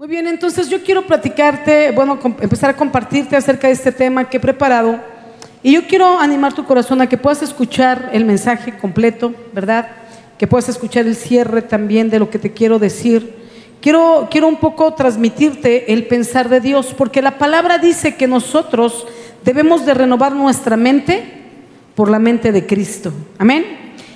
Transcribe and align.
Muy 0.00 0.08
bien, 0.08 0.26
entonces 0.26 0.70
yo 0.70 0.82
quiero 0.82 1.02
platicarte, 1.02 1.90
bueno, 1.90 2.18
empezar 2.40 2.70
a 2.70 2.74
compartirte 2.74 3.36
acerca 3.36 3.66
de 3.66 3.74
este 3.74 3.92
tema 3.92 4.30
que 4.30 4.38
he 4.38 4.40
preparado. 4.40 4.98
Y 5.62 5.74
yo 5.74 5.86
quiero 5.86 6.18
animar 6.18 6.54
tu 6.54 6.64
corazón 6.64 7.02
a 7.02 7.06
que 7.06 7.18
puedas 7.18 7.42
escuchar 7.42 8.08
el 8.14 8.24
mensaje 8.24 8.78
completo, 8.78 9.34
¿verdad? 9.52 9.90
Que 10.38 10.46
puedas 10.46 10.70
escuchar 10.70 11.06
el 11.06 11.14
cierre 11.16 11.60
también 11.60 12.08
de 12.08 12.18
lo 12.18 12.30
que 12.30 12.38
te 12.38 12.50
quiero 12.50 12.78
decir. 12.78 13.34
Quiero, 13.82 14.28
quiero 14.30 14.48
un 14.48 14.56
poco 14.56 14.94
transmitirte 14.94 15.92
el 15.92 16.06
pensar 16.06 16.48
de 16.48 16.60
Dios, 16.60 16.94
porque 16.96 17.20
la 17.20 17.36
palabra 17.36 17.76
dice 17.76 18.16
que 18.16 18.26
nosotros 18.26 19.06
debemos 19.44 19.84
de 19.84 19.92
renovar 19.92 20.34
nuestra 20.34 20.78
mente 20.78 21.24
por 21.94 22.10
la 22.10 22.18
mente 22.18 22.52
de 22.52 22.64
Cristo. 22.64 23.12
Amén. 23.36 23.66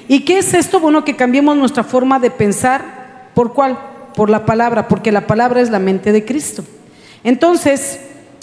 ¿Y 0.09 0.21
qué 0.21 0.39
es 0.39 0.55
esto? 0.55 0.81
Bueno, 0.81 1.05
que 1.05 1.15
cambiemos 1.15 1.55
nuestra 1.59 1.85
forma 1.85 2.19
de 2.19 2.31
pensar. 2.31 3.29
¿Por 3.35 3.53
cuál? 3.53 3.94
Por 4.15 4.31
la 4.31 4.47
palabra, 4.47 4.89
porque 4.89 5.13
la 5.13 5.27
palabra 5.27 5.61
es 5.61 5.71
la 5.71 5.79
mente 5.79 6.13
de 6.13 6.25
Cristo. 6.25 6.65
Entonces, 7.25 8.01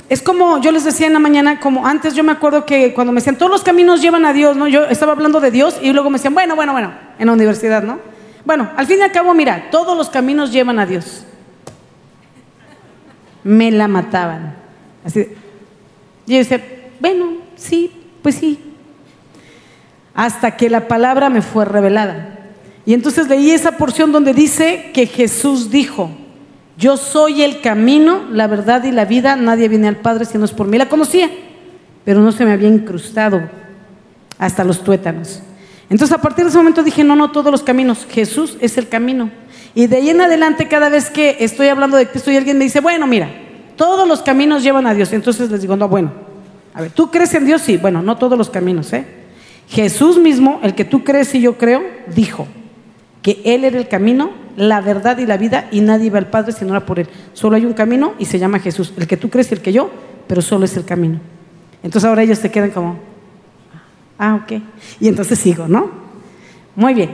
es 0.09 0.21
como 0.21 0.59
yo 0.59 0.73
les 0.73 0.83
decía 0.83 1.07
en 1.07 1.13
la 1.13 1.19
mañana, 1.19 1.61
como 1.61 1.87
antes 1.87 2.13
yo 2.15 2.23
me 2.23 2.33
acuerdo 2.33 2.65
que 2.65 2.93
cuando 2.93 3.13
me 3.13 3.21
decían, 3.21 3.37
todos 3.37 3.49
los 3.49 3.63
caminos 3.63 4.01
llevan 4.01 4.25
a 4.25 4.33
Dios, 4.33 4.57
¿no? 4.57 4.67
Yo 4.67 4.83
estaba 4.83 5.13
hablando 5.13 5.39
de 5.39 5.51
Dios 5.51 5.79
y 5.81 5.93
luego 5.93 6.09
me 6.09 6.17
decían, 6.17 6.33
bueno, 6.33 6.57
bueno, 6.57 6.73
bueno, 6.73 6.91
en 7.17 7.27
la 7.27 7.31
universidad, 7.31 7.81
¿no? 7.81 7.99
Bueno, 8.43 8.69
al 8.75 8.87
fin 8.87 8.99
y 8.99 9.03
al 9.03 9.11
cabo, 9.13 9.33
mira, 9.33 9.69
todos 9.71 9.97
los 9.97 10.09
caminos 10.09 10.51
llevan 10.51 10.79
a 10.79 10.85
Dios. 10.85 11.25
Me 13.45 13.71
la 13.71 13.87
mataban. 13.87 14.55
Así. 15.05 15.27
Y 16.25 16.33
yo 16.33 16.37
decía, 16.39 16.61
bueno, 16.99 17.37
sí, 17.55 17.91
pues 18.21 18.35
sí. 18.35 18.59
Hasta 20.13 20.57
que 20.57 20.69
la 20.69 20.89
palabra 20.89 21.29
me 21.29 21.41
fue 21.41 21.63
revelada. 21.63 22.40
Y 22.85 22.93
entonces 22.93 23.27
leí 23.27 23.51
esa 23.51 23.73
porción 23.73 24.11
donde 24.11 24.33
dice 24.33 24.91
que 24.93 25.05
Jesús 25.05 25.69
dijo, 25.69 26.09
yo 26.77 26.97
soy 26.97 27.43
el 27.43 27.61
camino, 27.61 28.23
la 28.31 28.47
verdad 28.47 28.83
y 28.83 28.91
la 28.91 29.05
vida, 29.05 29.35
nadie 29.35 29.67
viene 29.67 29.87
al 29.87 29.97
Padre 29.97 30.25
si 30.25 30.37
no 30.37 30.45
es 30.45 30.51
por 30.51 30.67
mí. 30.67 30.77
La 30.77 30.89
conocía, 30.89 31.29
pero 32.03 32.21
no 32.21 32.31
se 32.31 32.43
me 32.43 32.51
había 32.51 32.69
incrustado 32.69 33.41
hasta 34.39 34.63
los 34.63 34.83
tuétanos. 34.83 35.41
Entonces 35.89 36.17
a 36.17 36.21
partir 36.21 36.45
de 36.45 36.49
ese 36.49 36.57
momento 36.57 36.81
dije, 36.81 37.03
no, 37.03 37.15
no, 37.15 37.31
todos 37.31 37.51
los 37.51 37.61
caminos, 37.61 38.07
Jesús 38.09 38.57
es 38.61 38.77
el 38.77 38.87
camino. 38.87 39.29
Y 39.75 39.87
de 39.87 39.97
ahí 39.97 40.09
en 40.09 40.21
adelante, 40.21 40.67
cada 40.67 40.89
vez 40.89 41.09
que 41.09 41.37
estoy 41.39 41.67
hablando 41.67 41.97
de 41.97 42.07
Cristo 42.07 42.31
y 42.31 42.37
alguien 42.37 42.57
me 42.57 42.63
dice, 42.63 42.79
bueno, 42.79 43.05
mira, 43.05 43.29
todos 43.75 44.07
los 44.07 44.21
caminos 44.21 44.63
llevan 44.63 44.87
a 44.87 44.93
Dios. 44.95 45.13
Entonces 45.13 45.51
les 45.51 45.61
digo, 45.61 45.75
no, 45.75 45.87
bueno, 45.87 46.11
a 46.73 46.81
ver, 46.81 46.91
¿tú 46.91 47.11
crees 47.11 47.33
en 47.35 47.45
Dios? 47.45 47.61
Sí, 47.61 47.77
bueno, 47.77 48.01
no 48.01 48.17
todos 48.17 48.37
los 48.37 48.49
caminos, 48.49 48.91
¿eh? 48.93 49.05
Jesús 49.69 50.17
mismo, 50.17 50.59
el 50.63 50.73
que 50.73 50.83
tú 50.83 51.03
crees 51.03 51.35
y 51.35 51.41
yo 51.41 51.57
creo, 51.57 51.83
dijo 52.13 52.47
que 53.21 53.41
Él 53.45 53.63
era 53.65 53.77
el 53.77 53.87
camino, 53.87 54.31
la 54.57 54.81
verdad 54.81 55.17
y 55.17 55.25
la 55.25 55.37
vida 55.37 55.67
y 55.71 55.81
nadie 55.81 56.07
iba 56.07 56.17
al 56.17 56.29
Padre 56.29 56.51
si 56.51 56.65
no 56.65 56.71
era 56.71 56.85
por 56.85 56.99
Él. 56.99 57.07
Solo 57.33 57.55
hay 57.55 57.65
un 57.65 57.73
camino 57.73 58.13
y 58.19 58.25
se 58.25 58.39
llama 58.39 58.59
Jesús, 58.59 58.93
el 58.97 59.07
que 59.07 59.17
tú 59.17 59.29
crees 59.29 59.51
y 59.51 59.55
el 59.55 59.61
que 59.61 59.71
yo, 59.71 59.89
pero 60.27 60.41
solo 60.41 60.65
es 60.65 60.75
el 60.77 60.85
camino. 60.85 61.19
Entonces 61.83 62.07
ahora 62.07 62.23
ellos 62.23 62.39
te 62.39 62.51
quedan 62.51 62.71
como, 62.71 63.11
Ah, 64.23 64.35
ok. 64.35 64.61
Y 64.99 65.07
entonces 65.07 65.39
sigo, 65.39 65.67
¿no? 65.67 65.89
Muy 66.75 66.93
bien. 66.93 67.09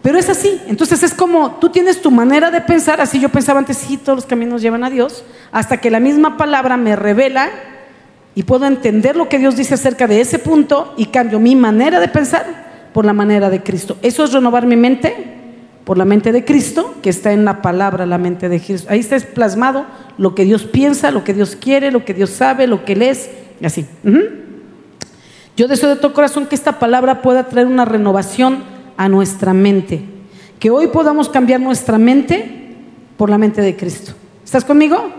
Pero 0.00 0.16
es 0.16 0.30
así. 0.30 0.58
Entonces 0.68 1.02
es 1.02 1.12
como 1.12 1.56
tú 1.56 1.68
tienes 1.68 2.00
tu 2.00 2.10
manera 2.10 2.50
de 2.50 2.62
pensar, 2.62 2.98
así 2.98 3.20
yo 3.20 3.28
pensaba 3.28 3.58
antes, 3.58 3.76
sí, 3.76 3.98
todos 3.98 4.16
los 4.16 4.24
caminos 4.24 4.62
llevan 4.62 4.82
a 4.82 4.88
Dios, 4.88 5.22
hasta 5.52 5.76
que 5.76 5.90
la 5.90 6.00
misma 6.00 6.38
palabra 6.38 6.78
me 6.78 6.96
revela 6.96 7.50
y 8.34 8.44
puedo 8.44 8.64
entender 8.64 9.16
lo 9.16 9.28
que 9.28 9.38
Dios 9.38 9.54
dice 9.54 9.74
acerca 9.74 10.06
de 10.06 10.22
ese 10.22 10.38
punto 10.38 10.94
y 10.96 11.06
cambio 11.06 11.38
mi 11.38 11.54
manera 11.56 12.00
de 12.00 12.08
pensar 12.08 12.88
por 12.94 13.04
la 13.04 13.12
manera 13.12 13.50
de 13.50 13.62
Cristo. 13.62 13.98
Eso 14.00 14.24
es 14.24 14.32
renovar 14.32 14.64
mi 14.64 14.76
mente 14.76 15.29
por 15.84 15.98
la 15.98 16.04
mente 16.04 16.32
de 16.32 16.44
Cristo, 16.44 16.94
que 17.02 17.10
está 17.10 17.32
en 17.32 17.44
la 17.44 17.62
palabra, 17.62 18.06
la 18.06 18.18
mente 18.18 18.48
de 18.48 18.60
Cristo. 18.60 18.88
Ahí 18.90 19.00
está 19.00 19.18
plasmado 19.18 19.86
lo 20.18 20.34
que 20.34 20.44
Dios 20.44 20.64
piensa, 20.64 21.10
lo 21.10 21.24
que 21.24 21.34
Dios 21.34 21.56
quiere, 21.56 21.90
lo 21.90 22.04
que 22.04 22.14
Dios 22.14 22.30
sabe, 22.30 22.66
lo 22.66 22.84
que 22.84 22.92
Él 22.92 23.02
es, 23.02 23.30
así. 23.64 23.86
Yo 25.56 25.68
deseo 25.68 25.88
de 25.88 25.96
todo 25.96 26.12
corazón 26.12 26.46
que 26.46 26.54
esta 26.54 26.78
palabra 26.78 27.22
pueda 27.22 27.48
traer 27.48 27.66
una 27.66 27.84
renovación 27.84 28.62
a 28.96 29.08
nuestra 29.08 29.52
mente. 29.54 30.04
Que 30.58 30.70
hoy 30.70 30.88
podamos 30.88 31.28
cambiar 31.28 31.60
nuestra 31.60 31.98
mente 31.98 32.76
por 33.16 33.30
la 33.30 33.38
mente 33.38 33.62
de 33.62 33.76
Cristo. 33.76 34.12
¿Estás 34.44 34.64
conmigo? 34.64 35.10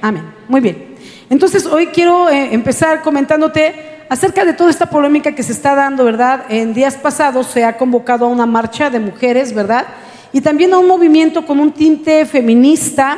Amén. 0.00 0.24
Muy 0.48 0.60
bien. 0.60 0.94
Entonces 1.30 1.66
hoy 1.66 1.86
quiero 1.86 2.28
eh, 2.28 2.52
empezar 2.52 3.02
comentándote 3.02 3.91
acerca 4.12 4.44
de 4.44 4.52
toda 4.52 4.70
esta 4.70 4.86
polémica 4.86 5.34
que 5.34 5.42
se 5.42 5.52
está 5.52 5.74
dando, 5.74 6.04
¿verdad? 6.04 6.44
En 6.48 6.74
días 6.74 6.96
pasados 6.96 7.46
se 7.46 7.64
ha 7.64 7.76
convocado 7.76 8.26
a 8.26 8.28
una 8.28 8.46
marcha 8.46 8.90
de 8.90 9.00
mujeres, 9.00 9.54
¿verdad? 9.54 9.86
Y 10.32 10.40
también 10.40 10.72
a 10.74 10.78
un 10.78 10.86
movimiento 10.86 11.46
con 11.46 11.60
un 11.60 11.72
tinte 11.72 12.26
feminista, 12.26 13.16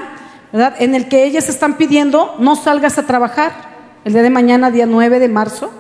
¿verdad? 0.53 0.75
En 0.79 0.95
el 0.95 1.09
que 1.09 1.25
ellas 1.25 1.49
están 1.49 1.77
pidiendo 1.77 2.37
no 2.39 2.57
salgas 2.57 2.99
a 2.99 3.07
trabajar 3.07 3.53
el 4.05 4.13
día 4.13 4.23
de 4.23 4.31
mañana, 4.31 4.71
día 4.71 4.87
9 4.87 5.19
de 5.19 5.29
marzo 5.29 5.71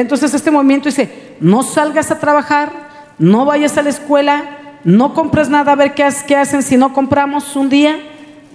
entonces 0.00 0.34
este 0.34 0.50
movimiento 0.50 0.88
dice, 0.88 1.36
no 1.40 1.62
salgas 1.62 2.10
a 2.10 2.18
trabajar, 2.18 2.72
no 3.18 3.44
vayas 3.44 3.78
a 3.78 3.82
la 3.82 3.90
escuela, 3.90 4.42
no 4.82 5.14
compres 5.14 5.48
nada 5.48 5.72
a 5.72 5.76
ver 5.76 5.94
qué, 5.94 6.04
hacen 6.04 6.64
si 6.64 6.76
no 6.76 6.92
compramos 6.92 7.54
un 7.54 7.68
día, 7.68 8.00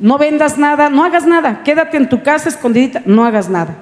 no 0.01 0.17
vendas 0.17 0.57
nada, 0.57 0.89
no 0.89 1.05
hagas 1.05 1.25
nada, 1.25 1.63
quédate 1.63 1.95
en 1.95 2.09
tu 2.09 2.23
casa 2.23 2.49
escondidita, 2.49 3.03
no 3.05 3.23
hagas 3.23 3.47
nada, 3.47 3.75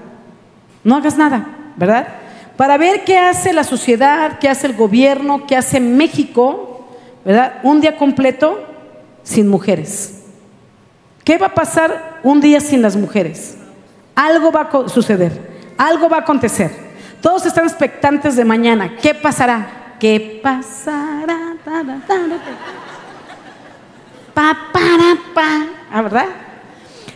no 0.83 0.97
hagas 0.97 1.17
nada, 1.17 1.47
¿verdad? 1.77 2.07
Para 2.57 2.77
ver 2.77 3.03
qué 3.05 3.17
hace 3.17 3.53
la 3.53 3.63
sociedad, 3.63 4.39
qué 4.39 4.49
hace 4.49 4.67
el 4.67 4.73
gobierno, 4.73 5.45
qué 5.47 5.55
hace 5.55 5.79
México, 5.79 6.87
¿verdad? 7.23 7.59
Un 7.63 7.79
día 7.79 7.95
completo 7.95 8.63
sin 9.23 9.47
mujeres. 9.47 10.23
¿Qué 11.23 11.37
va 11.37 11.47
a 11.47 11.53
pasar 11.53 12.19
un 12.23 12.41
día 12.41 12.59
sin 12.59 12.81
las 12.81 12.95
mujeres? 12.95 13.57
Algo 14.15 14.51
va 14.51 14.61
a 14.61 14.89
suceder, 14.89 15.73
algo 15.77 16.09
va 16.09 16.17
a 16.17 16.21
acontecer. 16.21 16.71
Todos 17.21 17.45
están 17.45 17.65
expectantes 17.65 18.35
de 18.35 18.45
mañana. 18.45 18.95
¿Qué 19.01 19.13
pasará? 19.13 19.95
¿Qué 19.99 20.39
pasará? 20.41 21.55
Pa, 24.33 24.57
para, 24.71 25.17
pa. 25.33 25.65
¿Ah, 25.91 26.01
verdad? 26.01 26.25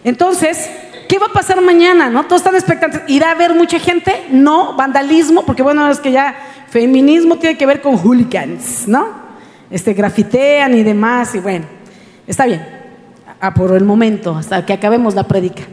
Entonces, 0.04 0.70
¿qué 1.12 1.20
va 1.20 1.26
a 1.26 1.34
pasar 1.34 1.60
mañana? 1.62 2.10
¿No? 2.10 2.24
Todos 2.24 2.40
están 2.40 2.56
expectantes. 2.56 3.02
¿Irá 3.08 3.28
a 3.28 3.32
haber 3.32 3.54
mucha 3.54 3.78
gente? 3.80 4.28
No. 4.32 4.78
Vandalismo, 4.78 5.44
porque 5.46 5.62
bueno, 5.62 5.92
es 5.92 6.00
que 6.00 6.10
ya 6.10 6.34
feminismo 6.70 7.38
tiene 7.38 7.58
que 7.58 7.66
ver 7.66 7.82
con 7.82 7.98
hooligans, 7.98 8.88
¿no? 8.88 9.10
Este, 9.70 9.94
grafitean 9.94 10.74
y 10.74 10.84
demás, 10.84 11.36
y 11.36 11.40
bueno, 11.40 11.66
está 12.26 12.46
bien. 12.46 12.66
Ah, 13.42 13.54
por 13.54 13.76
el 13.76 13.84
momento, 13.84 14.38
hasta 14.38 14.66
que 14.66 14.72
acabemos 14.72 15.14
la 15.14 15.28
prédica, 15.28 15.64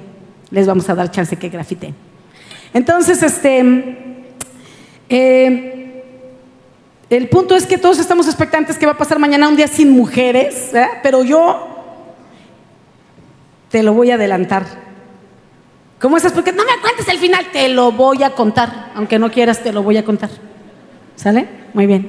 les 0.50 0.66
vamos 0.66 0.90
a 0.90 0.96
dar 0.96 1.08
chance 1.12 1.36
que 1.36 1.48
grafiten. 1.48 1.94
Entonces, 2.74 3.22
este, 3.22 4.24
eh, 5.08 6.02
el 7.10 7.28
punto 7.28 7.54
es 7.54 7.64
que 7.64 7.78
todos 7.78 8.00
estamos 8.00 8.26
expectantes 8.26 8.76
que 8.76 8.86
va 8.86 8.92
a 8.92 8.98
pasar 8.98 9.20
mañana 9.20 9.48
un 9.48 9.54
día 9.54 9.68
sin 9.68 9.90
mujeres, 9.90 10.72
pero 11.04 11.22
yo 11.22 11.68
te 13.70 13.84
lo 13.84 13.92
voy 13.92 14.10
a 14.10 14.16
adelantar. 14.16 14.87
¿Cómo 16.00 16.16
estás? 16.16 16.32
Porque 16.32 16.52
no 16.52 16.64
me 16.64 16.80
cuentes 16.80 17.08
el 17.08 17.18
final, 17.18 17.46
te 17.52 17.68
lo 17.68 17.90
voy 17.90 18.22
a 18.22 18.30
contar. 18.30 18.92
Aunque 18.94 19.18
no 19.18 19.30
quieras, 19.30 19.62
te 19.62 19.72
lo 19.72 19.82
voy 19.82 19.96
a 19.96 20.04
contar. 20.04 20.30
¿Sale? 21.16 21.48
Muy 21.74 21.86
bien. 21.86 22.08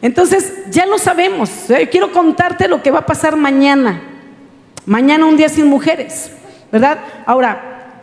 Entonces, 0.00 0.70
ya 0.70 0.86
lo 0.86 0.98
sabemos. 0.98 1.50
Quiero 1.90 2.12
contarte 2.12 2.68
lo 2.68 2.82
que 2.82 2.90
va 2.90 3.00
a 3.00 3.06
pasar 3.06 3.36
mañana. 3.36 4.02
Mañana 4.86 5.26
un 5.26 5.36
día 5.36 5.48
sin 5.48 5.66
mujeres, 5.66 6.30
¿verdad? 6.70 6.98
Ahora, 7.26 8.02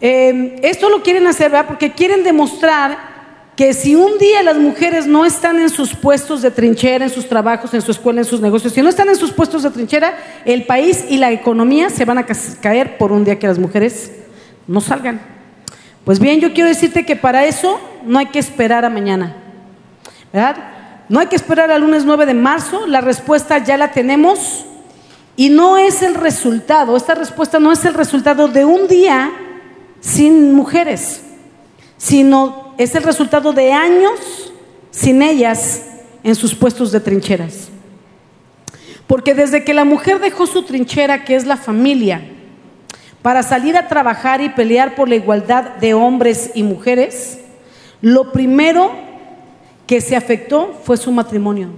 eh, 0.00 0.60
esto 0.62 0.88
lo 0.88 1.02
quieren 1.02 1.26
hacer, 1.26 1.50
¿verdad? 1.50 1.66
Porque 1.66 1.92
quieren 1.92 2.22
demostrar 2.22 3.15
que 3.56 3.72
si 3.72 3.94
un 3.94 4.18
día 4.18 4.42
las 4.42 4.58
mujeres 4.58 5.06
no 5.06 5.24
están 5.24 5.58
en 5.58 5.70
sus 5.70 5.94
puestos 5.94 6.42
de 6.42 6.50
trinchera, 6.50 7.06
en 7.06 7.10
sus 7.10 7.26
trabajos, 7.26 7.72
en 7.72 7.80
su 7.80 7.90
escuela, 7.90 8.20
en 8.20 8.26
sus 8.26 8.42
negocios, 8.42 8.74
si 8.74 8.82
no 8.82 8.90
están 8.90 9.08
en 9.08 9.16
sus 9.16 9.32
puestos 9.32 9.62
de 9.62 9.70
trinchera, 9.70 10.14
el 10.44 10.66
país 10.66 11.06
y 11.08 11.16
la 11.16 11.32
economía 11.32 11.88
se 11.88 12.04
van 12.04 12.18
a 12.18 12.26
caer 12.60 12.98
por 12.98 13.12
un 13.12 13.24
día 13.24 13.38
que 13.38 13.46
las 13.46 13.58
mujeres 13.58 14.12
no 14.66 14.82
salgan. 14.82 15.22
Pues 16.04 16.20
bien, 16.20 16.38
yo 16.38 16.52
quiero 16.52 16.68
decirte 16.68 17.06
que 17.06 17.16
para 17.16 17.46
eso 17.46 17.80
no 18.04 18.18
hay 18.18 18.26
que 18.26 18.38
esperar 18.38 18.84
a 18.84 18.90
mañana, 18.90 19.36
¿verdad? 20.34 20.56
No 21.08 21.18
hay 21.18 21.28
que 21.28 21.36
esperar 21.36 21.70
al 21.70 21.80
lunes 21.80 22.04
9 22.04 22.26
de 22.26 22.34
marzo, 22.34 22.86
la 22.86 23.00
respuesta 23.00 23.58
ya 23.58 23.78
la 23.78 23.90
tenemos 23.90 24.66
y 25.34 25.48
no 25.48 25.78
es 25.78 26.02
el 26.02 26.14
resultado, 26.14 26.94
esta 26.94 27.14
respuesta 27.14 27.58
no 27.58 27.72
es 27.72 27.84
el 27.86 27.94
resultado 27.94 28.48
de 28.48 28.66
un 28.66 28.86
día 28.86 29.32
sin 30.00 30.54
mujeres, 30.54 31.22
sino 31.96 32.65
es 32.78 32.94
el 32.94 33.02
resultado 33.02 33.52
de 33.52 33.72
años 33.72 34.52
sin 34.90 35.22
ellas 35.22 35.82
en 36.22 36.34
sus 36.34 36.54
puestos 36.54 36.92
de 36.92 37.00
trincheras. 37.00 37.68
Porque 39.06 39.34
desde 39.34 39.64
que 39.64 39.74
la 39.74 39.84
mujer 39.84 40.18
dejó 40.18 40.46
su 40.46 40.64
trinchera, 40.64 41.24
que 41.24 41.36
es 41.36 41.46
la 41.46 41.56
familia, 41.56 42.22
para 43.22 43.42
salir 43.42 43.76
a 43.76 43.88
trabajar 43.88 44.40
y 44.40 44.48
pelear 44.48 44.94
por 44.94 45.08
la 45.08 45.14
igualdad 45.14 45.76
de 45.76 45.94
hombres 45.94 46.50
y 46.54 46.62
mujeres, 46.62 47.38
lo 48.00 48.32
primero 48.32 48.90
que 49.86 50.00
se 50.00 50.16
afectó 50.16 50.78
fue 50.82 50.96
su 50.96 51.12
matrimonio. 51.12 51.68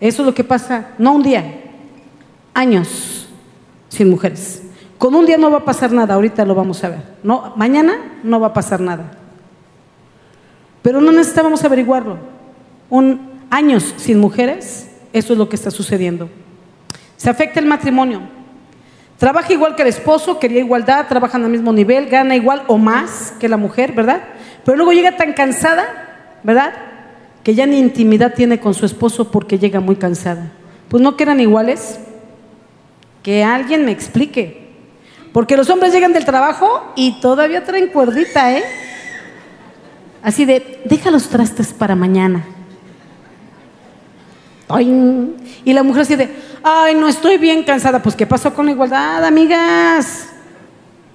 Eso 0.00 0.22
es 0.22 0.26
lo 0.26 0.34
que 0.34 0.44
pasa, 0.44 0.90
no 0.98 1.14
un 1.14 1.22
día, 1.22 1.60
años. 2.52 3.28
sin 3.88 4.10
mujeres. 4.10 4.62
Con 4.98 5.14
un 5.14 5.24
día 5.24 5.36
no 5.36 5.50
va 5.50 5.58
a 5.58 5.64
pasar 5.64 5.92
nada, 5.92 6.14
ahorita 6.14 6.44
lo 6.44 6.54
vamos 6.54 6.82
a 6.82 6.88
ver. 6.88 7.02
No, 7.22 7.52
mañana 7.56 8.18
no 8.24 8.40
va 8.40 8.48
a 8.48 8.52
pasar 8.52 8.80
nada. 8.80 9.23
Pero 10.84 11.00
no 11.00 11.12
necesitábamos 11.12 11.64
averiguarlo. 11.64 12.18
Un 12.90 13.30
años 13.48 13.94
sin 13.96 14.20
mujeres, 14.20 14.90
eso 15.14 15.32
es 15.32 15.38
lo 15.38 15.48
que 15.48 15.56
está 15.56 15.70
sucediendo. 15.70 16.28
Se 17.16 17.30
afecta 17.30 17.58
el 17.58 17.64
matrimonio. 17.64 18.20
Trabaja 19.16 19.54
igual 19.54 19.76
que 19.76 19.80
el 19.80 19.88
esposo, 19.88 20.38
quería 20.38 20.60
igualdad, 20.60 21.06
trabajan 21.08 21.42
al 21.42 21.50
mismo 21.50 21.72
nivel, 21.72 22.10
gana 22.10 22.36
igual 22.36 22.64
o 22.66 22.76
más 22.76 23.32
que 23.40 23.48
la 23.48 23.56
mujer, 23.56 23.92
¿verdad? 23.92 24.24
Pero 24.62 24.76
luego 24.76 24.92
llega 24.92 25.16
tan 25.16 25.32
cansada, 25.32 25.86
¿verdad? 26.42 26.74
Que 27.42 27.54
ya 27.54 27.64
ni 27.64 27.78
intimidad 27.78 28.34
tiene 28.34 28.60
con 28.60 28.74
su 28.74 28.84
esposo 28.84 29.30
porque 29.30 29.58
llega 29.58 29.80
muy 29.80 29.96
cansada. 29.96 30.52
Pues 30.90 31.02
no 31.02 31.16
que 31.16 31.22
eran 31.22 31.40
iguales. 31.40 31.98
Que 33.22 33.42
alguien 33.42 33.86
me 33.86 33.90
explique. 33.90 34.68
Porque 35.32 35.56
los 35.56 35.70
hombres 35.70 35.94
llegan 35.94 36.12
del 36.12 36.26
trabajo 36.26 36.92
y 36.94 37.22
todavía 37.22 37.64
traen 37.64 37.88
cuerdita, 37.88 38.54
¿eh? 38.54 38.64
Así 40.24 40.46
de, 40.46 40.80
deja 40.86 41.10
los 41.10 41.28
trastes 41.28 41.74
para 41.74 41.94
mañana. 41.94 42.46
Y 44.80 45.72
la 45.74 45.82
mujer 45.82 46.02
así 46.02 46.16
de, 46.16 46.34
ay, 46.62 46.94
no 46.94 47.06
estoy 47.06 47.36
bien 47.36 47.62
cansada. 47.62 48.02
Pues, 48.02 48.16
¿qué 48.16 48.26
pasó 48.26 48.54
con 48.54 48.64
la 48.64 48.72
igualdad, 48.72 49.22
amigas? 49.22 50.30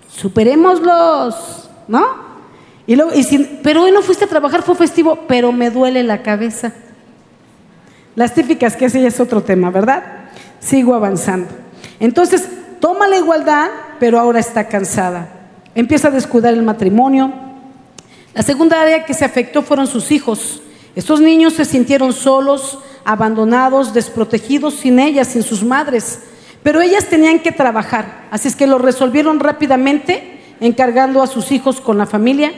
Superémoslos, 0.09 1.69
¿no? 1.87 2.29
Y 2.85 2.95
luego, 2.95 3.11
y 3.13 3.59
pero 3.63 3.83
hoy 3.83 3.91
no 3.91 4.03
fuiste 4.03 4.25
a 4.25 4.27
trabajar, 4.27 4.61
fue 4.61 4.75
festivo, 4.75 5.25
pero 5.27 5.51
me 5.51 5.71
duele 5.71 6.03
la 6.03 6.21
cabeza. 6.21 6.71
Las 8.15 8.35
típicas, 8.35 8.75
que 8.75 8.85
ese 8.85 9.05
es 9.05 9.19
otro 9.19 9.41
tema, 9.41 9.71
¿verdad? 9.71 10.03
Sigo 10.59 10.93
avanzando. 10.93 11.49
Entonces, 11.99 12.47
toma 12.79 13.07
la 13.07 13.17
igualdad, 13.17 13.69
pero 13.99 14.19
ahora 14.19 14.39
está 14.39 14.67
cansada. 14.67 15.29
Empieza 15.73 16.09
a 16.09 16.11
descuidar 16.11 16.53
el 16.53 16.61
matrimonio. 16.61 17.48
La 18.33 18.43
segunda 18.43 18.81
área 18.81 19.05
que 19.05 19.13
se 19.13 19.25
afectó 19.25 19.61
fueron 19.61 19.87
sus 19.87 20.11
hijos. 20.11 20.61
Estos 20.95 21.21
niños 21.21 21.53
se 21.53 21.65
sintieron 21.65 22.13
solos, 22.13 22.79
abandonados, 23.05 23.93
desprotegidos, 23.93 24.75
sin 24.75 24.99
ellas, 24.99 25.29
sin 25.29 25.43
sus 25.43 25.63
madres. 25.63 26.19
Pero 26.63 26.81
ellas 26.81 27.05
tenían 27.05 27.39
que 27.39 27.51
trabajar, 27.51 28.27
así 28.31 28.47
es 28.47 28.55
que 28.55 28.67
lo 28.67 28.77
resolvieron 28.77 29.39
rápidamente, 29.39 30.39
encargando 30.59 31.21
a 31.21 31.27
sus 31.27 31.51
hijos 31.51 31.79
con 31.79 31.97
la 31.97 32.05
familia, 32.05 32.51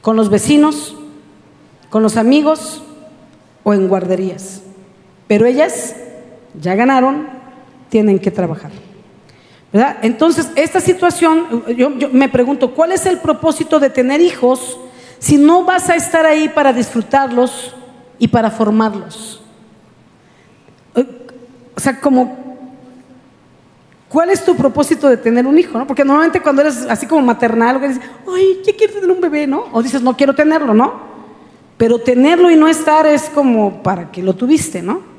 con 0.00 0.16
los 0.16 0.30
vecinos, 0.30 0.96
con 1.90 2.02
los 2.02 2.16
amigos 2.16 2.82
o 3.62 3.74
en 3.74 3.86
guarderías. 3.86 4.62
Pero 5.26 5.46
ellas 5.46 5.94
ya 6.60 6.74
ganaron, 6.74 7.28
tienen 7.90 8.18
que 8.18 8.30
trabajar. 8.30 8.70
Entonces, 10.02 10.50
esta 10.54 10.80
situación, 10.80 11.64
yo, 11.76 11.90
me 11.90 12.28
pregunto, 12.28 12.72
¿cuál 12.72 12.92
es 12.92 13.06
el 13.06 13.18
propósito 13.18 13.80
de 13.80 13.90
tener 13.90 14.20
hijos 14.20 14.78
si 15.18 15.36
no 15.36 15.64
vas 15.64 15.90
a 15.90 15.96
estar 15.96 16.24
ahí 16.24 16.48
para 16.48 16.72
disfrutarlos 16.72 17.74
y 18.20 18.28
para 18.28 18.52
formarlos? 18.52 19.42
O 20.94 21.80
sea, 21.80 22.00
como, 22.00 22.56
¿cuál 24.08 24.30
es 24.30 24.44
tu 24.44 24.54
propósito 24.54 25.08
de 25.08 25.16
tener 25.16 25.44
un 25.44 25.58
hijo? 25.58 25.76
¿no? 25.76 25.88
Porque 25.88 26.04
normalmente 26.04 26.40
cuando 26.40 26.62
eres 26.62 26.86
así 26.88 27.06
como 27.06 27.22
maternal, 27.22 27.80
dices, 27.80 28.00
ay, 28.32 28.60
¿qué 28.64 28.76
quieres 28.76 28.94
tener 28.94 29.10
un 29.10 29.20
bebé? 29.20 29.48
¿no? 29.48 29.64
O 29.72 29.82
dices, 29.82 30.02
no 30.02 30.16
quiero 30.16 30.36
tenerlo, 30.36 30.72
¿no? 30.72 31.14
Pero 31.76 31.98
tenerlo 31.98 32.48
y 32.48 32.54
no 32.54 32.68
estar 32.68 33.06
es 33.06 33.24
como 33.24 33.82
para 33.82 34.12
que 34.12 34.22
lo 34.22 34.34
tuviste, 34.34 34.82
¿no? 34.82 35.13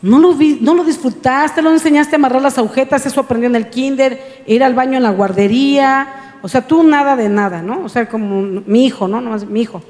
No 0.00 0.18
lo, 0.18 0.36
no 0.60 0.74
lo 0.74 0.84
disfrutaste, 0.84 1.60
lo 1.60 1.72
enseñaste 1.72 2.14
a 2.14 2.18
amarrar 2.18 2.40
las 2.40 2.58
agujetas, 2.58 3.04
eso 3.04 3.20
aprendió 3.20 3.48
en 3.48 3.56
el 3.56 3.68
kinder, 3.68 4.44
ir 4.46 4.62
al 4.62 4.74
baño 4.74 4.96
en 4.96 5.02
la 5.02 5.10
guardería, 5.10 6.36
o 6.42 6.48
sea, 6.48 6.66
tú 6.66 6.84
nada 6.84 7.16
de 7.16 7.28
nada, 7.28 7.62
¿no? 7.62 7.84
O 7.84 7.88
sea, 7.88 8.08
como 8.08 8.42
mi 8.42 8.86
hijo, 8.86 9.08
¿no? 9.08 9.20
mi 9.46 9.62
hijo, 9.62 9.82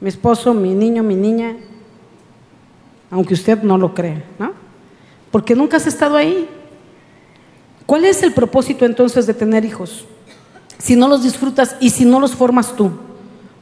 mi 0.00 0.08
esposo, 0.08 0.54
mi 0.54 0.74
niño, 0.74 1.02
mi 1.02 1.14
niña, 1.14 1.56
aunque 3.10 3.34
usted 3.34 3.62
no 3.62 3.76
lo 3.76 3.94
cree, 3.94 4.22
¿no? 4.38 4.52
Porque 5.30 5.54
nunca 5.54 5.76
has 5.76 5.86
estado 5.86 6.16
ahí. 6.16 6.48
¿Cuál 7.84 8.04
es 8.04 8.22
el 8.22 8.32
propósito 8.32 8.86
entonces 8.86 9.26
de 9.26 9.34
tener 9.34 9.64
hijos? 9.64 10.06
Si 10.78 10.96
no 10.96 11.06
los 11.06 11.22
disfrutas 11.22 11.76
y 11.80 11.90
si 11.90 12.04
no 12.04 12.18
los 12.18 12.34
formas 12.34 12.74
tú. 12.74 12.90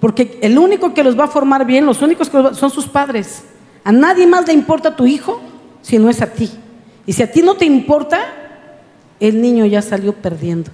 Porque 0.00 0.38
el 0.42 0.58
único 0.58 0.94
que 0.94 1.02
los 1.02 1.18
va 1.18 1.24
a 1.24 1.28
formar 1.28 1.64
bien, 1.64 1.86
los 1.86 2.02
únicos 2.02 2.30
que 2.30 2.54
son 2.54 2.70
sus 2.70 2.86
padres. 2.86 3.42
A 3.84 3.90
nadie 3.90 4.26
más 4.26 4.46
le 4.46 4.52
importa 4.52 4.94
tu 4.94 5.06
hijo 5.06 5.40
si 5.82 5.98
no 5.98 6.10
es 6.10 6.22
a 6.22 6.26
ti. 6.26 6.50
Y 7.06 7.12
si 7.12 7.22
a 7.22 7.30
ti 7.30 7.42
no 7.42 7.54
te 7.54 7.64
importa, 7.64 8.18
el 9.20 9.40
niño 9.40 9.66
ya 9.66 9.82
salió 9.82 10.12
perdiendo 10.12 10.70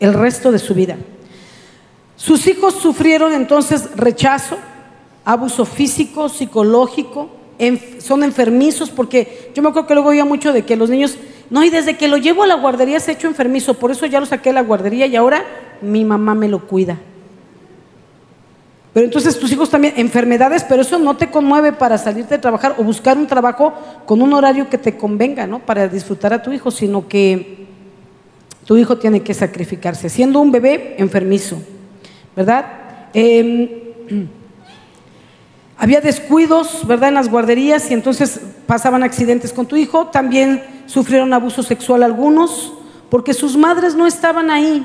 el 0.00 0.14
resto 0.14 0.50
de 0.50 0.58
su 0.58 0.74
vida. 0.74 0.96
Sus 2.16 2.46
hijos 2.46 2.74
sufrieron 2.74 3.32
entonces 3.32 3.90
rechazo, 3.96 4.58
abuso 5.24 5.64
físico, 5.64 6.28
psicológico, 6.28 7.30
son 7.98 8.24
enfermizos, 8.24 8.90
porque 8.90 9.52
yo 9.54 9.62
me 9.62 9.68
acuerdo 9.68 9.86
que 9.86 9.94
luego 9.94 10.10
oía 10.10 10.24
mucho 10.24 10.52
de 10.52 10.64
que 10.64 10.76
los 10.76 10.88
niños, 10.88 11.16
no, 11.50 11.62
y 11.62 11.70
desde 11.70 11.96
que 11.96 12.08
lo 12.08 12.16
llevo 12.16 12.42
a 12.42 12.46
la 12.46 12.54
guardería 12.54 13.00
se 13.00 13.10
ha 13.10 13.14
hecho 13.14 13.26
enfermizo, 13.26 13.74
por 13.74 13.90
eso 13.90 14.06
ya 14.06 14.20
lo 14.20 14.26
saqué 14.26 14.50
a 14.50 14.54
la 14.54 14.62
guardería 14.62 15.06
y 15.06 15.16
ahora 15.16 15.44
mi 15.82 16.04
mamá 16.04 16.34
me 16.34 16.48
lo 16.48 16.66
cuida. 16.66 16.98
Pero 18.92 19.06
entonces 19.06 19.38
tus 19.38 19.52
hijos 19.52 19.70
también, 19.70 19.94
enfermedades, 19.96 20.64
pero 20.64 20.82
eso 20.82 20.98
no 20.98 21.16
te 21.16 21.30
conmueve 21.30 21.72
para 21.72 21.96
salirte 21.96 22.34
de 22.34 22.40
trabajar 22.40 22.74
o 22.76 22.82
buscar 22.82 23.16
un 23.16 23.26
trabajo 23.26 23.72
con 24.04 24.20
un 24.20 24.32
horario 24.32 24.68
que 24.68 24.78
te 24.78 24.96
convenga, 24.96 25.46
¿no? 25.46 25.60
Para 25.60 25.86
disfrutar 25.86 26.32
a 26.32 26.42
tu 26.42 26.52
hijo, 26.52 26.72
sino 26.72 27.06
que 27.06 27.66
tu 28.64 28.76
hijo 28.76 28.98
tiene 28.98 29.22
que 29.22 29.32
sacrificarse, 29.32 30.08
siendo 30.08 30.40
un 30.40 30.50
bebé 30.50 30.96
enfermizo, 30.98 31.58
¿verdad? 32.34 32.64
Em, 33.14 33.68
había 35.78 36.00
descuidos, 36.00 36.84
¿verdad? 36.84 37.10
En 37.10 37.14
las 37.14 37.30
guarderías 37.30 37.88
y 37.92 37.94
entonces 37.94 38.40
pasaban 38.66 39.04
accidentes 39.04 39.52
con 39.52 39.66
tu 39.66 39.76
hijo. 39.76 40.06
También 40.08 40.64
sufrieron 40.86 41.32
abuso 41.32 41.62
sexual 41.62 42.02
algunos, 42.02 42.72
porque 43.08 43.34
sus 43.34 43.56
madres 43.56 43.94
no 43.94 44.04
estaban 44.04 44.50
ahí 44.50 44.84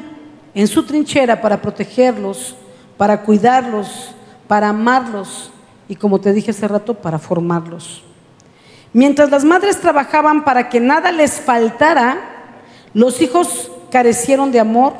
en 0.53 0.67
su 0.67 0.83
trinchera 0.83 1.41
para 1.41 1.59
protegerlos 1.59 2.55
para 2.97 3.23
cuidarlos, 3.23 4.11
para 4.47 4.69
amarlos 4.69 5.51
y 5.87 5.95
como 5.95 6.19
te 6.19 6.33
dije 6.33 6.51
hace 6.51 6.67
rato, 6.67 6.95
para 6.95 7.19
formarlos. 7.19 8.03
Mientras 8.93 9.29
las 9.29 9.43
madres 9.43 9.79
trabajaban 9.79 10.43
para 10.43 10.69
que 10.69 10.79
nada 10.79 11.11
les 11.11 11.39
faltara, 11.41 12.17
los 12.93 13.21
hijos 13.21 13.71
carecieron 13.91 14.51
de 14.51 14.59
amor, 14.59 14.93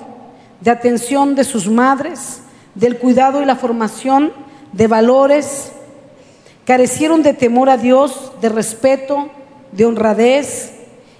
de 0.61 0.71
atención 0.71 1.35
de 1.35 1.43
sus 1.43 1.69
madres, 1.69 2.41
del 2.75 2.97
cuidado 2.97 3.41
y 3.41 3.45
la 3.45 3.55
formación 3.55 4.33
de 4.73 4.87
valores, 4.87 5.71
carecieron 6.65 7.23
de 7.23 7.33
temor 7.33 7.69
a 7.69 7.77
Dios, 7.77 8.33
de 8.41 8.49
respeto, 8.49 9.29
de 9.71 9.85
honradez 9.85 10.73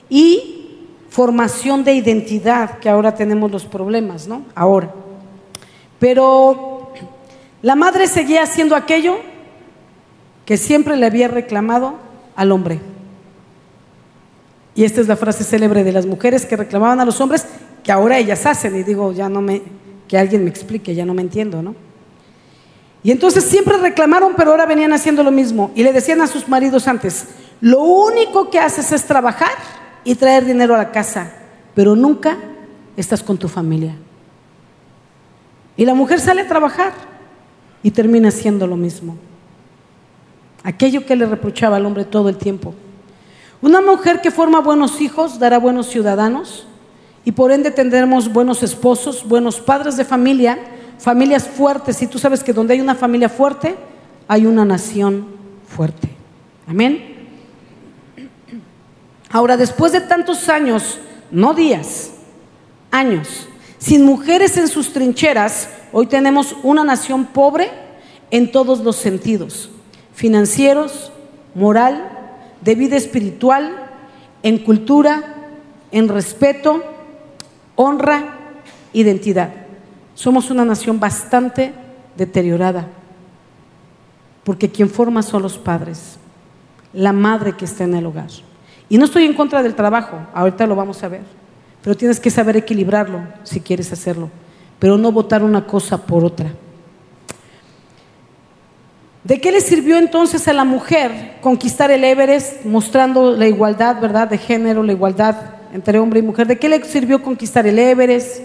y 0.10 0.80
formación 1.10 1.86
de 1.86 1.94
identidad, 1.94 2.80
que 2.80 2.90
ahora 2.90 3.16
tenemos 3.16 3.50
los 3.52 3.66
problemas, 3.66 4.28
¿no? 4.28 4.44
Ahora. 4.54 5.05
Pero 6.00 6.94
la 7.62 7.76
madre 7.76 8.08
seguía 8.08 8.44
haciendo 8.44 8.76
aquello 8.76 9.18
que 10.46 10.58
siempre 10.58 10.96
le 10.98 11.06
había 11.06 11.28
reclamado 11.28 11.96
al 12.36 12.52
hombre. 12.52 12.80
Y 14.76 14.84
esta 14.84 15.02
es 15.02 15.08
la 15.08 15.16
frase 15.16 15.44
célebre 15.44 15.84
de 15.84 15.92
las 15.92 16.06
mujeres 16.06 16.46
que 16.46 16.58
reclamaban 16.58 17.00
a 17.00 17.06
los 17.06 17.20
hombres, 17.22 17.46
que 17.84 17.92
ahora 17.92 18.18
ellas 18.18 18.46
hacen. 18.46 18.76
Y 18.76 18.84
digo, 18.84 19.14
ya 19.14 19.30
no 19.30 19.42
me, 19.42 19.62
que 20.08 20.18
alguien 20.18 20.44
me 20.44 20.50
explique, 20.50 20.94
ya 20.94 21.06
no 21.06 21.14
me 21.14 21.22
entiendo, 21.22 21.62
¿no? 21.62 21.76
Y 23.02 23.12
entonces 23.12 23.44
siempre 23.44 23.78
reclamaron, 23.78 24.34
pero 24.36 24.52
ahora 24.52 24.66
venían 24.66 24.92
haciendo 24.92 25.24
lo 25.24 25.32
mismo. 25.32 25.72
Y 25.76 25.84
le 25.84 25.94
decían 25.94 26.22
a 26.22 26.28
sus 26.28 26.48
maridos 26.50 26.88
antes, 26.88 27.28
lo 27.62 27.82
único 27.82 28.50
que 28.50 28.60
haces 28.60 28.92
es 28.92 29.06
trabajar 29.06 29.52
y 30.04 30.16
traer 30.16 30.44
dinero 30.44 30.76
a 30.76 30.80
la 30.80 30.92
casa, 30.92 31.32
pero 31.74 31.96
nunca 31.96 32.38
estás 32.98 33.24
con 33.24 33.38
tu 33.38 33.48
familia. 33.48 33.96
Y 35.78 35.86
la 35.86 35.94
mujer 35.94 36.20
sale 36.20 36.42
a 36.42 36.48
trabajar 36.48 36.94
y 37.84 37.92
termina 37.92 38.30
haciendo 38.30 38.66
lo 38.68 38.78
mismo. 38.78 39.18
Aquello 40.64 41.06
que 41.06 41.16
le 41.16 41.26
reprochaba 41.26 41.78
al 41.78 41.86
hombre 41.86 42.06
todo 42.06 42.30
el 42.30 42.38
tiempo. 42.38 42.74
Una 43.62 43.82
mujer 43.82 44.22
que 44.22 44.32
forma 44.32 44.62
buenos 44.62 45.02
hijos 45.02 45.40
dará 45.40 45.60
buenos 45.60 45.88
ciudadanos 45.88 46.68
y 47.24 47.32
por 47.32 47.52
ende 47.52 47.72
tendremos 47.72 48.32
buenos 48.32 48.64
esposos, 48.64 49.28
buenos 49.28 49.60
padres 49.60 49.98
de 49.98 50.06
familia, 50.06 50.60
familias 51.00 51.48
fuertes. 51.48 52.02
Y 52.02 52.08
tú 52.08 52.20
sabes 52.20 52.44
que 52.44 52.54
donde 52.54 52.74
hay 52.74 52.82
una 52.82 52.96
familia 52.96 53.30
fuerte, 53.30 53.76
hay 54.28 54.46
una 54.46 54.66
nación 54.66 55.28
fuerte. 55.68 56.10
Amén. 56.68 57.16
Ahora, 59.30 59.58
después 59.58 59.92
de 59.92 60.02
tantos 60.02 60.48
años, 60.50 61.00
no 61.32 61.54
días, 61.54 62.12
años, 62.92 63.48
sin 63.86 64.04
mujeres 64.04 64.58
en 64.58 64.68
sus 64.68 64.94
trincheras, 64.94 65.70
hoy 65.92 66.08
tenemos 66.08 66.56
una 66.64 66.84
nación 66.84 67.26
pobre 67.26 67.70
en 68.32 68.52
todos 68.52 68.80
los 68.80 68.96
sentidos, 68.96 69.70
financieros, 70.12 71.12
moral, 71.54 72.10
de 72.62 72.74
vida 72.74 72.96
espiritual, 72.96 73.92
en 74.42 74.58
cultura, 74.58 75.22
en 75.92 76.10
respeto, 76.10 76.84
honra, 77.76 78.40
identidad. 78.92 79.54
Somos 80.16 80.50
una 80.50 80.66
nación 80.66 81.00
bastante 81.00 81.72
deteriorada, 82.18 82.88
porque 84.44 84.72
quien 84.72 84.90
forma 84.90 85.22
son 85.22 85.44
los 85.44 85.60
padres, 85.60 86.18
la 86.92 87.14
madre 87.14 87.56
que 87.56 87.66
está 87.66 87.84
en 87.84 87.94
el 87.94 88.08
hogar. 88.08 88.30
Y 88.90 88.98
no 88.98 89.06
estoy 89.06 89.26
en 89.26 89.36
contra 89.36 89.62
del 89.62 89.76
trabajo, 89.76 90.18
ahorita 90.34 90.66
lo 90.66 90.76
vamos 90.76 91.04
a 91.04 91.08
ver, 91.08 91.45
pero 91.86 91.96
tienes 91.96 92.20
que 92.20 92.32
saber 92.32 92.58
equilibrarlo 92.58 93.22
si 93.44 93.60
quieres 93.60 93.94
hacerlo, 93.94 94.32
pero 94.80 94.98
no 94.98 95.12
votar 95.12 95.44
una 95.44 95.68
cosa 95.68 96.04
por 96.04 96.26
otra. 96.26 96.52
¿De 99.24 99.40
qué 99.40 99.52
le 99.52 99.62
sirvió 99.62 100.00
entonces 100.00 100.48
a 100.48 100.54
la 100.54 100.64
mujer 100.64 101.36
conquistar 101.42 101.92
el 101.92 102.04
Everest 102.04 102.66
mostrando 102.66 103.38
la 103.38 103.48
igualdad, 103.48 104.02
verdad, 104.02 104.28
de 104.28 104.40
género, 104.40 104.82
la 104.82 104.94
igualdad 104.94 105.36
entre 105.74 106.00
hombre 106.00 106.22
y 106.22 106.24
mujer? 106.24 106.48
¿De 106.48 106.58
qué 106.58 106.70
le 106.70 106.84
sirvió 106.86 107.22
conquistar 107.22 107.68
el 107.68 107.78
Everest, 107.78 108.42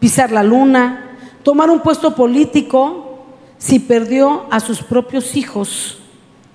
pisar 0.00 0.32
la 0.32 0.42
luna, 0.42 1.10
tomar 1.42 1.68
un 1.68 1.80
puesto 1.80 2.14
político 2.14 3.26
si 3.58 3.80
perdió 3.80 4.46
a 4.50 4.60
sus 4.60 4.82
propios 4.82 5.36
hijos 5.36 5.98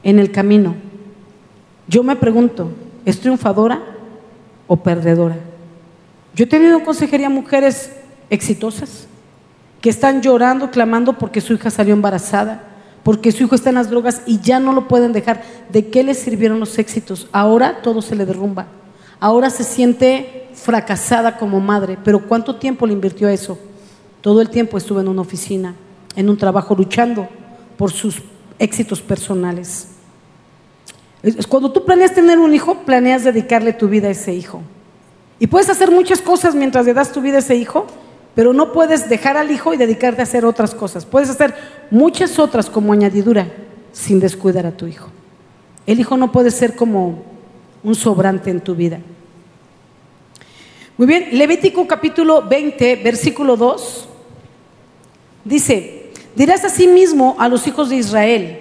en 0.02 0.18
el 0.18 0.32
camino? 0.32 0.74
Yo 1.88 2.02
me 2.02 2.16
pregunto, 2.16 2.72
¿es 3.06 3.20
triunfadora 3.20 3.84
o 4.66 4.78
perdedora? 4.78 5.53
Yo 6.36 6.46
he 6.46 6.48
tenido 6.48 6.78
en 6.78 6.86
consejería 6.86 7.30
mujeres 7.30 7.92
exitosas 8.30 9.08
que 9.82 9.90
están 9.90 10.22
llorando, 10.22 10.72
clamando 10.72 11.18
porque 11.18 11.42
su 11.42 11.54
hija 11.54 11.70
salió 11.70 11.94
embarazada 11.94 12.74
porque 13.04 13.34
su 13.34 13.44
hijo 13.44 13.56
está 13.56 13.70
en 13.70 13.76
las 13.76 13.90
drogas 13.90 14.22
y 14.26 14.40
ya 14.40 14.60
no 14.60 14.72
lo 14.72 14.88
pueden 14.88 15.12
dejar. 15.12 15.44
¿De 15.70 15.90
qué 15.90 16.04
le 16.04 16.14
sirvieron 16.14 16.60
los 16.60 16.80
éxitos? 16.80 17.28
Ahora 17.34 17.82
todo 17.82 18.02
se 18.02 18.16
le 18.16 18.26
derrumba. 18.26 18.68
Ahora 19.20 19.50
se 19.50 19.64
siente 19.64 20.48
fracasada 20.54 21.38
como 21.38 21.60
madre. 21.60 21.98
Pero 22.04 22.26
¿cuánto 22.28 22.56
tiempo 22.56 22.88
le 22.88 22.94
invirtió 22.94 23.28
eso? 23.28 23.60
Todo 24.22 24.42
el 24.42 24.50
tiempo 24.50 24.78
estuvo 24.78 25.02
en 25.02 25.10
una 25.10 25.22
oficina, 25.22 25.76
en 26.16 26.30
un 26.30 26.38
trabajo, 26.38 26.76
luchando 26.76 27.28
por 27.78 27.92
sus 27.92 28.22
éxitos 28.58 29.02
personales. 29.02 29.90
Cuando 31.50 31.72
tú 31.74 31.84
planeas 31.84 32.14
tener 32.14 32.40
un 32.40 32.54
hijo, 32.54 32.86
planeas 32.86 33.26
dedicarle 33.26 33.74
tu 33.74 33.90
vida 33.90 34.08
a 34.08 34.12
ese 34.12 34.34
hijo. 34.34 34.62
Y 35.44 35.48
puedes 35.48 35.70
hacer 35.70 35.92
muchas 35.92 36.22
cosas 36.22 36.56
mientras 36.56 36.86
le 36.86 36.94
das 36.94 37.12
tu 37.12 37.20
vida 37.20 37.36
a 37.36 37.40
ese 37.40 37.58
hijo, 37.58 37.86
pero 38.34 38.54
no 38.54 38.72
puedes 38.72 39.10
dejar 39.10 39.36
al 39.36 39.52
hijo 39.52 39.74
y 39.74 39.78
dedicarte 39.78 40.22
a 40.22 40.24
hacer 40.24 40.46
otras 40.46 40.74
cosas. 40.74 41.06
Puedes 41.06 41.30
hacer 41.30 41.54
muchas 41.92 42.40
otras 42.40 42.70
como 42.70 42.94
añadidura 42.94 43.50
sin 43.92 44.22
descuidar 44.22 44.66
a 44.66 44.72
tu 44.72 44.88
hijo. 44.88 45.10
El 45.86 46.00
hijo 46.00 46.16
no 46.16 46.32
puede 46.32 46.50
ser 46.50 46.78
como 46.78 47.24
un 47.84 47.94
sobrante 47.94 48.52
en 48.52 48.62
tu 48.62 48.74
vida. 48.74 49.02
Muy 50.96 51.08
bien, 51.08 51.28
Levítico 51.34 51.86
capítulo 51.88 52.44
20, 52.48 52.96
versículo 53.04 53.58
2, 53.58 54.08
dice, 55.44 56.06
dirás 56.38 56.64
a 56.64 56.70
sí 56.70 56.88
mismo 56.88 57.36
a 57.38 57.50
los 57.50 57.68
hijos 57.68 57.90
de 57.90 57.98
Israel, 57.98 58.60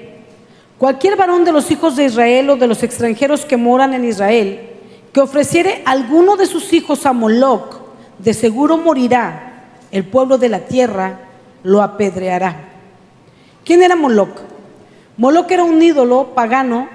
cualquier 0.79 1.15
varón 1.15 1.45
de 1.45 1.53
los 1.53 1.71
hijos 1.71 1.95
de 1.95 2.07
Israel 2.07 2.51
o 2.51 2.57
de 2.57 2.67
los 2.67 2.83
extranjeros 2.83 3.45
que 3.45 3.57
moran 3.57 3.95
en 3.95 4.05
Israel, 4.05 4.72
que 5.13 5.21
ofreciere 5.21 5.83
alguno 5.85 6.37
de 6.37 6.47
sus 6.47 6.73
hijos 6.73 7.07
a 7.07 7.13
Moloch, 7.13 7.77
de 8.19 8.35
seguro 8.35 8.79
morirá 8.79 9.53
el 9.91 10.05
pueblo 10.05 10.39
de 10.39 10.49
la 10.49 10.61
tierra 10.61 11.21
lo 11.63 11.83
apedreará. 11.83 12.57
¿Quién 13.65 13.83
era 13.83 13.95
Moloch? 13.95 14.41
Moloch 15.17 15.51
era 15.51 15.63
un 15.63 15.81
ídolo 15.81 16.29
pagano, 16.35 16.89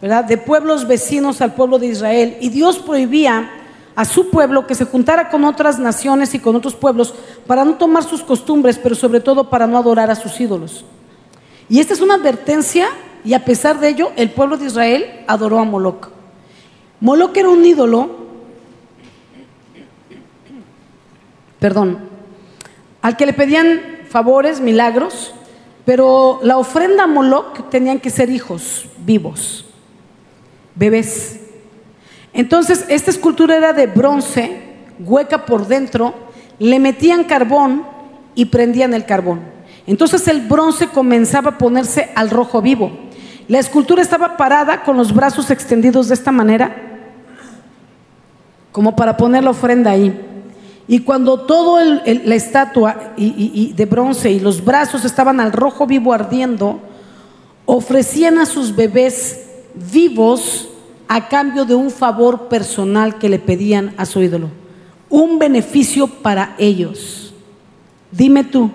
¿verdad? 0.00 0.24
De 0.24 0.36
pueblos 0.36 0.86
vecinos 0.86 1.40
al 1.40 1.54
pueblo 1.54 1.78
de 1.78 1.86
Israel 1.86 2.36
y 2.40 2.48
Dios 2.48 2.80
prohibía 2.80 3.48
a 3.94 4.04
su 4.04 4.30
pueblo 4.30 4.66
que 4.66 4.74
se 4.74 4.84
juntara 4.84 5.30
con 5.30 5.44
otras 5.44 5.78
naciones 5.78 6.34
y 6.34 6.40
con 6.40 6.56
otros 6.56 6.74
pueblos 6.74 7.14
para 7.46 7.64
no 7.64 7.74
tomar 7.74 8.02
sus 8.02 8.22
costumbres, 8.22 8.78
pero 8.78 8.94
sobre 8.94 9.20
todo 9.20 9.48
para 9.48 9.66
no 9.66 9.78
adorar 9.78 10.10
a 10.10 10.16
sus 10.16 10.40
ídolos. 10.40 10.84
Y 11.68 11.78
esta 11.78 11.94
es 11.94 12.00
una 12.00 12.14
advertencia 12.14 12.88
y 13.24 13.34
a 13.34 13.44
pesar 13.44 13.78
de 13.78 13.88
ello 13.88 14.10
el 14.16 14.30
pueblo 14.30 14.56
de 14.56 14.66
Israel 14.66 15.24
adoró 15.28 15.60
a 15.60 15.64
Moloch. 15.64 16.08
Moloch 17.02 17.36
era 17.36 17.48
un 17.48 17.66
ídolo, 17.66 18.08
perdón, 21.58 21.98
al 23.00 23.16
que 23.16 23.26
le 23.26 23.32
pedían 23.32 23.80
favores, 24.08 24.60
milagros, 24.60 25.34
pero 25.84 26.38
la 26.44 26.58
ofrenda 26.58 27.02
a 27.02 27.06
Moloch 27.08 27.68
tenían 27.70 27.98
que 27.98 28.08
ser 28.08 28.30
hijos 28.30 28.86
vivos, 28.98 29.64
bebés. 30.76 31.40
Entonces, 32.32 32.84
esta 32.88 33.10
escultura 33.10 33.56
era 33.56 33.72
de 33.72 33.88
bronce, 33.88 34.62
hueca 35.00 35.44
por 35.44 35.66
dentro, 35.66 36.14
le 36.60 36.78
metían 36.78 37.24
carbón 37.24 37.84
y 38.36 38.44
prendían 38.44 38.94
el 38.94 39.06
carbón. 39.06 39.40
Entonces 39.88 40.28
el 40.28 40.42
bronce 40.42 40.86
comenzaba 40.86 41.50
a 41.50 41.58
ponerse 41.58 42.10
al 42.14 42.30
rojo 42.30 42.62
vivo. 42.62 42.92
La 43.48 43.58
escultura 43.58 44.02
estaba 44.02 44.36
parada 44.36 44.84
con 44.84 44.96
los 44.96 45.12
brazos 45.12 45.50
extendidos 45.50 46.06
de 46.06 46.14
esta 46.14 46.30
manera, 46.30 46.91
como 48.72 48.96
para 48.96 49.16
poner 49.16 49.44
la 49.44 49.50
ofrenda 49.50 49.92
ahí. 49.92 50.18
Y 50.88 51.00
cuando 51.00 51.40
toda 51.40 51.84
la 51.84 52.34
estatua 52.34 53.12
de 53.16 53.86
bronce 53.86 54.32
y 54.32 54.40
los 54.40 54.64
brazos 54.64 55.04
estaban 55.04 55.38
al 55.38 55.52
rojo 55.52 55.86
vivo 55.86 56.12
ardiendo, 56.12 56.80
ofrecían 57.66 58.38
a 58.38 58.46
sus 58.46 58.74
bebés 58.74 59.46
vivos 59.92 60.68
a 61.06 61.28
cambio 61.28 61.64
de 61.64 61.74
un 61.74 61.90
favor 61.90 62.48
personal 62.48 63.18
que 63.18 63.28
le 63.28 63.38
pedían 63.38 63.94
a 63.96 64.06
su 64.06 64.22
ídolo. 64.22 64.48
Un 65.08 65.38
beneficio 65.38 66.06
para 66.06 66.54
ellos. 66.58 67.32
Dime 68.10 68.44
tú 68.44 68.70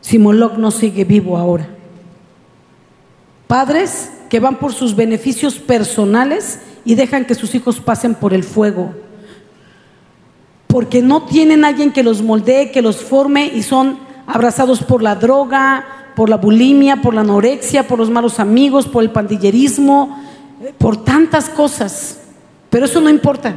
si 0.00 0.18
Moloch 0.18 0.56
no 0.56 0.70
sigue 0.70 1.04
vivo 1.04 1.36
ahora. 1.36 1.68
Padres 3.46 4.10
que 4.28 4.40
van 4.40 4.58
por 4.58 4.72
sus 4.72 4.94
beneficios 4.94 5.56
personales 5.56 6.60
y 6.84 6.94
dejan 6.94 7.24
que 7.24 7.34
sus 7.34 7.54
hijos 7.54 7.80
pasen 7.80 8.14
por 8.14 8.32
el 8.32 8.44
fuego 8.44 8.94
porque 10.76 11.00
no 11.00 11.22
tienen 11.22 11.64
alguien 11.64 11.90
que 11.90 12.02
los 12.02 12.20
moldee, 12.20 12.70
que 12.70 12.82
los 12.82 12.98
forme 12.98 13.46
y 13.46 13.62
son 13.62 13.98
abrazados 14.26 14.82
por 14.82 15.02
la 15.02 15.14
droga, 15.14 16.12
por 16.14 16.28
la 16.28 16.36
bulimia, 16.36 17.00
por 17.00 17.14
la 17.14 17.22
anorexia, 17.22 17.88
por 17.88 17.98
los 17.98 18.10
malos 18.10 18.40
amigos, 18.40 18.86
por 18.86 19.02
el 19.02 19.10
pandillerismo, 19.10 20.22
por 20.76 21.02
tantas 21.02 21.48
cosas. 21.48 22.20
Pero 22.68 22.84
eso 22.84 23.00
no 23.00 23.08
importa. 23.08 23.56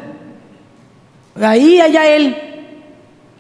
Ahí, 1.42 1.82
allá 1.82 2.08
él. 2.08 2.38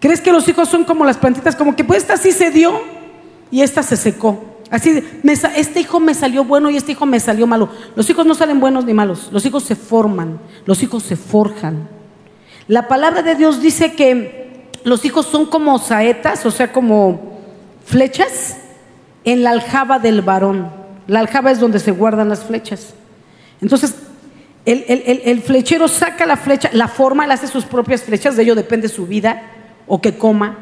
¿Crees 0.01 0.19
que 0.19 0.33
los 0.33 0.45
hijos 0.49 0.67
son 0.67 0.83
como 0.83 1.05
las 1.05 1.15
plantitas? 1.15 1.55
Como 1.55 1.73
que 1.73 1.85
pues 1.85 1.99
esta 1.99 2.17
sí 2.17 2.33
se 2.33 2.51
dio 2.51 2.81
y 3.49 3.61
esta 3.61 3.81
se 3.81 3.95
secó. 3.95 4.43
Así, 4.69 5.01
este 5.55 5.79
hijo 5.79 6.01
me 6.01 6.13
salió 6.13 6.43
bueno 6.43 6.69
y 6.69 6.75
este 6.75 6.91
hijo 6.91 7.05
me 7.05 7.21
salió 7.21 7.47
malo. 7.47 7.69
Los 7.95 8.09
hijos 8.09 8.25
no 8.25 8.35
salen 8.35 8.59
buenos 8.59 8.83
ni 8.83 8.93
malos. 8.93 9.29
Los 9.31 9.45
hijos 9.45 9.63
se 9.63 9.77
forman, 9.77 10.41
los 10.65 10.83
hijos 10.83 11.03
se 11.03 11.15
forjan. 11.15 11.97
La 12.69 12.87
palabra 12.87 13.23
de 13.23 13.33
Dios 13.33 13.63
dice 13.63 13.93
que 13.93 14.69
los 14.83 15.03
hijos 15.03 15.25
son 15.25 15.47
como 15.47 15.79
saetas, 15.79 16.45
o 16.45 16.51
sea, 16.51 16.71
como 16.71 17.39
flechas 17.83 18.57
en 19.23 19.41
la 19.41 19.49
aljaba 19.49 19.97
del 19.97 20.21
varón. 20.21 20.69
La 21.07 21.21
aljaba 21.21 21.49
es 21.49 21.59
donde 21.59 21.79
se 21.79 21.89
guardan 21.89 22.29
las 22.29 22.43
flechas. 22.43 22.93
Entonces, 23.59 23.95
el, 24.65 25.41
flechero 25.41 25.87
saca 25.87 26.27
la 26.27 26.37
flecha, 26.37 26.69
la 26.71 26.87
forma, 26.87 27.25
él 27.25 27.31
hace 27.31 27.47
sus 27.47 27.65
propias 27.65 28.03
flechas, 28.03 28.35
de 28.35 28.43
ello 28.43 28.53
depende 28.53 28.87
su 28.87 29.07
vida 29.07 29.41
o 29.87 29.99
que 29.99 30.15
coma. 30.19 30.59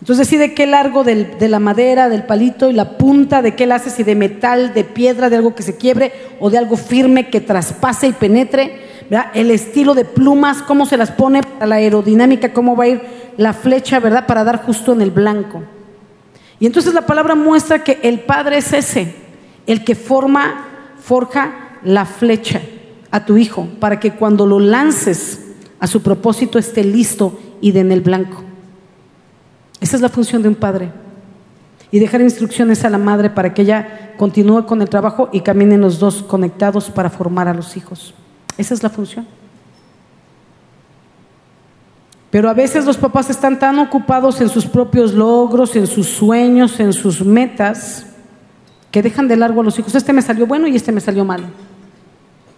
Entonces 0.00 0.26
decide 0.26 0.54
qué 0.54 0.66
largo 0.66 1.04
de 1.04 1.48
la 1.50 1.58
madera, 1.58 2.08
del 2.08 2.22
palito 2.22 2.70
y 2.70 2.72
la 2.72 2.96
punta, 2.96 3.42
de 3.42 3.54
qué 3.54 3.66
la 3.66 3.74
hace, 3.74 3.90
si 3.90 4.04
de 4.04 4.14
metal, 4.14 4.72
de 4.72 4.84
piedra, 4.84 5.28
de 5.28 5.36
algo 5.36 5.54
que 5.54 5.62
se 5.62 5.76
quiebre 5.76 6.12
o 6.40 6.48
de 6.48 6.56
algo 6.56 6.78
firme 6.78 7.28
que 7.28 7.42
traspase 7.42 8.06
y 8.06 8.12
penetre 8.12 8.91
el 9.34 9.50
estilo 9.50 9.94
de 9.94 10.04
plumas, 10.04 10.62
cómo 10.62 10.86
se 10.86 10.96
las 10.96 11.10
pone 11.10 11.42
para 11.42 11.66
la 11.66 11.74
aerodinámica, 11.76 12.52
cómo 12.52 12.76
va 12.76 12.84
a 12.84 12.88
ir 12.88 13.02
la 13.36 13.52
flecha, 13.52 14.00
¿verdad? 14.00 14.26
Para 14.26 14.44
dar 14.44 14.64
justo 14.64 14.92
en 14.92 15.02
el 15.02 15.10
blanco. 15.10 15.62
Y 16.58 16.66
entonces 16.66 16.94
la 16.94 17.06
palabra 17.06 17.34
muestra 17.34 17.82
que 17.82 17.98
el 18.02 18.20
Padre 18.20 18.58
es 18.58 18.72
ese, 18.72 19.14
el 19.66 19.84
que 19.84 19.94
forma, 19.94 20.66
forja 21.00 21.78
la 21.82 22.04
flecha 22.04 22.60
a 23.10 23.24
tu 23.24 23.36
hijo, 23.36 23.68
para 23.80 23.98
que 23.98 24.12
cuando 24.12 24.46
lo 24.46 24.60
lances 24.60 25.40
a 25.80 25.86
su 25.86 26.02
propósito 26.02 26.58
esté 26.58 26.84
listo 26.84 27.38
y 27.60 27.72
de 27.72 27.80
en 27.80 27.92
el 27.92 28.00
blanco. 28.00 28.42
Esa 29.80 29.96
es 29.96 30.02
la 30.02 30.08
función 30.08 30.42
de 30.42 30.48
un 30.48 30.54
padre. 30.54 30.90
Y 31.90 31.98
dejar 31.98 32.20
instrucciones 32.20 32.84
a 32.84 32.90
la 32.90 32.98
madre 32.98 33.28
para 33.28 33.52
que 33.52 33.62
ella 33.62 34.14
continúe 34.16 34.64
con 34.64 34.80
el 34.80 34.88
trabajo 34.88 35.28
y 35.32 35.40
caminen 35.40 35.80
los 35.80 35.98
dos 35.98 36.22
conectados 36.22 36.88
para 36.88 37.10
formar 37.10 37.48
a 37.48 37.54
los 37.54 37.76
hijos. 37.76 38.14
Esa 38.58 38.74
es 38.74 38.82
la 38.82 38.90
función. 38.90 39.26
Pero 42.30 42.48
a 42.48 42.54
veces 42.54 42.86
los 42.86 42.96
papás 42.96 43.28
están 43.28 43.58
tan 43.58 43.78
ocupados 43.78 44.40
en 44.40 44.48
sus 44.48 44.64
propios 44.64 45.12
logros, 45.12 45.76
en 45.76 45.86
sus 45.86 46.08
sueños, 46.08 46.80
en 46.80 46.92
sus 46.92 47.24
metas, 47.24 48.06
que 48.90 49.02
dejan 49.02 49.28
de 49.28 49.36
largo 49.36 49.60
a 49.60 49.64
los 49.64 49.78
hijos. 49.78 49.94
Este 49.94 50.12
me 50.12 50.22
salió 50.22 50.46
bueno 50.46 50.66
y 50.66 50.76
este 50.76 50.92
me 50.92 51.00
salió 51.00 51.24
malo. 51.24 51.44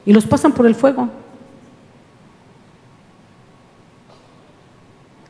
Y 0.07 0.13
los 0.13 0.27
pasan 0.27 0.53
por 0.53 0.67
el 0.67 0.75
fuego. 0.75 1.11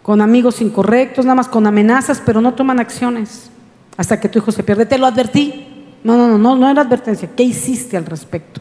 con 0.04 0.20
amigos 0.20 0.60
incorrectos, 0.60 1.24
nada 1.24 1.34
más 1.34 1.48
con 1.48 1.66
amenazas, 1.66 2.22
pero 2.24 2.42
no 2.42 2.52
toman 2.52 2.78
acciones 2.78 3.48
hasta 3.96 4.20
que 4.20 4.28
tu 4.28 4.38
hijo 4.38 4.52
se 4.52 4.62
pierde. 4.62 4.84
Te 4.84 4.98
lo 4.98 5.06
advertí. 5.06 5.66
No, 6.04 6.18
no, 6.18 6.28
no, 6.28 6.36
no, 6.36 6.54
no 6.56 6.70
era 6.70 6.82
advertencia. 6.82 7.30
¿Qué 7.34 7.42
hiciste 7.42 7.96
al 7.96 8.04
respecto? 8.04 8.60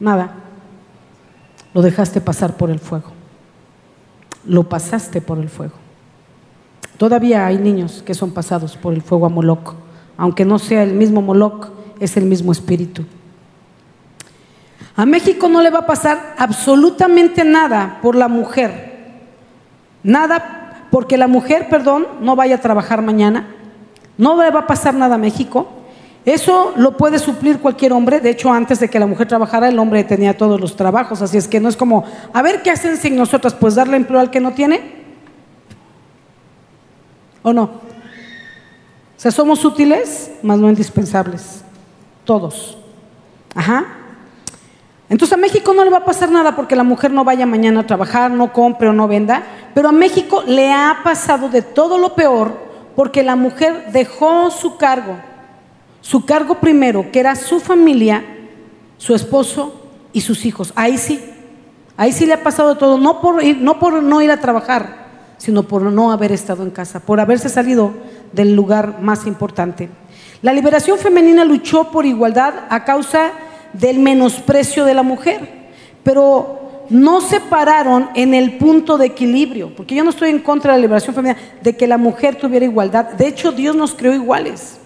Nada. 0.00 0.34
Lo 1.76 1.82
dejaste 1.82 2.22
pasar 2.22 2.56
por 2.56 2.70
el 2.70 2.78
fuego. 2.78 3.12
Lo 4.46 4.62
pasaste 4.62 5.20
por 5.20 5.36
el 5.38 5.50
fuego. 5.50 5.74
Todavía 6.96 7.44
hay 7.44 7.58
niños 7.58 8.02
que 8.02 8.14
son 8.14 8.30
pasados 8.30 8.78
por 8.78 8.94
el 8.94 9.02
fuego 9.02 9.26
a 9.26 9.28
Moloch. 9.28 9.74
Aunque 10.16 10.46
no 10.46 10.58
sea 10.58 10.82
el 10.84 10.94
mismo 10.94 11.20
Moloch, 11.20 11.68
es 12.00 12.16
el 12.16 12.24
mismo 12.24 12.50
espíritu. 12.50 13.04
A 14.96 15.04
México 15.04 15.50
no 15.50 15.60
le 15.60 15.68
va 15.68 15.80
a 15.80 15.86
pasar 15.86 16.34
absolutamente 16.38 17.44
nada 17.44 17.98
por 18.00 18.16
la 18.16 18.28
mujer. 18.28 19.18
Nada, 20.02 20.88
porque 20.90 21.18
la 21.18 21.28
mujer, 21.28 21.68
perdón, 21.68 22.06
no 22.22 22.36
vaya 22.36 22.54
a 22.54 22.60
trabajar 22.62 23.02
mañana. 23.02 23.54
No 24.16 24.42
le 24.42 24.50
va 24.50 24.60
a 24.60 24.66
pasar 24.66 24.94
nada 24.94 25.16
a 25.16 25.18
México. 25.18 25.68
Eso 26.26 26.74
lo 26.76 26.96
puede 26.96 27.20
suplir 27.20 27.60
cualquier 27.60 27.92
hombre. 27.92 28.20
De 28.20 28.30
hecho, 28.30 28.52
antes 28.52 28.80
de 28.80 28.90
que 28.90 28.98
la 28.98 29.06
mujer 29.06 29.28
trabajara, 29.28 29.68
el 29.68 29.78
hombre 29.78 30.02
tenía 30.02 30.36
todos 30.36 30.60
los 30.60 30.74
trabajos. 30.74 31.22
Así 31.22 31.38
es 31.38 31.46
que 31.46 31.60
no 31.60 31.68
es 31.68 31.76
como, 31.76 32.04
a 32.32 32.42
ver 32.42 32.62
qué 32.62 32.72
hacen 32.72 32.96
sin 32.96 33.16
nosotras, 33.16 33.54
pues 33.54 33.76
darle 33.76 33.96
empleo 33.96 34.18
al 34.18 34.30
que 34.30 34.40
no 34.40 34.52
tiene. 34.52 35.06
¿O 37.42 37.52
no? 37.52 37.62
O 37.62 39.18
sea, 39.18 39.30
somos 39.30 39.64
útiles, 39.64 40.32
mas 40.42 40.58
no 40.58 40.68
indispensables. 40.68 41.62
Todos. 42.24 42.76
Ajá. 43.54 43.86
Entonces 45.08 45.32
a 45.32 45.40
México 45.40 45.72
no 45.72 45.84
le 45.84 45.90
va 45.90 45.98
a 45.98 46.04
pasar 46.04 46.30
nada 46.32 46.56
porque 46.56 46.74
la 46.74 46.82
mujer 46.82 47.12
no 47.12 47.24
vaya 47.24 47.46
mañana 47.46 47.80
a 47.80 47.86
trabajar, 47.86 48.32
no 48.32 48.52
compre 48.52 48.88
o 48.88 48.92
no 48.92 49.06
venda, 49.06 49.44
pero 49.74 49.88
a 49.88 49.92
México 49.92 50.42
le 50.44 50.72
ha 50.72 50.98
pasado 51.04 51.48
de 51.48 51.62
todo 51.62 51.98
lo 51.98 52.16
peor 52.16 52.66
porque 52.96 53.22
la 53.22 53.36
mujer 53.36 53.92
dejó 53.92 54.50
su 54.50 54.76
cargo, 54.76 55.14
su 56.06 56.24
cargo 56.24 56.60
primero, 56.60 57.10
que 57.10 57.18
era 57.18 57.34
su 57.34 57.58
familia, 57.58 58.22
su 58.96 59.12
esposo 59.12 59.88
y 60.12 60.20
sus 60.20 60.46
hijos. 60.46 60.72
Ahí 60.76 60.98
sí, 60.98 61.20
ahí 61.96 62.12
sí 62.12 62.26
le 62.26 62.34
ha 62.34 62.44
pasado 62.44 62.76
todo, 62.76 62.96
no 62.96 63.20
por, 63.20 63.44
no 63.44 63.80
por 63.80 64.00
no 64.00 64.22
ir 64.22 64.30
a 64.30 64.40
trabajar, 64.40 65.34
sino 65.36 65.64
por 65.64 65.82
no 65.82 66.12
haber 66.12 66.30
estado 66.30 66.62
en 66.62 66.70
casa, 66.70 67.00
por 67.00 67.18
haberse 67.18 67.48
salido 67.48 67.92
del 68.32 68.54
lugar 68.54 69.00
más 69.00 69.26
importante. 69.26 69.88
La 70.42 70.52
liberación 70.52 70.96
femenina 70.96 71.44
luchó 71.44 71.90
por 71.90 72.06
igualdad 72.06 72.54
a 72.68 72.84
causa 72.84 73.32
del 73.72 73.98
menosprecio 73.98 74.84
de 74.84 74.94
la 74.94 75.02
mujer, 75.02 75.40
pero 76.04 76.84
no 76.88 77.20
se 77.20 77.40
pararon 77.40 78.10
en 78.14 78.32
el 78.32 78.58
punto 78.58 78.96
de 78.96 79.06
equilibrio, 79.06 79.74
porque 79.74 79.96
yo 79.96 80.04
no 80.04 80.10
estoy 80.10 80.30
en 80.30 80.38
contra 80.38 80.72
de 80.72 80.78
la 80.78 80.82
liberación 80.82 81.16
femenina, 81.16 81.40
de 81.60 81.76
que 81.76 81.88
la 81.88 81.98
mujer 81.98 82.36
tuviera 82.36 82.64
igualdad. 82.64 83.06
De 83.06 83.26
hecho, 83.26 83.50
Dios 83.50 83.74
nos 83.74 83.92
creó 83.92 84.14
iguales, 84.14 84.78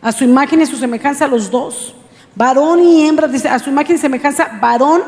a 0.00 0.12
su 0.12 0.24
imagen 0.24 0.60
y 0.60 0.66
su 0.66 0.76
semejanza 0.76 1.26
los 1.26 1.50
dos. 1.50 1.94
Varón 2.34 2.82
y 2.82 3.06
hembra, 3.06 3.26
dice, 3.26 3.48
a 3.48 3.58
su 3.58 3.70
imagen 3.70 3.96
y 3.96 3.98
semejanza, 3.98 4.58
varón 4.60 5.02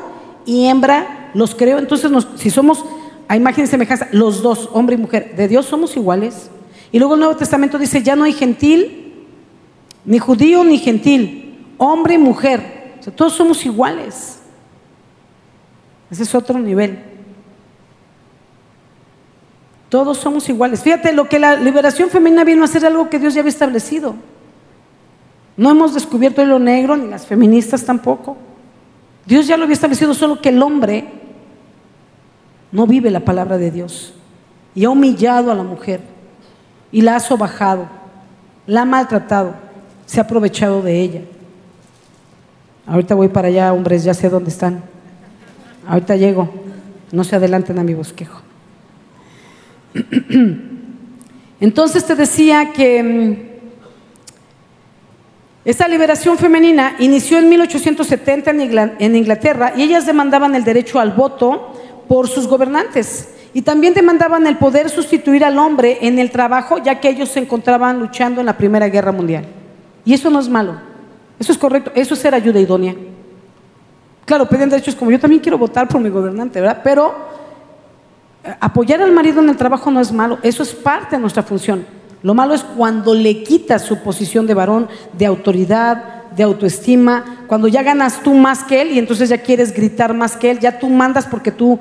y 0.44 0.66
hembra 0.66 1.30
los 1.34 1.54
creó. 1.54 1.78
Entonces, 1.78 2.10
si 2.36 2.50
somos 2.50 2.84
a 3.28 3.36
imagen 3.36 3.64
y 3.64 3.68
semejanza, 3.68 4.08
los 4.12 4.42
dos, 4.42 4.68
hombre 4.72 4.96
y 4.96 4.98
mujer, 4.98 5.36
de 5.36 5.46
Dios 5.46 5.66
somos 5.66 5.96
iguales. 5.96 6.50
Y 6.90 6.98
luego 6.98 7.14
el 7.14 7.20
Nuevo 7.20 7.36
Testamento 7.36 7.78
dice, 7.78 8.02
ya 8.02 8.16
no 8.16 8.24
hay 8.24 8.32
gentil, 8.32 9.26
ni 10.04 10.18
judío, 10.18 10.64
ni 10.64 10.78
gentil, 10.78 11.74
hombre 11.78 12.14
y 12.14 12.18
mujer. 12.18 12.98
Todos 13.14 13.34
somos 13.34 13.64
iguales. 13.64 14.40
Ese 16.10 16.24
es 16.24 16.34
otro 16.34 16.58
nivel. 16.58 16.98
Todos 19.88 20.18
somos 20.18 20.48
iguales. 20.48 20.82
Fíjate, 20.82 21.12
lo 21.12 21.28
que 21.28 21.38
la 21.38 21.56
liberación 21.56 22.10
femenina 22.10 22.44
vino 22.44 22.62
a 22.62 22.64
hacer 22.64 22.84
algo 22.84 23.08
que 23.08 23.18
Dios 23.18 23.34
ya 23.34 23.40
había 23.40 23.50
establecido. 23.50 24.14
No 25.60 25.70
hemos 25.70 25.92
descubierto 25.92 26.42
lo 26.46 26.58
negro, 26.58 26.96
ni 26.96 27.06
las 27.06 27.26
feministas 27.26 27.84
tampoco. 27.84 28.34
Dios 29.26 29.46
ya 29.46 29.58
lo 29.58 29.64
había 29.64 29.74
establecido, 29.74 30.14
solo 30.14 30.40
que 30.40 30.48
el 30.48 30.62
hombre 30.62 31.04
no 32.72 32.86
vive 32.86 33.10
la 33.10 33.20
palabra 33.20 33.58
de 33.58 33.70
Dios 33.70 34.14
y 34.74 34.86
ha 34.86 34.88
humillado 34.88 35.52
a 35.52 35.54
la 35.54 35.62
mujer 35.62 36.00
y 36.90 37.02
la 37.02 37.16
ha 37.16 37.20
sobajado, 37.20 37.90
la 38.66 38.80
ha 38.80 38.84
maltratado, 38.86 39.52
se 40.06 40.18
ha 40.18 40.22
aprovechado 40.22 40.80
de 40.80 40.98
ella. 40.98 41.20
Ahorita 42.86 43.14
voy 43.14 43.28
para 43.28 43.48
allá, 43.48 43.70
hombres, 43.74 44.02
ya 44.02 44.14
sé 44.14 44.30
dónde 44.30 44.48
están. 44.48 44.82
Ahorita 45.86 46.16
llego, 46.16 46.48
no 47.12 47.22
se 47.22 47.36
adelanten 47.36 47.78
a 47.78 47.84
mi 47.84 47.92
bosquejo. 47.92 48.40
Entonces 51.60 52.06
te 52.06 52.14
decía 52.14 52.72
que 52.72 53.02
mm, 53.02 53.49
esta 55.64 55.86
liberación 55.86 56.38
femenina 56.38 56.96
inició 57.00 57.38
en 57.38 57.48
1870 57.50 58.50
en 58.98 59.16
Inglaterra 59.16 59.74
y 59.76 59.82
ellas 59.82 60.06
demandaban 60.06 60.54
el 60.54 60.64
derecho 60.64 60.98
al 60.98 61.12
voto 61.12 61.74
por 62.08 62.28
sus 62.28 62.46
gobernantes. 62.46 63.28
Y 63.52 63.62
también 63.62 63.94
demandaban 63.94 64.46
el 64.46 64.56
poder 64.56 64.88
sustituir 64.88 65.44
al 65.44 65.58
hombre 65.58 65.98
en 66.02 66.18
el 66.18 66.30
trabajo, 66.30 66.78
ya 66.78 67.00
que 67.00 67.08
ellos 67.08 67.28
se 67.28 67.40
encontraban 67.40 67.98
luchando 67.98 68.40
en 68.40 68.46
la 68.46 68.56
Primera 68.56 68.88
Guerra 68.88 69.12
Mundial. 69.12 69.44
Y 70.04 70.14
eso 70.14 70.30
no 70.30 70.40
es 70.40 70.48
malo, 70.48 70.76
eso 71.38 71.52
es 71.52 71.58
correcto, 71.58 71.90
eso 71.94 72.14
es 72.14 72.20
ser 72.20 72.34
ayuda 72.34 72.58
idónea. 72.58 72.94
Claro, 74.24 74.48
pedían 74.48 74.70
derechos 74.70 74.94
como 74.94 75.10
yo 75.10 75.18
también 75.18 75.42
quiero 75.42 75.58
votar 75.58 75.88
por 75.88 76.00
mi 76.00 76.08
gobernante, 76.08 76.60
¿verdad? 76.60 76.80
Pero 76.82 77.14
eh, 78.44 78.54
apoyar 78.60 79.02
al 79.02 79.12
marido 79.12 79.42
en 79.42 79.48
el 79.48 79.56
trabajo 79.56 79.90
no 79.90 80.00
es 80.00 80.12
malo, 80.12 80.38
eso 80.42 80.62
es 80.62 80.72
parte 80.72 81.16
de 81.16 81.20
nuestra 81.20 81.42
función. 81.42 81.84
Lo 82.22 82.34
malo 82.34 82.54
es 82.54 82.62
cuando 82.62 83.14
le 83.14 83.42
quitas 83.42 83.82
su 83.82 83.98
posición 83.98 84.46
de 84.46 84.54
varón, 84.54 84.88
de 85.16 85.26
autoridad, 85.26 86.20
de 86.36 86.42
autoestima, 86.42 87.44
cuando 87.46 87.66
ya 87.66 87.82
ganas 87.82 88.22
tú 88.22 88.34
más 88.34 88.62
que 88.62 88.82
él 88.82 88.92
y 88.92 88.98
entonces 88.98 89.28
ya 89.28 89.38
quieres 89.38 89.74
gritar 89.74 90.14
más 90.14 90.36
que 90.36 90.50
él, 90.50 90.58
ya 90.60 90.78
tú 90.78 90.88
mandas 90.88 91.26
porque 91.26 91.50
tú 91.50 91.78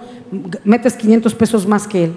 metes 0.63 0.95
500 0.95 1.35
pesos 1.35 1.67
más 1.67 1.87
que 1.87 2.05
él. 2.05 2.13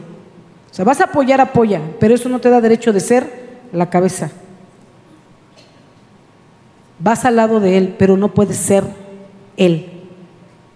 O 0.71 0.75
sea, 0.75 0.85
vas 0.85 1.01
a 1.01 1.05
apoyar, 1.05 1.41
apoya, 1.41 1.81
pero 2.01 2.15
eso 2.15 2.29
no 2.29 2.41
te 2.41 2.49
da 2.49 2.61
derecho 2.61 2.93
de 2.93 3.01
ser 3.01 3.29
la 3.73 3.91
cabeza. 3.91 4.31
Vas 6.99 7.25
al 7.25 7.37
lado 7.37 7.61
de 7.61 7.77
él, 7.77 7.95
pero 7.99 8.17
no 8.17 8.33
puedes 8.33 8.57
ser 8.57 8.85
él. 9.57 9.91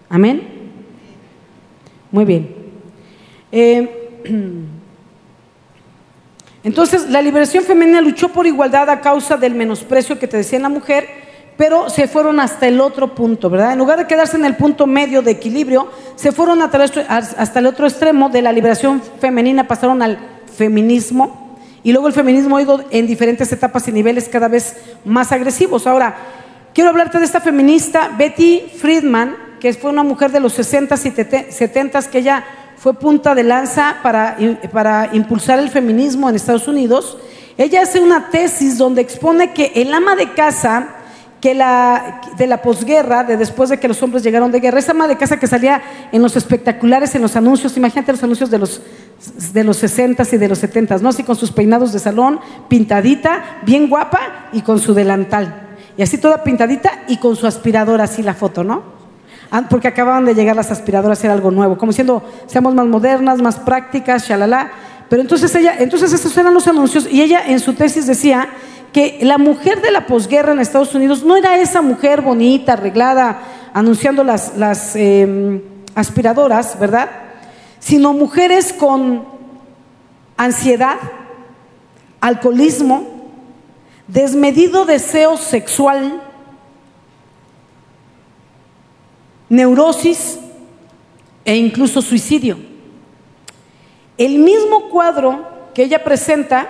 Amén. 0.09 0.41
Muy 2.11 2.25
bien. 2.25 2.55
Eh, 3.51 4.03
entonces, 6.67 7.09
la 7.09 7.21
liberación 7.21 7.63
femenina 7.63 8.01
luchó 8.01 8.27
por 8.27 8.45
igualdad 8.45 8.89
a 8.89 8.99
causa 8.99 9.37
del 9.37 9.55
menosprecio 9.55 10.19
que 10.19 10.27
te 10.27 10.35
decía 10.35 10.59
la 10.59 10.67
mujer 10.67 11.07
pero 11.55 11.89
se 11.89 12.07
fueron 12.09 12.41
hasta 12.41 12.67
el 12.67 12.81
otro 12.81 13.15
punto, 13.15 13.49
¿verdad? 13.49 13.71
En 13.71 13.79
lugar 13.79 13.97
de 13.97 14.05
quedarse 14.05 14.35
en 14.35 14.43
el 14.43 14.57
punto 14.57 14.85
medio 14.85 15.23
de 15.23 15.31
equilibrio, 15.31 15.89
se 16.15 16.31
fueron 16.31 16.61
hasta 16.61 17.59
el 17.59 17.65
otro 17.65 17.87
extremo 17.87 18.29
de 18.29 18.43
la 18.43 18.51
liberación 18.51 19.01
femenina, 19.19 19.67
pasaron 19.67 20.01
al 20.01 20.19
feminismo 20.55 21.57
y 21.83 21.93
luego 21.93 22.09
el 22.09 22.13
feminismo 22.13 22.57
ha 22.57 22.61
ido 22.61 22.83
en 22.91 23.07
diferentes 23.07 23.51
etapas 23.51 23.87
y 23.87 23.91
niveles 23.91 24.29
cada 24.29 24.49
vez 24.49 24.75
más 25.03 25.31
agresivos. 25.31 25.87
Ahora, 25.87 26.15
quiero 26.73 26.91
hablarte 26.91 27.17
de 27.17 27.25
esta 27.25 27.41
feminista, 27.41 28.11
Betty 28.15 28.65
Friedman, 28.77 29.35
que 29.59 29.73
fue 29.73 29.89
una 29.89 30.03
mujer 30.03 30.31
de 30.31 30.41
los 30.41 30.59
60s 30.59 31.05
y 31.05 31.11
70s, 31.11 32.07
que 32.07 32.19
ella 32.19 32.43
fue 32.77 32.93
punta 32.93 33.35
de 33.35 33.43
lanza 33.43 33.97
para, 34.03 34.37
para 34.71 35.09
impulsar 35.13 35.59
el 35.59 35.69
feminismo 35.69 36.29
en 36.29 36.35
Estados 36.35 36.67
Unidos. 36.67 37.17
Ella 37.57 37.81
hace 37.81 37.99
una 37.99 38.29
tesis 38.29 38.77
donde 38.77 39.01
expone 39.01 39.51
que 39.53 39.71
el 39.75 39.93
ama 39.93 40.15
de 40.15 40.33
casa 40.33 40.89
que 41.41 41.53
la, 41.53 42.21
de 42.37 42.47
la 42.47 42.61
posguerra, 42.61 43.23
de 43.23 43.37
después 43.37 43.69
de 43.69 43.79
que 43.79 43.87
los 43.87 44.01
hombres 44.01 44.23
llegaron 44.23 44.51
de 44.51 44.59
guerra, 44.59 44.79
esa 44.79 44.91
ama 44.91 45.07
de 45.07 45.17
casa 45.17 45.39
que 45.39 45.47
salía 45.47 45.81
en 46.11 46.21
los 46.21 46.35
espectaculares, 46.35 47.13
en 47.15 47.21
los 47.21 47.35
anuncios, 47.35 47.77
imagínate 47.77 48.11
los 48.11 48.23
anuncios 48.23 48.49
de 48.49 48.57
los, 48.57 48.81
de 49.53 49.63
los 49.63 49.83
60s 49.83 50.33
y 50.33 50.37
de 50.37 50.47
los 50.47 50.63
70s, 50.63 50.99
¿no? 51.01 51.09
Así 51.09 51.23
con 51.23 51.35
sus 51.35 51.51
peinados 51.51 51.93
de 51.93 51.99
salón, 51.99 52.39
pintadita, 52.67 53.59
bien 53.65 53.87
guapa 53.87 54.49
y 54.51 54.61
con 54.61 54.79
su 54.79 54.93
delantal. 54.93 55.77
Y 55.95 56.01
así 56.01 56.17
toda 56.17 56.43
pintadita 56.43 57.03
y 57.07 57.17
con 57.17 57.35
su 57.35 57.45
aspiradora, 57.45 58.05
así 58.05 58.23
la 58.23 58.33
foto, 58.33 58.63
¿no? 58.63 58.96
Ah, 59.49 59.63
porque 59.69 59.87
acababan 59.87 60.25
de 60.25 60.35
llegar 60.35 60.55
las 60.55 60.71
aspiradoras, 60.71 61.23
era 61.23 61.33
algo 61.33 61.51
nuevo, 61.51 61.77
como 61.77 61.91
diciendo, 61.91 62.21
seamos 62.47 62.73
más 62.75 62.85
modernas, 62.85 63.41
más 63.41 63.57
prácticas, 63.57 64.27
shalala. 64.27 64.71
Pero 65.09 65.21
entonces 65.21 65.53
ella, 65.55 65.75
entonces 65.79 66.11
esos 66.11 66.35
eran 66.37 66.53
los 66.53 66.67
anuncios 66.67 67.07
y 67.09 67.21
ella 67.21 67.41
en 67.47 67.59
su 67.59 67.73
tesis 67.73 68.07
decía 68.07 68.49
que 68.91 69.19
la 69.21 69.37
mujer 69.37 69.81
de 69.81 69.91
la 69.91 70.05
posguerra 70.05 70.51
en 70.51 70.59
Estados 70.59 70.93
Unidos 70.95 71.23
no 71.23 71.37
era 71.37 71.57
esa 71.59 71.81
mujer 71.81 72.21
bonita, 72.21 72.73
arreglada, 72.73 73.39
anunciando 73.73 74.23
las, 74.23 74.57
las 74.57 74.95
em, 74.95 75.61
aspiradoras, 75.95 76.77
¿verdad? 76.79 77.09
Sino 77.79 78.11
mujeres 78.13 78.73
con 78.73 79.23
ansiedad, 80.35 80.97
alcoholismo, 82.19 83.07
desmedido 84.07 84.85
deseo 84.85 85.37
sexual, 85.37 86.21
neurosis 89.49 90.39
e 91.45 91.55
incluso 91.55 92.01
suicidio. 92.01 92.57
El 94.17 94.39
mismo 94.39 94.89
cuadro 94.89 95.47
que 95.73 95.83
ella 95.83 96.03
presenta 96.03 96.67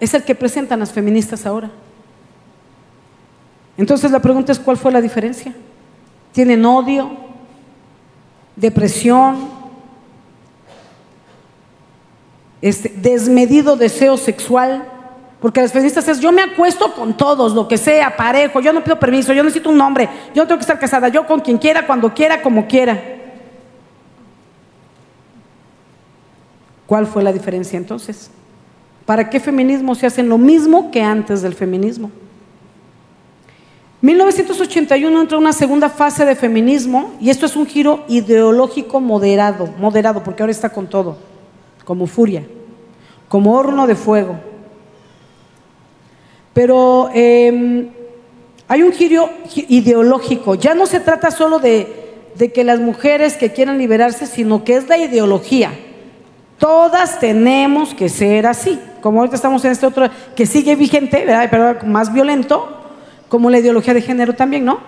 es 0.00 0.14
el 0.14 0.24
que 0.24 0.34
presentan 0.34 0.80
las 0.80 0.92
feministas 0.92 1.46
ahora. 1.46 1.70
Entonces 3.76 4.10
la 4.10 4.20
pregunta 4.20 4.52
es, 4.52 4.58
¿cuál 4.58 4.76
fue 4.76 4.90
la 4.90 5.00
diferencia? 5.00 5.54
¿Tienen 6.32 6.64
odio? 6.64 7.10
¿Depresión? 8.56 9.48
Este, 12.60 12.88
¿Desmedido 12.88 13.76
deseo 13.76 14.16
sexual? 14.16 14.97
Porque 15.40 15.60
las 15.60 15.72
feministas 15.72 16.08
es, 16.08 16.18
yo 16.20 16.32
me 16.32 16.42
acuesto 16.42 16.92
con 16.94 17.16
todos, 17.16 17.52
lo 17.52 17.68
que 17.68 17.78
sea, 17.78 18.16
parejo, 18.16 18.60
yo 18.60 18.72
no 18.72 18.82
pido 18.82 18.98
permiso, 18.98 19.32
yo 19.32 19.44
necesito 19.44 19.70
un 19.70 19.78
nombre, 19.78 20.08
yo 20.34 20.42
no 20.42 20.48
tengo 20.48 20.58
que 20.58 20.62
estar 20.62 20.78
casada, 20.78 21.08
yo 21.08 21.26
con 21.26 21.40
quien 21.40 21.58
quiera, 21.58 21.86
cuando 21.86 22.12
quiera, 22.12 22.42
como 22.42 22.66
quiera. 22.66 23.00
¿Cuál 26.86 27.06
fue 27.06 27.22
la 27.22 27.32
diferencia 27.32 27.76
entonces? 27.76 28.30
¿Para 29.06 29.30
qué 29.30 29.38
feminismo 29.38 29.94
se 29.94 30.06
hacen 30.06 30.28
lo 30.28 30.38
mismo 30.38 30.90
que 30.90 31.02
antes 31.02 31.40
del 31.40 31.54
feminismo? 31.54 32.10
1981 34.00 35.20
entra 35.20 35.38
una 35.38 35.52
segunda 35.52 35.88
fase 35.88 36.24
de 36.24 36.36
feminismo 36.36 37.14
y 37.20 37.30
esto 37.30 37.46
es 37.46 37.56
un 37.56 37.66
giro 37.66 38.04
ideológico 38.08 39.00
moderado, 39.00 39.68
moderado 39.78 40.22
porque 40.22 40.42
ahora 40.42 40.52
está 40.52 40.70
con 40.70 40.88
todo, 40.88 41.16
como 41.84 42.06
furia, 42.06 42.44
como 43.28 43.54
horno 43.54 43.86
de 43.86 43.94
fuego. 43.94 44.38
Pero 46.54 47.10
em, 47.14 47.88
hay 48.66 48.82
un 48.82 48.92
giro 48.92 49.30
ideológico, 49.54 50.54
ya 50.54 50.74
no 50.74 50.86
se 50.86 51.00
trata 51.00 51.30
solo 51.30 51.58
de, 51.58 52.08
de 52.36 52.52
que 52.52 52.64
las 52.64 52.80
mujeres 52.80 53.36
que 53.36 53.52
quieran 53.52 53.78
liberarse, 53.78 54.26
sino 54.26 54.64
que 54.64 54.76
es 54.76 54.88
la 54.88 54.98
ideología. 54.98 55.72
Todas 56.58 57.20
tenemos 57.20 57.94
que 57.94 58.08
ser 58.08 58.46
así, 58.46 58.80
como 59.00 59.20
ahorita 59.20 59.36
estamos 59.36 59.64
en 59.64 59.72
este 59.72 59.86
otro 59.86 60.08
que 60.34 60.44
sigue 60.44 60.74
vigente, 60.74 61.24
pero 61.50 61.76
más 61.86 62.12
violento, 62.12 62.68
como 63.28 63.48
la 63.48 63.58
ideología 63.58 63.94
de 63.94 64.02
género 64.02 64.34
también, 64.34 64.64
¿no? 64.64 64.80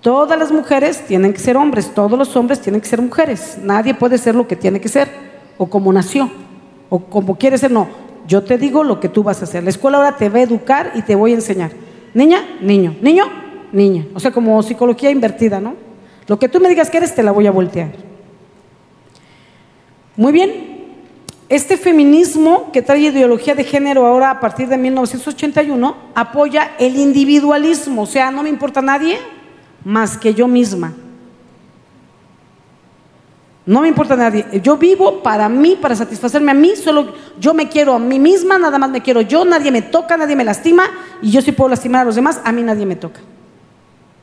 Todas 0.00 0.38
las 0.38 0.52
mujeres 0.52 1.04
tienen 1.06 1.32
que 1.32 1.38
ser 1.38 1.56
hombres, 1.56 1.92
todos 1.94 2.18
los 2.18 2.34
hombres 2.36 2.60
tienen 2.60 2.80
que 2.80 2.88
ser 2.88 3.00
mujeres. 3.00 3.58
Nadie 3.62 3.94
puede 3.94 4.18
ser 4.18 4.34
lo 4.34 4.46
que 4.46 4.56
tiene 4.56 4.80
que 4.80 4.88
ser, 4.88 5.08
o 5.58 5.66
como 5.66 5.92
nació, 5.92 6.30
o 6.88 6.98
como 7.00 7.36
quiere 7.36 7.58
ser, 7.58 7.70
no. 7.70 7.88
Yo 8.26 8.42
te 8.42 8.58
digo 8.58 8.84
lo 8.84 9.00
que 9.00 9.08
tú 9.08 9.22
vas 9.22 9.40
a 9.40 9.44
hacer. 9.44 9.62
La 9.62 9.70
escuela 9.70 9.98
ahora 9.98 10.16
te 10.16 10.28
va 10.28 10.38
a 10.38 10.42
educar 10.42 10.92
y 10.94 11.02
te 11.02 11.14
voy 11.14 11.32
a 11.32 11.36
enseñar. 11.36 11.70
Niña, 12.14 12.42
niño, 12.60 12.96
niño, 13.00 13.24
niña. 13.72 14.06
O 14.14 14.20
sea, 14.20 14.32
como 14.32 14.62
psicología 14.62 15.10
invertida, 15.10 15.60
¿no? 15.60 15.74
Lo 16.26 16.38
que 16.38 16.48
tú 16.48 16.60
me 16.60 16.68
digas 16.68 16.90
que 16.90 16.96
eres, 16.96 17.14
te 17.14 17.22
la 17.22 17.30
voy 17.30 17.46
a 17.46 17.52
voltear. 17.52 17.92
Muy 20.16 20.32
bien, 20.32 20.76
este 21.48 21.76
feminismo 21.76 22.72
que 22.72 22.82
trae 22.82 23.00
ideología 23.00 23.54
de 23.54 23.62
género 23.62 24.06
ahora 24.06 24.30
a 24.30 24.40
partir 24.40 24.66
de 24.68 24.76
1981 24.78 25.96
apoya 26.14 26.72
el 26.78 26.96
individualismo, 26.96 28.02
o 28.02 28.06
sea, 28.06 28.32
no 28.32 28.42
me 28.42 28.48
importa 28.48 28.82
nadie 28.82 29.18
más 29.84 30.18
que 30.18 30.34
yo 30.34 30.48
misma. 30.48 30.94
No 33.66 33.80
me 33.80 33.88
importa 33.88 34.14
nadie. 34.14 34.46
Yo 34.62 34.76
vivo 34.76 35.24
para 35.24 35.48
mí, 35.48 35.76
para 35.80 35.96
satisfacerme 35.96 36.52
a 36.52 36.54
mí, 36.54 36.76
solo 36.76 37.12
yo 37.40 37.52
me 37.52 37.68
quiero 37.68 37.94
a 37.94 37.98
mí 37.98 38.20
misma, 38.20 38.58
nada 38.58 38.78
más 38.78 38.90
me 38.90 39.02
quiero 39.02 39.20
yo, 39.22 39.44
nadie 39.44 39.72
me 39.72 39.82
toca, 39.82 40.16
nadie 40.16 40.36
me 40.36 40.44
lastima 40.44 40.84
y 41.20 41.32
yo 41.32 41.42
sí 41.42 41.50
puedo 41.50 41.70
lastimar 41.70 42.02
a 42.02 42.04
los 42.04 42.14
demás, 42.14 42.40
a 42.44 42.52
mí 42.52 42.62
nadie 42.62 42.86
me 42.86 42.94
toca. 42.94 43.20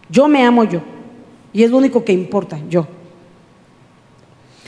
Yo 0.09 0.29
me 0.29 0.45
amo 0.45 0.63
yo 0.63 0.81
y 1.51 1.63
es 1.63 1.71
lo 1.71 1.77
único 1.77 2.05
que 2.05 2.13
importa, 2.13 2.57
yo. 2.69 2.87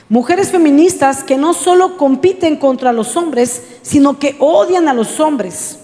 Mujeres 0.09 0.51
feministas 0.51 1.23
que 1.23 1.37
no 1.37 1.53
solo 1.53 1.95
compiten 1.95 2.57
contra 2.57 2.91
los 2.91 3.15
hombres, 3.15 3.79
sino 3.81 4.19
que 4.19 4.35
odian 4.39 4.89
a 4.89 4.93
los 4.93 5.21
hombres 5.21 5.79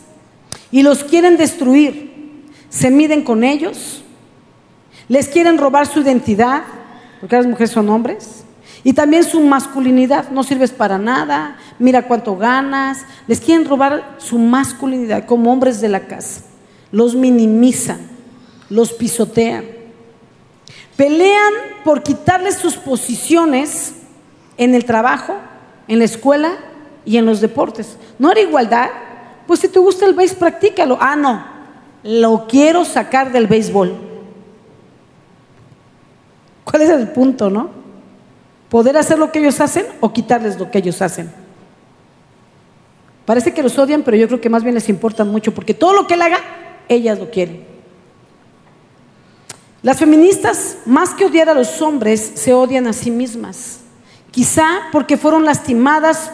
y 0.70 0.84
los 0.84 1.06
quieren 1.06 1.38
destruir. 1.38 2.12
Se 2.70 2.92
miden 2.92 3.24
con 3.24 3.46
ellos, 3.46 4.04
les 5.08 5.30
quieren 5.30 5.58
robar 5.58 5.88
su 5.88 6.02
identidad, 6.02 6.64
porque 7.20 7.38
las 7.38 7.48
mujeres 7.48 7.72
son 7.72 7.90
hombres, 7.90 8.41
y 8.84 8.94
también 8.94 9.24
su 9.24 9.40
masculinidad. 9.42 10.30
No 10.30 10.44
sirves 10.44 10.72
para 10.72 10.98
nada, 10.98 11.58
mira 11.80 12.08
cuánto 12.08 12.36
ganas. 12.38 13.06
Les 13.28 13.40
quieren 13.40 13.68
robar 13.68 14.16
su 14.18 14.38
masculinidad 14.40 15.26
como 15.26 15.52
hombres 15.52 15.82
de 15.82 15.90
la 15.90 16.02
casa. 16.08 16.42
Los 16.92 17.16
minimizan, 17.16 18.00
los 18.70 18.92
pisotean. 18.94 19.66
Pelean 20.96 21.54
por 21.84 22.04
quitarles 22.04 22.56
sus 22.56 22.76
posiciones 22.76 23.94
en 24.58 24.76
el 24.76 24.86
trabajo, 24.86 25.36
en 25.88 26.00
la 26.00 26.06
escuela 26.06 26.54
y 27.06 27.18
en 27.18 27.26
los 27.26 27.42
deportes. 27.42 27.98
¿No 28.20 28.32
era 28.32 28.42
igualdad? 28.42 28.90
Pues 29.48 29.60
si 29.60 29.68
te 29.68 29.80
gusta 29.80 30.06
el 30.06 30.14
béisbol, 30.14 30.38
practícalo. 30.38 30.98
Ah, 31.00 31.16
no, 31.16 31.44
lo 32.04 32.48
quiero 32.48 32.86
sacar 32.86 33.32
del 33.32 33.48
béisbol. 33.48 33.94
¿Cuál 36.64 36.82
es 36.84 36.90
el 36.90 37.10
punto, 37.10 37.50
no? 37.50 37.81
¿Poder 38.72 38.96
hacer 38.96 39.20
lo 39.20 39.34
que 39.34 39.40
ellos 39.40 39.60
hacen 39.60 39.86
o 40.00 40.14
quitarles 40.14 40.58
lo 40.58 40.72
que 40.72 40.78
ellos 40.78 41.02
hacen? 41.02 41.30
Parece 43.26 43.54
que 43.54 43.62
los 43.62 43.78
odian, 43.78 44.02
pero 44.02 44.16
yo 44.16 44.28
creo 44.28 44.40
que 44.40 44.50
más 44.50 44.64
bien 44.64 44.76
les 44.76 44.88
importa 44.88 45.26
mucho, 45.26 45.54
porque 45.54 45.74
todo 45.74 45.92
lo 45.92 46.08
que 46.08 46.14
él 46.14 46.22
haga, 46.22 46.40
ellas 46.88 47.20
lo 47.20 47.30
quieren. 47.30 47.66
Las 49.82 50.00
feministas, 50.00 50.78
más 50.86 51.14
que 51.14 51.26
odiar 51.26 51.50
a 51.50 51.54
los 51.54 51.82
hombres, 51.82 52.32
se 52.36 52.54
odian 52.54 52.88
a 52.88 52.94
sí 52.94 53.12
mismas. 53.12 53.82
Quizá 54.32 54.84
porque 54.94 55.18
fueron 55.18 55.44
lastimadas 55.44 56.32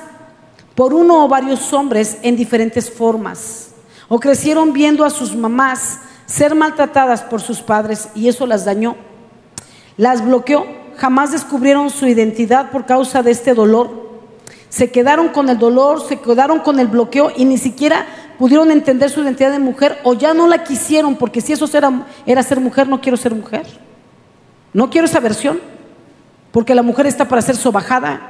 por 0.76 0.94
uno 0.94 1.26
o 1.26 1.28
varios 1.28 1.74
hombres 1.74 2.20
en 2.22 2.36
diferentes 2.36 2.92
formas. 2.92 3.72
O 4.10 4.20
crecieron 4.20 4.74
viendo 4.74 5.04
a 5.04 5.10
sus 5.10 5.36
mamás 5.36 6.02
ser 6.28 6.54
maltratadas 6.54 7.24
por 7.24 7.42
sus 7.42 7.62
padres 7.62 8.10
y 8.14 8.28
eso 8.28 8.46
las 8.46 8.64
dañó. 8.64 8.96
Las 9.98 10.24
bloqueó. 10.24 10.86
Jamás 10.98 11.32
descubrieron 11.32 11.90
su 11.90 12.08
identidad 12.08 12.72
por 12.72 12.86
causa 12.86 13.24
de 13.24 13.32
este 13.32 13.54
dolor. 13.54 14.08
Se 14.70 14.92
quedaron 14.92 15.30
con 15.30 15.48
el 15.50 15.58
dolor, 15.58 16.06
se 16.08 16.20
quedaron 16.20 16.60
con 16.60 16.80
el 16.80 16.88
bloqueo 16.88 17.32
y 17.36 17.46
ni 17.46 17.58
siquiera 17.58 18.06
pudieron 18.38 18.72
entender 18.72 19.10
su 19.10 19.22
identidad 19.22 19.52
de 19.52 19.60
mujer 19.60 20.00
o 20.04 20.14
ya 20.14 20.34
no 20.34 20.48
la 20.48 20.64
quisieron 20.64 21.16
porque 21.16 21.42
si 21.42 21.54
eso 21.54 21.70
era, 21.78 22.06
era 22.26 22.44
ser 22.44 22.60
mujer, 22.60 22.88
no 22.88 23.00
quiero 23.00 23.18
ser 23.18 23.34
mujer. 23.34 23.66
No 24.74 24.90
quiero 24.90 25.06
esa 25.06 25.20
versión. 25.20 25.60
Porque 26.52 26.74
la 26.74 26.82
mujer 26.82 27.06
está 27.06 27.28
para 27.28 27.42
ser 27.42 27.56
sobajada, 27.56 28.22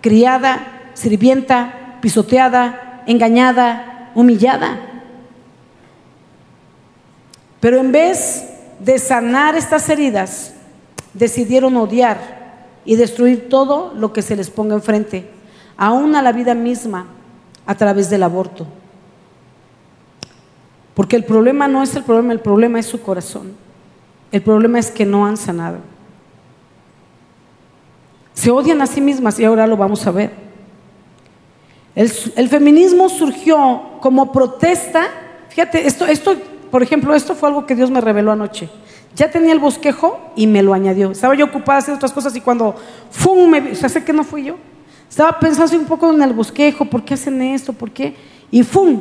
criada, 0.00 0.90
sirvienta, 0.94 1.98
pisoteada, 2.00 3.02
engañada, 3.06 4.10
humillada. 4.14 4.78
Pero 7.60 7.78
en 7.78 7.92
vez 7.92 8.48
de 8.78 8.98
sanar 8.98 9.56
estas 9.56 9.88
heridas, 9.88 10.53
decidieron 11.14 11.76
odiar 11.76 12.44
y 12.84 12.96
destruir 12.96 13.48
todo 13.48 13.94
lo 13.94 14.12
que 14.12 14.22
se 14.22 14.36
les 14.36 14.50
ponga 14.50 14.74
enfrente, 14.74 15.30
aún 15.76 16.14
a 16.14 16.22
la 16.22 16.32
vida 16.32 16.54
misma, 16.54 17.06
a 17.66 17.74
través 17.74 18.10
del 18.10 18.22
aborto. 18.22 18.66
Porque 20.94 21.16
el 21.16 21.24
problema 21.24 21.66
no 21.66 21.82
es 21.82 21.96
el 21.96 22.04
problema, 22.04 22.32
el 22.32 22.40
problema 22.40 22.78
es 22.78 22.86
su 22.86 23.00
corazón. 23.00 23.54
El 24.30 24.42
problema 24.42 24.78
es 24.78 24.90
que 24.90 25.04
no 25.04 25.26
han 25.26 25.36
sanado. 25.36 25.78
Se 28.32 28.50
odian 28.50 28.82
a 28.82 28.86
sí 28.86 29.00
mismas 29.00 29.38
y 29.38 29.44
ahora 29.44 29.66
lo 29.66 29.76
vamos 29.76 30.06
a 30.06 30.10
ver. 30.10 30.44
El, 31.94 32.48
feminismo 32.48 33.08
surgió 33.08 33.98
como 34.00 34.32
protesta. 34.32 35.06
Fíjate, 35.48 35.86
esto, 35.86 36.04
esto, 36.06 36.36
por 36.70 36.82
ejemplo, 36.82 37.14
esto 37.14 37.34
fue 37.34 37.48
algo 37.48 37.66
que 37.66 37.76
Dios 37.76 37.90
me 37.90 38.00
reveló 38.00 38.32
anoche. 38.32 38.68
Ya 39.16 39.30
tenía 39.30 39.52
el 39.52 39.60
bosquejo 39.60 40.18
y 40.34 40.46
me 40.46 40.62
lo 40.62 40.74
añadió. 40.74 41.12
Estaba 41.12 41.34
yo 41.34 41.46
ocupada 41.46 41.78
haciendo 41.78 41.96
otras 41.96 42.12
cosas 42.12 42.34
y 42.34 42.40
cuando 42.40 42.74
¡fum! 43.10 43.48
Me, 43.48 43.72
o 43.72 43.74
sea, 43.74 43.88
sé 43.88 44.04
que 44.04 44.12
no 44.12 44.24
fui 44.24 44.44
yo. 44.44 44.56
Estaba 45.08 45.38
pensando 45.38 45.76
un 45.76 45.84
poco 45.84 46.12
en 46.12 46.20
el 46.22 46.32
bosquejo, 46.32 46.86
¿por 46.86 47.04
qué 47.04 47.14
hacen 47.14 47.40
esto? 47.40 47.72
¿Por 47.72 47.92
qué? 47.92 48.16
Y 48.50 48.62
¡fum! 48.64 49.00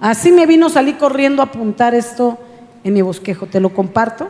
Así 0.00 0.32
me 0.32 0.46
vino, 0.46 0.70
salí 0.70 0.94
corriendo 0.94 1.42
a 1.42 1.46
apuntar 1.46 1.94
esto 1.94 2.38
en 2.82 2.94
mi 2.94 3.02
bosquejo. 3.02 3.46
Te 3.46 3.60
lo 3.60 3.74
comparto. 3.74 4.28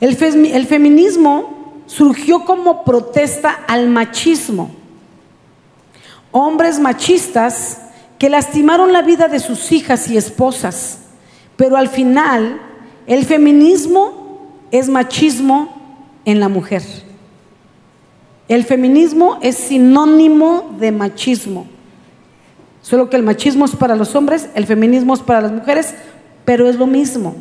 El, 0.00 0.16
el 0.52 0.66
feminismo 0.66 1.82
surgió 1.86 2.44
como 2.44 2.84
protesta 2.84 3.60
al 3.66 3.88
machismo. 3.88 4.70
Hombres 6.30 6.78
machistas 6.78 7.80
que 8.18 8.28
lastimaron 8.28 8.92
la 8.92 9.00
vida 9.00 9.28
de 9.28 9.40
sus 9.40 9.72
hijas 9.72 10.08
y 10.08 10.16
esposas, 10.16 10.98
pero 11.56 11.76
al 11.76 11.88
final 11.88 12.60
el 13.08 13.24
feminismo 13.24 14.48
es 14.70 14.88
machismo 14.88 15.74
en 16.24 16.40
la 16.40 16.48
mujer. 16.48 16.82
El 18.48 18.64
feminismo 18.64 19.38
es 19.40 19.56
sinónimo 19.56 20.76
de 20.78 20.92
machismo. 20.92 21.66
Solo 22.82 23.10
que 23.10 23.16
el 23.16 23.22
machismo 23.22 23.64
es 23.64 23.74
para 23.74 23.96
los 23.96 24.14
hombres, 24.14 24.48
el 24.54 24.66
feminismo 24.66 25.14
es 25.14 25.20
para 25.20 25.40
las 25.40 25.52
mujeres, 25.52 25.94
pero 26.44 26.68
es 26.68 26.76
lo 26.76 26.86
mismo. 26.86 27.34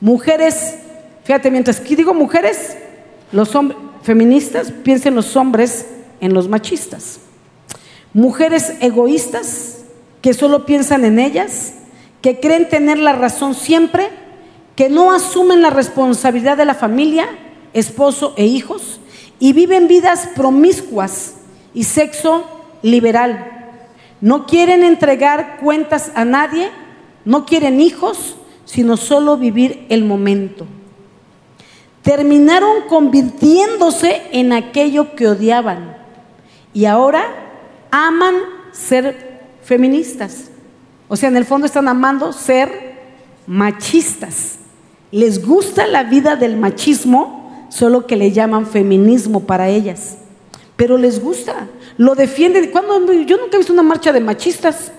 Mujeres, 0.00 0.76
fíjate, 1.22 1.50
mientras 1.50 1.80
que 1.80 1.96
digo 1.96 2.12
mujeres, 2.12 2.76
los 3.32 3.54
hombres, 3.54 3.78
feministas 4.02 4.70
piensen 4.70 5.14
los 5.14 5.36
hombres 5.36 5.86
en 6.20 6.34
los 6.34 6.48
machistas. 6.48 7.20
Mujeres 8.12 8.74
egoístas 8.80 9.84
que 10.22 10.34
solo 10.34 10.66
piensan 10.66 11.04
en 11.04 11.18
ellas, 11.18 11.74
que 12.20 12.40
creen 12.40 12.68
tener 12.68 12.98
la 12.98 13.12
razón 13.12 13.54
siempre, 13.54 14.08
que 14.76 14.88
no 14.88 15.12
asumen 15.12 15.62
la 15.62 15.70
responsabilidad 15.70 16.56
de 16.56 16.64
la 16.64 16.74
familia, 16.74 17.28
esposo 17.72 18.34
e 18.36 18.46
hijos, 18.46 19.00
y 19.38 19.52
viven 19.52 19.88
vidas 19.88 20.28
promiscuas 20.34 21.36
y 21.74 21.84
sexo 21.84 22.44
liberal. 22.82 23.76
No 24.20 24.46
quieren 24.46 24.82
entregar 24.82 25.58
cuentas 25.58 26.12
a 26.14 26.24
nadie, 26.24 26.70
no 27.24 27.46
quieren 27.46 27.80
hijos, 27.80 28.36
sino 28.64 28.96
solo 28.96 29.36
vivir 29.36 29.86
el 29.88 30.04
momento. 30.04 30.66
Terminaron 32.02 32.82
convirtiéndose 32.88 34.22
en 34.32 34.52
aquello 34.52 35.14
que 35.14 35.28
odiaban 35.28 35.96
y 36.72 36.84
ahora 36.84 37.24
aman 37.90 38.34
ser 38.72 39.40
feministas. 39.62 40.50
O 41.08 41.16
sea, 41.16 41.28
en 41.28 41.36
el 41.36 41.44
fondo 41.44 41.66
están 41.66 41.88
amando 41.88 42.32
ser 42.32 42.94
machistas. 43.46 44.58
Les 45.10 45.44
gusta 45.44 45.86
la 45.86 46.04
vida 46.04 46.36
del 46.36 46.56
machismo, 46.56 47.66
solo 47.68 48.06
que 48.06 48.16
le 48.16 48.32
llaman 48.32 48.66
feminismo 48.66 49.40
para 49.40 49.68
ellas. 49.68 50.18
Pero 50.76 50.98
les 50.98 51.22
gusta, 51.22 51.68
lo 51.96 52.14
defienden. 52.14 52.70
Cuando 52.70 53.12
yo 53.12 53.36
nunca 53.36 53.54
he 53.54 53.58
visto 53.58 53.72
una 53.72 53.82
marcha 53.82 54.12
de 54.12 54.20
machistas. 54.20 54.92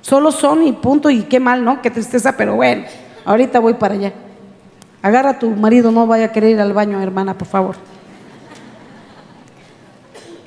Solo 0.00 0.32
son 0.32 0.66
y 0.66 0.72
punto 0.72 1.08
y 1.08 1.22
qué 1.22 1.40
mal, 1.40 1.64
¿no? 1.64 1.80
Qué 1.80 1.90
tristeza, 1.90 2.36
pero 2.36 2.56
bueno, 2.56 2.84
ahorita 3.24 3.58
voy 3.58 3.74
para 3.74 3.94
allá. 3.94 4.12
Agarra 5.00 5.30
a 5.30 5.38
tu 5.38 5.48
marido, 5.50 5.90
no 5.92 6.06
vaya 6.06 6.26
a 6.26 6.32
querer 6.32 6.50
ir 6.50 6.60
al 6.60 6.72
baño, 6.72 7.00
hermana, 7.00 7.38
por 7.38 7.48
favor. 7.48 7.76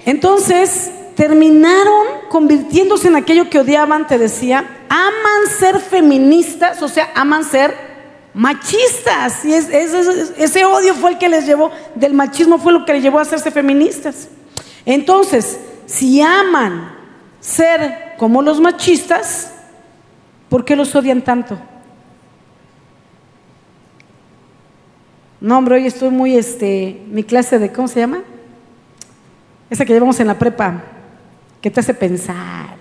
Entonces, 0.06 0.92
terminaron 1.16 2.06
convirtiéndose 2.30 3.08
en 3.08 3.16
aquello 3.16 3.50
que 3.50 3.60
odiaban, 3.60 4.06
te 4.06 4.20
decía, 4.20 4.64
aman 4.90 5.52
ser 5.58 5.80
feministas, 5.80 6.82
o 6.84 6.88
sea, 6.88 7.10
aman 7.16 7.44
ser 7.44 7.74
machistas. 8.38 9.44
Y 9.44 9.54
ese 9.54 10.64
odio 10.64 10.94
fue 10.94 11.12
el 11.12 11.18
que 11.18 11.28
les 11.28 11.46
llevó, 11.46 11.72
del 11.96 12.14
machismo 12.14 12.60
fue 12.60 12.72
lo 12.72 12.86
que 12.86 12.94
les 12.94 13.04
llevó 13.04 13.20
a 13.20 13.24
hacerse 13.24 13.52
feministas. 13.52 14.30
Entonces, 14.86 15.60
si 15.88 16.22
aman 16.22 16.96
ser 17.42 18.14
como 18.18 18.42
los 18.42 18.62
machistas, 18.62 19.52
¿por 20.50 20.64
qué 20.64 20.76
los 20.76 20.96
odian 20.96 21.22
tanto? 21.22 21.58
No, 25.42 25.58
hombre, 25.58 25.76
hoy 25.76 25.88
estoy 25.88 26.10
muy, 26.10 26.36
este, 26.36 27.04
mi 27.08 27.24
clase 27.24 27.60
de, 27.60 27.72
¿cómo 27.72 27.88
se 27.88 28.00
llama? 28.00 28.22
Esa 29.70 29.84
que 29.84 29.94
llevamos 29.94 30.20
en 30.20 30.28
la 30.28 30.38
prepa, 30.38 30.84
que 31.60 31.72
te 31.72 31.80
hace 31.80 31.94
pensar. 31.94 32.78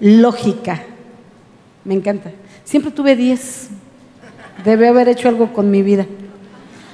Lógica. 0.00 0.82
Me 1.84 1.94
encanta. 1.94 2.32
Siempre 2.64 2.90
tuve 2.90 3.16
10. 3.16 3.81
Debe 4.64 4.88
haber 4.88 5.08
hecho 5.08 5.28
algo 5.28 5.52
con 5.52 5.70
mi 5.70 5.82
vida. 5.82 6.06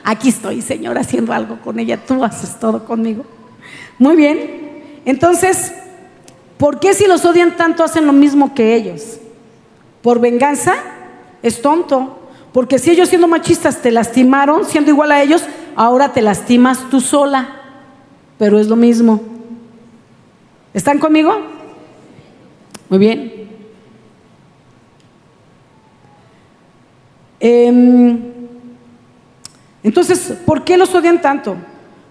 Aquí 0.05 0.31
estoy, 0.31 0.63
Señor, 0.63 0.97
haciendo 0.97 1.33
algo 1.33 1.61
con 1.61 1.79
ella. 1.79 1.99
Tú 1.99 2.25
haces 2.25 2.59
todo 2.59 2.85
conmigo. 2.85 3.25
Muy 3.99 4.17
bien. 4.17 5.01
Entonces, 5.05 5.73
¿por 6.57 6.81
qué 6.81 6.95
si 6.95 7.07
los 7.07 7.25
odian 7.25 7.57
tanto 7.57 7.85
hacen 7.85 8.07
lo 8.07 8.13
mismo 8.13 8.55
que 8.55 8.75
ellos? 8.75 9.19
¿Por 10.03 10.21
venganza? 10.21 10.77
Es 11.43 11.61
tonto. 11.61 12.19
Porque 12.53 12.79
si 12.79 12.91
ellos 12.91 13.09
siendo 13.09 13.29
machistas 13.29 13.83
te 13.83 13.93
lastimaron, 13.93 14.65
siendo 14.65 14.91
igual 14.91 15.13
a 15.13 15.23
ellos, 15.23 15.45
ahora 15.77 16.13
te 16.13 16.23
lastimas 16.23 16.89
tú 16.91 17.01
sola. 17.01 17.57
Pero 18.39 18.59
es 18.59 18.69
lo 18.69 18.77
mismo. 18.77 19.21
¿Están 20.73 20.99
conmigo? 20.99 21.35
Muy 22.89 22.99
bien. 22.99 23.38
Em, 27.41 28.33
entonces, 29.83 30.35
¿por 30.45 30.65
qué 30.65 30.77
los 30.77 30.95
odian 30.95 31.21
tanto? 31.21 31.57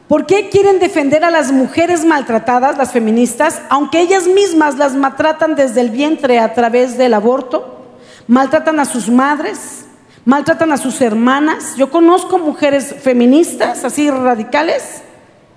¿Por 0.08 0.26
qué 0.26 0.48
quieren 0.50 0.80
defender 0.80 1.26
a 1.26 1.32
las 1.32 1.52
mujeres 1.52 2.06
maltratadas, 2.06 2.78
las 2.78 2.94
feministas, 2.94 3.62
aunque 3.70 4.00
ellas 4.00 4.26
mismas 4.28 4.78
las 4.78 4.96
maltratan 4.96 5.56
desde 5.56 5.82
el 5.82 5.90
vientre 5.90 6.40
a 6.40 6.54
través 6.54 6.98
del 6.98 7.14
aborto? 7.14 7.84
Maltratan 8.28 8.80
a 8.80 8.86
sus 8.86 9.10
madres, 9.10 9.86
maltratan 10.24 10.72
a 10.72 10.78
sus 10.78 11.02
hermanas. 11.02 11.76
Yo 11.76 11.92
conozco 11.92 12.40
mujeres 12.40 12.96
feministas, 13.02 13.84
así 13.84 14.10
radicales, 14.10 15.02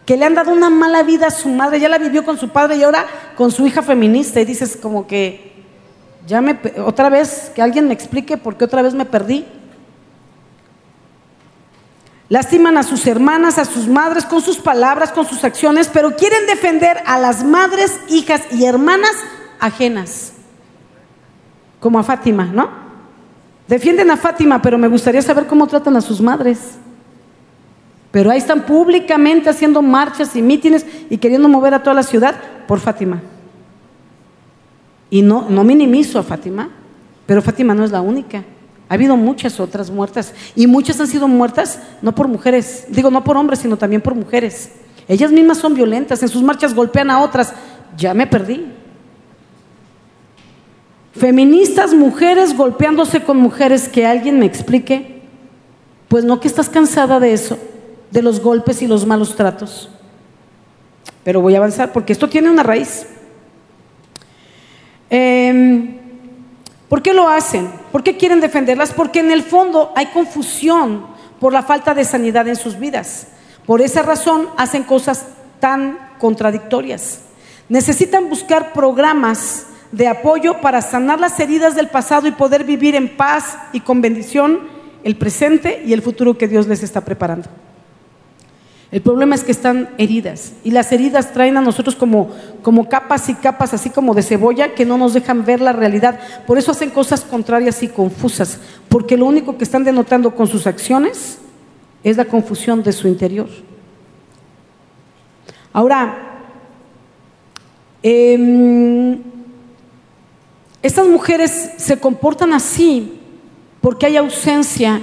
que 0.04 0.16
le 0.16 0.24
han 0.24 0.34
dado 0.34 0.52
una 0.52 0.68
mala 0.68 1.04
vida 1.04 1.28
a 1.28 1.30
su 1.30 1.48
madre, 1.48 1.78
ya 1.78 1.88
la 1.88 1.98
vivió 1.98 2.24
con 2.24 2.36
su 2.36 2.48
padre 2.48 2.76
y 2.76 2.82
ahora 2.82 3.06
con 3.36 3.52
su 3.52 3.64
hija 3.68 3.82
feminista. 3.82 4.40
Y 4.40 4.44
dices 4.44 4.76
como 4.76 5.06
que, 5.06 5.64
ya 6.26 6.40
me, 6.40 6.58
otra 6.84 7.08
vez, 7.08 7.52
que 7.54 7.62
alguien 7.62 7.86
me 7.86 7.94
explique 7.94 8.36
por 8.36 8.56
qué 8.56 8.64
otra 8.64 8.82
vez 8.82 8.94
me 8.94 9.04
perdí. 9.04 9.46
Lastiman 12.30 12.78
a 12.78 12.84
sus 12.84 13.08
hermanas, 13.08 13.58
a 13.58 13.64
sus 13.64 13.88
madres 13.88 14.24
con 14.24 14.40
sus 14.40 14.58
palabras, 14.58 15.10
con 15.10 15.26
sus 15.26 15.42
acciones, 15.42 15.90
pero 15.92 16.14
quieren 16.14 16.46
defender 16.46 16.98
a 17.04 17.18
las 17.18 17.42
madres, 17.42 17.98
hijas 18.08 18.42
y 18.52 18.64
hermanas 18.66 19.10
ajenas. 19.58 20.32
Como 21.80 21.98
a 21.98 22.04
Fátima, 22.04 22.44
¿no? 22.44 22.70
Defienden 23.66 24.12
a 24.12 24.16
Fátima, 24.16 24.62
pero 24.62 24.78
me 24.78 24.86
gustaría 24.86 25.20
saber 25.22 25.48
cómo 25.48 25.66
tratan 25.66 25.96
a 25.96 26.00
sus 26.00 26.20
madres. 26.20 26.76
Pero 28.12 28.30
ahí 28.30 28.38
están 28.38 28.64
públicamente 28.64 29.50
haciendo 29.50 29.82
marchas 29.82 30.36
y 30.36 30.42
mítines 30.42 30.86
y 31.10 31.18
queriendo 31.18 31.48
mover 31.48 31.74
a 31.74 31.82
toda 31.82 31.94
la 31.94 32.04
ciudad 32.04 32.36
por 32.68 32.78
Fátima. 32.78 33.20
Y 35.10 35.22
no, 35.22 35.46
no 35.48 35.64
minimizo 35.64 36.20
a 36.20 36.22
Fátima, 36.22 36.70
pero 37.26 37.42
Fátima 37.42 37.74
no 37.74 37.82
es 37.82 37.90
la 37.90 38.00
única. 38.00 38.44
Ha 38.90 38.94
habido 38.94 39.16
muchas 39.16 39.60
otras 39.60 39.88
muertas 39.88 40.34
y 40.56 40.66
muchas 40.66 41.00
han 41.00 41.06
sido 41.06 41.28
muertas 41.28 41.78
no 42.02 42.12
por 42.12 42.26
mujeres, 42.26 42.86
digo 42.88 43.08
no 43.08 43.22
por 43.22 43.36
hombres, 43.36 43.60
sino 43.60 43.76
también 43.76 44.02
por 44.02 44.16
mujeres. 44.16 44.72
Ellas 45.06 45.30
mismas 45.30 45.58
son 45.58 45.74
violentas, 45.74 46.24
en 46.24 46.28
sus 46.28 46.42
marchas 46.42 46.74
golpean 46.74 47.08
a 47.08 47.20
otras. 47.20 47.54
Ya 47.96 48.14
me 48.14 48.26
perdí. 48.26 48.66
Feministas, 51.12 51.94
mujeres 51.94 52.56
golpeándose 52.56 53.22
con 53.22 53.36
mujeres, 53.36 53.88
que 53.88 54.06
alguien 54.06 54.40
me 54.40 54.46
explique. 54.46 55.22
Pues 56.08 56.24
no 56.24 56.40
que 56.40 56.48
estás 56.48 56.68
cansada 56.68 57.20
de 57.20 57.32
eso, 57.32 57.58
de 58.10 58.22
los 58.22 58.40
golpes 58.40 58.82
y 58.82 58.88
los 58.88 59.06
malos 59.06 59.36
tratos. 59.36 59.88
Pero 61.22 61.40
voy 61.40 61.54
a 61.54 61.58
avanzar 61.58 61.92
porque 61.92 62.12
esto 62.12 62.28
tiene 62.28 62.50
una 62.50 62.64
raíz. 62.64 63.06
Eh, 65.10 65.99
¿Por 66.90 67.02
qué 67.02 67.14
lo 67.14 67.28
hacen? 67.28 67.70
¿Por 67.92 68.02
qué 68.02 68.16
quieren 68.16 68.40
defenderlas? 68.40 68.92
Porque 68.92 69.20
en 69.20 69.30
el 69.30 69.44
fondo 69.44 69.92
hay 69.94 70.06
confusión 70.06 71.06
por 71.38 71.52
la 71.52 71.62
falta 71.62 71.94
de 71.94 72.04
sanidad 72.04 72.48
en 72.48 72.56
sus 72.56 72.80
vidas. 72.80 73.28
Por 73.64 73.80
esa 73.80 74.02
razón 74.02 74.48
hacen 74.56 74.82
cosas 74.82 75.24
tan 75.60 75.96
contradictorias. 76.18 77.20
Necesitan 77.68 78.28
buscar 78.28 78.72
programas 78.72 79.66
de 79.92 80.08
apoyo 80.08 80.60
para 80.60 80.82
sanar 80.82 81.20
las 81.20 81.38
heridas 81.38 81.76
del 81.76 81.86
pasado 81.86 82.26
y 82.26 82.32
poder 82.32 82.64
vivir 82.64 82.96
en 82.96 83.16
paz 83.16 83.56
y 83.72 83.78
con 83.78 84.00
bendición 84.00 84.58
el 85.04 85.16
presente 85.16 85.84
y 85.86 85.92
el 85.92 86.02
futuro 86.02 86.36
que 86.36 86.48
Dios 86.48 86.66
les 86.66 86.82
está 86.82 87.02
preparando. 87.02 87.48
El 88.92 89.02
problema 89.02 89.36
es 89.36 89.44
que 89.44 89.52
están 89.52 89.90
heridas 89.98 90.52
y 90.64 90.72
las 90.72 90.90
heridas 90.90 91.32
traen 91.32 91.56
a 91.56 91.60
nosotros 91.60 91.94
como, 91.94 92.30
como 92.62 92.88
capas 92.88 93.28
y 93.28 93.34
capas, 93.34 93.72
así 93.72 93.90
como 93.90 94.14
de 94.14 94.22
cebolla, 94.22 94.74
que 94.74 94.84
no 94.84 94.98
nos 94.98 95.14
dejan 95.14 95.44
ver 95.44 95.60
la 95.60 95.72
realidad. 95.72 96.18
Por 96.44 96.58
eso 96.58 96.72
hacen 96.72 96.90
cosas 96.90 97.20
contrarias 97.20 97.84
y 97.84 97.88
confusas, 97.88 98.58
porque 98.88 99.16
lo 99.16 99.26
único 99.26 99.56
que 99.56 99.62
están 99.62 99.84
denotando 99.84 100.34
con 100.34 100.48
sus 100.48 100.66
acciones 100.66 101.38
es 102.02 102.16
la 102.16 102.24
confusión 102.24 102.82
de 102.82 102.92
su 102.92 103.06
interior. 103.06 103.48
Ahora, 105.72 106.42
em, 108.02 109.22
estas 110.82 111.06
mujeres 111.06 111.74
se 111.76 112.00
comportan 112.00 112.52
así 112.52 113.20
porque 113.80 114.06
hay 114.06 114.16
ausencia 114.16 115.00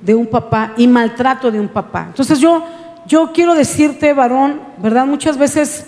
de 0.00 0.14
un 0.14 0.26
papá 0.26 0.72
y 0.76 0.86
maltrato 0.86 1.50
de 1.50 1.58
un 1.58 1.68
papá. 1.68 2.06
Entonces 2.08 2.38
yo 2.38 2.62
yo 3.06 3.32
quiero 3.32 3.54
decirte, 3.54 4.12
varón, 4.12 4.60
¿verdad? 4.78 5.06
Muchas 5.06 5.36
veces 5.36 5.86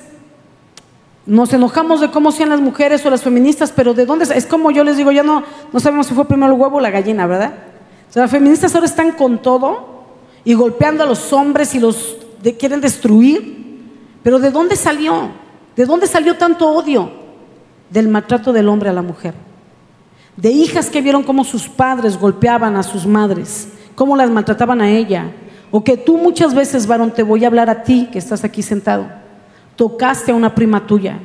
nos 1.27 1.53
enojamos 1.53 2.01
de 2.01 2.11
cómo 2.11 2.31
sean 2.31 2.51
las 2.51 2.61
mujeres 2.61 3.05
o 3.05 3.11
las 3.11 3.23
feministas, 3.23 3.73
pero 3.75 3.95
¿de 3.95 4.07
dónde? 4.07 4.27
Es 4.35 4.47
como 4.47 4.71
yo 4.71 4.85
les 4.85 4.97
digo, 4.97 5.11
ya 5.11 5.23
no, 5.23 5.43
no 5.73 5.81
sabemos 5.81 6.07
si 6.07 6.15
fue 6.15 6.27
primero 6.27 6.53
el 6.53 6.61
huevo 6.61 6.77
o 6.77 6.81
la 6.81 6.91
gallina, 6.91 7.27
¿verdad? 7.27 7.53
O 8.09 8.13
sea, 8.13 8.23
las 8.23 8.31
feministas 8.31 8.75
ahora 8.75 8.87
están 8.87 9.13
con 9.13 9.43
todo 9.43 10.05
y 10.45 10.55
golpeando 10.55 11.03
a 11.03 11.07
los 11.07 11.33
hombres 11.33 11.75
y 11.75 11.81
los 11.81 12.17
quieren 12.59 12.81
destruir. 12.81 13.57
Pero 14.23 14.39
¿de 14.39 14.51
dónde 14.51 14.77
salió? 14.77 15.31
¿De 15.75 15.85
dónde 15.85 16.07
salió 16.07 16.37
tanto 16.37 16.69
odio? 16.69 17.11
Del 17.91 18.09
maltrato 18.09 18.53
del 18.53 18.69
hombre 18.69 18.91
a 18.91 18.93
la 18.93 19.03
mujer. 19.03 19.35
De 20.37 20.51
hijas 20.51 20.91
que 20.91 21.03
vieron 21.03 21.23
cómo 21.23 21.45
sus 21.45 21.69
padres 21.69 22.19
golpeaban 22.19 22.77
a 22.77 22.83
sus 22.83 23.07
madres, 23.07 23.69
cómo 23.95 24.17
las 24.17 24.31
maltrataban 24.31 24.81
a 24.81 24.91
ella, 24.91 25.33
o 25.77 25.85
que 25.85 25.99
tú 25.99 26.17
muchas 26.17 26.55
veces, 26.55 26.87
varón, 26.87 27.11
te 27.11 27.23
voy 27.23 27.45
a 27.45 27.49
hablar 27.49 27.69
a 27.69 27.83
ti 27.83 28.09
que 28.11 28.19
estás 28.19 28.45
aquí 28.45 28.63
sentado. 28.63 29.09
Tocaste 29.77 30.33
a 30.33 30.35
una 30.35 30.55
prima 30.55 30.87
tuya, 30.87 31.19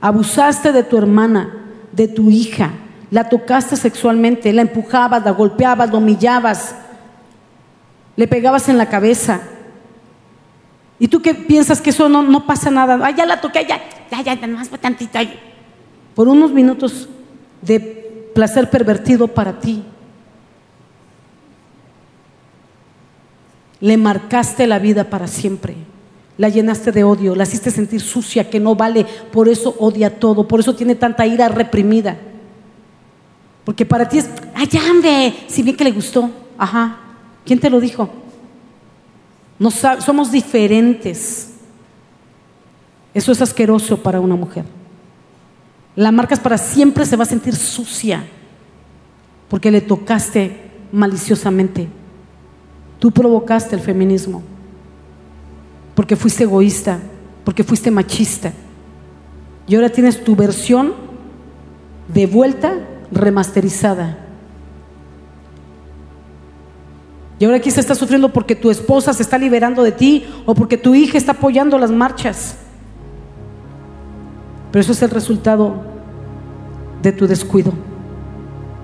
abusaste 0.00 0.72
de 0.72 0.82
tu 0.82 0.98
hermana, 0.98 1.68
de 1.92 2.08
tu 2.08 2.28
hija, 2.28 2.72
la 3.12 3.28
tocaste 3.28 3.76
sexualmente, 3.76 4.52
la 4.52 4.62
empujabas, 4.62 5.24
la 5.24 5.30
golpeabas, 5.30 5.92
la 5.92 5.98
humillabas, 5.98 6.74
le 8.16 8.26
pegabas 8.26 8.68
en 8.68 8.76
la 8.76 8.86
cabeza. 8.86 9.40
¿Y 10.98 11.06
tú 11.06 11.22
qué 11.22 11.32
piensas 11.32 11.80
que 11.80 11.90
eso 11.90 12.08
no, 12.08 12.44
pasa 12.44 12.72
nada? 12.72 12.98
Ay, 13.04 13.14
ya 13.14 13.24
la 13.24 13.40
toqué, 13.40 13.64
ya, 13.68 13.80
ya, 14.10 14.34
ya, 14.34 14.46
más 14.48 14.68
tantito. 14.68 15.20
Por 16.16 16.26
unos 16.26 16.50
minutos 16.50 17.08
de 17.60 18.32
placer 18.34 18.68
pervertido 18.68 19.28
para 19.28 19.60
ti. 19.60 19.84
Le 23.82 23.98
marcaste 23.98 24.66
la 24.66 24.78
vida 24.78 25.10
para 25.10 25.26
siempre. 25.26 25.76
La 26.38 26.48
llenaste 26.48 26.92
de 26.92 27.04
odio, 27.04 27.34
la 27.34 27.42
hiciste 27.42 27.70
sentir 27.70 28.00
sucia, 28.00 28.48
que 28.48 28.58
no 28.58 28.74
vale, 28.74 29.04
por 29.30 29.48
eso 29.48 29.76
odia 29.78 30.18
todo, 30.18 30.48
por 30.48 30.60
eso 30.60 30.74
tiene 30.74 30.94
tanta 30.94 31.26
ira 31.26 31.48
reprimida. 31.48 32.16
Porque 33.64 33.84
para 33.84 34.08
ti 34.08 34.18
es, 34.18 34.30
ay, 34.54 34.68
ande, 34.90 35.34
si 35.46 35.62
bien 35.62 35.76
que 35.76 35.84
le 35.84 35.92
gustó, 35.92 36.30
ajá, 36.56 36.96
¿quién 37.44 37.60
te 37.60 37.68
lo 37.68 37.78
dijo? 37.78 38.08
No 39.58 39.70
somos 39.70 40.32
diferentes. 40.32 41.50
Eso 43.12 43.30
es 43.30 43.42
asqueroso 43.42 44.02
para 44.02 44.20
una 44.20 44.36
mujer. 44.36 44.64
La 45.94 46.10
marcas 46.10 46.40
para 46.40 46.56
siempre 46.56 47.04
se 47.04 47.16
va 47.16 47.24
a 47.24 47.26
sentir 47.26 47.54
sucia 47.54 48.24
porque 49.48 49.70
le 49.70 49.82
tocaste 49.82 50.70
maliciosamente. 50.92 51.88
Tú 53.02 53.10
provocaste 53.10 53.74
el 53.74 53.82
feminismo 53.82 54.44
porque 55.96 56.14
fuiste 56.14 56.44
egoísta, 56.44 57.00
porque 57.44 57.64
fuiste 57.64 57.90
machista. 57.90 58.52
Y 59.66 59.74
ahora 59.74 59.88
tienes 59.88 60.22
tu 60.22 60.36
versión 60.36 60.92
de 62.06 62.26
vuelta 62.26 62.74
remasterizada. 63.10 64.18
Y 67.40 67.44
ahora 67.44 67.56
aquí 67.56 67.72
se 67.72 67.80
está 67.80 67.96
sufriendo 67.96 68.28
porque 68.28 68.54
tu 68.54 68.70
esposa 68.70 69.12
se 69.12 69.24
está 69.24 69.36
liberando 69.36 69.82
de 69.82 69.90
ti 69.90 70.24
o 70.46 70.54
porque 70.54 70.76
tu 70.76 70.94
hija 70.94 71.18
está 71.18 71.32
apoyando 71.32 71.76
las 71.78 71.90
marchas. 71.90 72.54
Pero 74.70 74.80
eso 74.80 74.92
es 74.92 75.02
el 75.02 75.10
resultado 75.10 75.74
de 77.02 77.10
tu 77.10 77.26
descuido, 77.26 77.72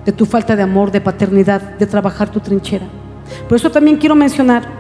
de 0.05 0.11
tu 0.11 0.27
falta 0.27 0.57
de 0.57 0.65
amor, 0.65 0.91
de 0.91 1.01
paternidad, 1.01 1.79
de 1.79 1.87
trabajar 1.87 2.33
tu 2.33 2.41
trinchera. 2.41 2.89
Por 3.49 3.57
eso 3.57 3.71
también 3.71 3.97
quiero 3.97 4.15
mencionar, 4.15 4.79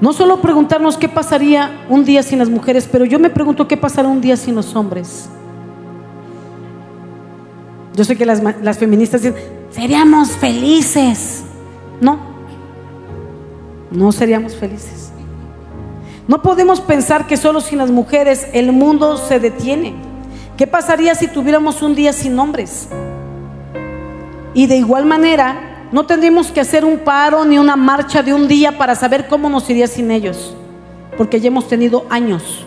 no 0.00 0.14
solo 0.14 0.40
preguntarnos 0.40 0.96
qué 0.96 1.08
pasaría 1.08 1.84
un 1.88 2.04
día 2.04 2.22
sin 2.22 2.38
las 2.38 2.48
mujeres, 2.48 2.88
pero 2.90 3.04
yo 3.04 3.18
me 3.18 3.28
pregunto 3.28 3.68
qué 3.68 3.76
pasará 3.76 4.08
un 4.08 4.20
día 4.20 4.36
sin 4.36 4.54
los 4.54 4.74
hombres. 4.74 5.28
Yo 7.94 8.04
sé 8.04 8.16
que 8.16 8.24
las, 8.24 8.42
las 8.62 8.78
feministas 8.78 9.22
dicen, 9.22 9.38
seríamos 9.70 10.30
felices. 10.30 11.42
No, 12.00 12.18
no 13.90 14.10
seríamos 14.10 14.56
felices. 14.56 15.12
No 16.26 16.40
podemos 16.40 16.80
pensar 16.80 17.26
que 17.26 17.36
solo 17.36 17.60
sin 17.60 17.76
las 17.76 17.90
mujeres 17.90 18.46
el 18.54 18.72
mundo 18.72 19.18
se 19.18 19.38
detiene. 19.38 19.94
¿Qué 20.56 20.66
pasaría 20.66 21.14
si 21.14 21.28
tuviéramos 21.28 21.82
un 21.82 21.94
día 21.94 22.12
sin 22.12 22.38
hombres? 22.38 22.88
Y 24.54 24.66
de 24.66 24.76
igual 24.76 25.04
manera, 25.04 25.69
no 25.92 26.06
tendríamos 26.06 26.52
que 26.52 26.60
hacer 26.60 26.84
un 26.84 26.98
paro 26.98 27.44
ni 27.44 27.58
una 27.58 27.74
marcha 27.74 28.22
de 28.22 28.32
un 28.32 28.46
día 28.46 28.78
para 28.78 28.94
saber 28.94 29.26
cómo 29.26 29.48
nos 29.48 29.68
iría 29.68 29.88
sin 29.88 30.10
ellos, 30.10 30.54
porque 31.16 31.40
ya 31.40 31.48
hemos 31.48 31.66
tenido 31.66 32.06
años 32.10 32.64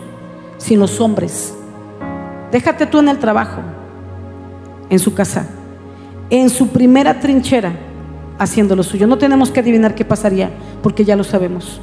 sin 0.58 0.78
los 0.78 1.00
hombres. 1.00 1.54
Déjate 2.52 2.86
tú 2.86 2.98
en 2.98 3.08
el 3.08 3.18
trabajo, 3.18 3.62
en 4.90 4.98
su 4.98 5.14
casa, 5.14 5.46
en 6.28 6.50
su 6.50 6.68
primera 6.68 7.18
trinchera, 7.18 7.72
haciendo 8.38 8.76
lo 8.76 8.82
suyo. 8.82 9.06
No 9.06 9.16
tenemos 9.16 9.50
que 9.50 9.60
adivinar 9.60 9.94
qué 9.94 10.04
pasaría, 10.04 10.50
porque 10.82 11.04
ya 11.04 11.16
lo 11.16 11.24
sabemos. 11.24 11.80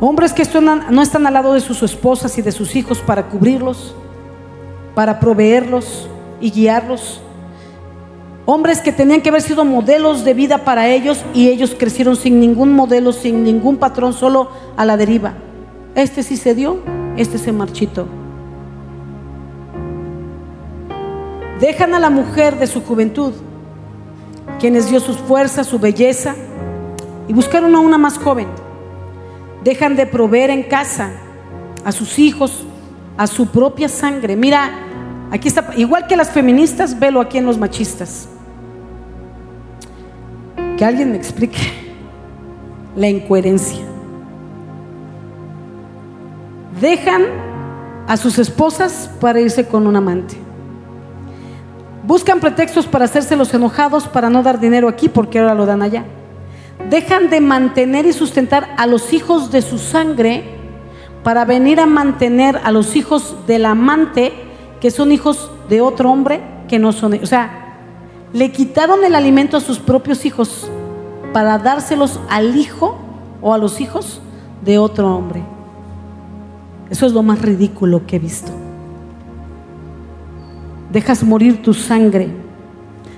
Hombres 0.00 0.32
que 0.32 0.44
no 0.90 1.02
están 1.02 1.26
al 1.26 1.34
lado 1.34 1.52
de 1.52 1.60
sus 1.60 1.82
esposas 1.82 2.36
y 2.38 2.42
de 2.42 2.52
sus 2.52 2.74
hijos 2.74 2.98
para 2.98 3.28
cubrirlos, 3.28 3.94
para 4.94 5.20
proveerlos 5.20 6.08
y 6.40 6.50
guiarlos 6.50 7.20
Hombres 8.44 8.80
que 8.80 8.90
tenían 8.90 9.20
que 9.20 9.28
haber 9.28 9.42
sido 9.42 9.64
modelos 9.64 10.24
de 10.24 10.34
vida 10.34 10.64
para 10.64 10.88
ellos 10.88 11.24
y 11.32 11.48
ellos 11.48 11.76
crecieron 11.78 12.16
sin 12.16 12.40
ningún 12.40 12.72
modelo, 12.72 13.12
sin 13.12 13.44
ningún 13.44 13.76
patrón, 13.76 14.12
solo 14.12 14.50
a 14.76 14.84
la 14.84 14.96
deriva. 14.96 15.34
Este 15.94 16.24
sí 16.24 16.36
se 16.36 16.52
dio, 16.56 16.80
este 17.16 17.38
se 17.38 17.52
marchitó. 17.52 18.08
Dejan 21.60 21.94
a 21.94 22.00
la 22.00 22.10
mujer 22.10 22.58
de 22.58 22.66
su 22.66 22.82
juventud, 22.82 23.32
quienes 24.58 24.90
dio 24.90 24.98
sus 24.98 25.18
fuerzas, 25.18 25.68
su 25.68 25.78
belleza, 25.78 26.34
y 27.28 27.32
buscaron 27.32 27.76
a 27.76 27.78
una 27.78 27.96
más 27.96 28.18
joven. 28.18 28.48
Dejan 29.62 29.94
de 29.94 30.06
proveer 30.06 30.50
en 30.50 30.64
casa 30.64 31.12
a 31.84 31.92
sus 31.92 32.18
hijos, 32.18 32.64
a 33.16 33.28
su 33.28 33.46
propia 33.46 33.88
sangre. 33.88 34.34
Mira, 34.34 34.72
aquí 35.30 35.46
está, 35.46 35.70
igual 35.76 36.08
que 36.08 36.16
las 36.16 36.30
feministas, 36.30 36.98
velo 36.98 37.20
aquí 37.20 37.38
en 37.38 37.46
los 37.46 37.56
machistas 37.56 38.30
alguien 40.84 41.10
me 41.10 41.16
explique 41.16 41.58
la 42.96 43.08
incoherencia. 43.08 43.80
Dejan 46.80 47.22
a 48.08 48.16
sus 48.16 48.38
esposas 48.38 49.10
para 49.20 49.40
irse 49.40 49.66
con 49.66 49.86
un 49.86 49.96
amante. 49.96 50.34
Buscan 52.04 52.40
pretextos 52.40 52.86
para 52.86 53.04
hacerse 53.04 53.36
los 53.36 53.54
enojados, 53.54 54.08
para 54.08 54.28
no 54.28 54.42
dar 54.42 54.58
dinero 54.58 54.88
aquí 54.88 55.08
porque 55.08 55.38
ahora 55.38 55.54
lo 55.54 55.66
dan 55.66 55.82
allá. 55.82 56.04
Dejan 56.90 57.30
de 57.30 57.40
mantener 57.40 58.06
y 58.06 58.12
sustentar 58.12 58.74
a 58.76 58.86
los 58.86 59.12
hijos 59.12 59.52
de 59.52 59.62
su 59.62 59.78
sangre 59.78 60.42
para 61.22 61.44
venir 61.44 61.78
a 61.78 61.86
mantener 61.86 62.60
a 62.64 62.72
los 62.72 62.96
hijos 62.96 63.36
del 63.46 63.66
amante 63.66 64.32
que 64.80 64.90
son 64.90 65.12
hijos 65.12 65.50
de 65.68 65.80
otro 65.80 66.10
hombre 66.10 66.40
que 66.68 66.80
no 66.80 66.92
son. 66.92 67.14
O 67.22 67.26
sea, 67.26 67.61
le 68.32 68.50
quitaron 68.50 69.04
el 69.04 69.14
alimento 69.14 69.56
a 69.56 69.60
sus 69.60 69.78
propios 69.78 70.24
hijos 70.24 70.68
para 71.32 71.58
dárselos 71.58 72.20
al 72.28 72.56
hijo 72.56 72.98
o 73.40 73.52
a 73.52 73.58
los 73.58 73.80
hijos 73.80 74.20
de 74.64 74.78
otro 74.78 75.14
hombre. 75.14 75.42
Eso 76.90 77.06
es 77.06 77.12
lo 77.12 77.22
más 77.22 77.40
ridículo 77.40 78.06
que 78.06 78.16
he 78.16 78.18
visto. 78.18 78.52
Dejas 80.90 81.22
morir 81.22 81.62
tu 81.62 81.72
sangre, 81.72 82.28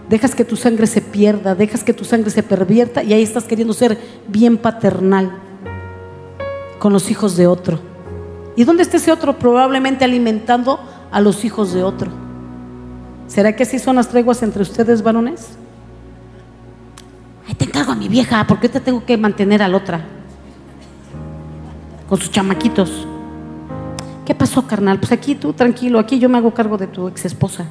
dejas 0.09 0.35
que 0.35 0.45
tu 0.45 0.57
sangre 0.57 0.87
se 0.87 1.01
pierda, 1.01 1.55
dejas 1.55 1.83
que 1.83 1.93
tu 1.93 2.05
sangre 2.05 2.31
se 2.31 2.43
pervierta 2.43 3.03
y 3.03 3.13
ahí 3.13 3.23
estás 3.23 3.45
queriendo 3.45 3.75
ser 3.75 3.99
bien 4.29 4.57
paternal 4.57 5.33
con 6.79 6.93
los 6.93 7.11
hijos 7.11 7.37
de 7.37 7.47
otro. 7.47 7.81
¿Y 8.57 8.65
dónde 8.65 8.85
está 8.85 8.99
ese 8.99 9.11
otro? 9.11 9.39
Probablemente 9.39 10.05
alimentando 10.05 10.79
a 11.11 11.21
los 11.21 11.45
hijos 11.45 11.73
de 11.73 11.83
otro. 11.83 12.24
¿Será 13.27 13.57
que 13.57 13.63
así 13.63 13.79
son 13.79 13.97
las 13.97 14.09
treguas 14.09 14.43
entre 14.43 14.63
ustedes, 14.63 15.03
varones? 15.03 15.57
Ay, 17.49 17.55
te 17.55 17.65
encargo 17.65 17.93
a 17.93 17.97
mi 17.97 18.09
vieja, 18.09 18.47
porque 18.47 18.69
te 18.69 18.81
tengo 18.81 19.05
que 19.05 19.17
mantener 19.17 19.63
a 19.63 19.69
la 19.69 19.77
otra. 19.77 20.05
Con 22.09 22.19
sus 22.19 22.31
chamaquitos. 22.31 23.07
¿Qué 24.25 24.35
pasó, 24.35 24.67
carnal? 24.67 24.99
Pues 24.99 25.13
aquí 25.13 25.35
tú 25.35 25.53
tranquilo, 25.53 25.99
aquí 25.99 26.19
yo 26.19 26.29
me 26.29 26.39
hago 26.39 26.55
cargo 26.55 26.79
de 26.79 26.87
tu 26.87 27.09
ex 27.09 27.25
esposa. 27.25 27.67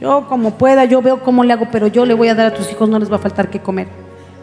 Yo 0.00 0.26
como 0.28 0.54
pueda, 0.54 0.84
yo 0.84 1.00
veo 1.02 1.22
cómo 1.22 1.44
le 1.44 1.52
hago, 1.52 1.68
pero 1.70 1.86
yo 1.86 2.04
le 2.04 2.14
voy 2.14 2.28
a 2.28 2.34
dar 2.34 2.46
a 2.46 2.54
tus 2.54 2.70
hijos, 2.70 2.88
no 2.88 2.98
les 2.98 3.10
va 3.10 3.16
a 3.16 3.20
faltar 3.20 3.50
que 3.50 3.60
comer. 3.60 3.88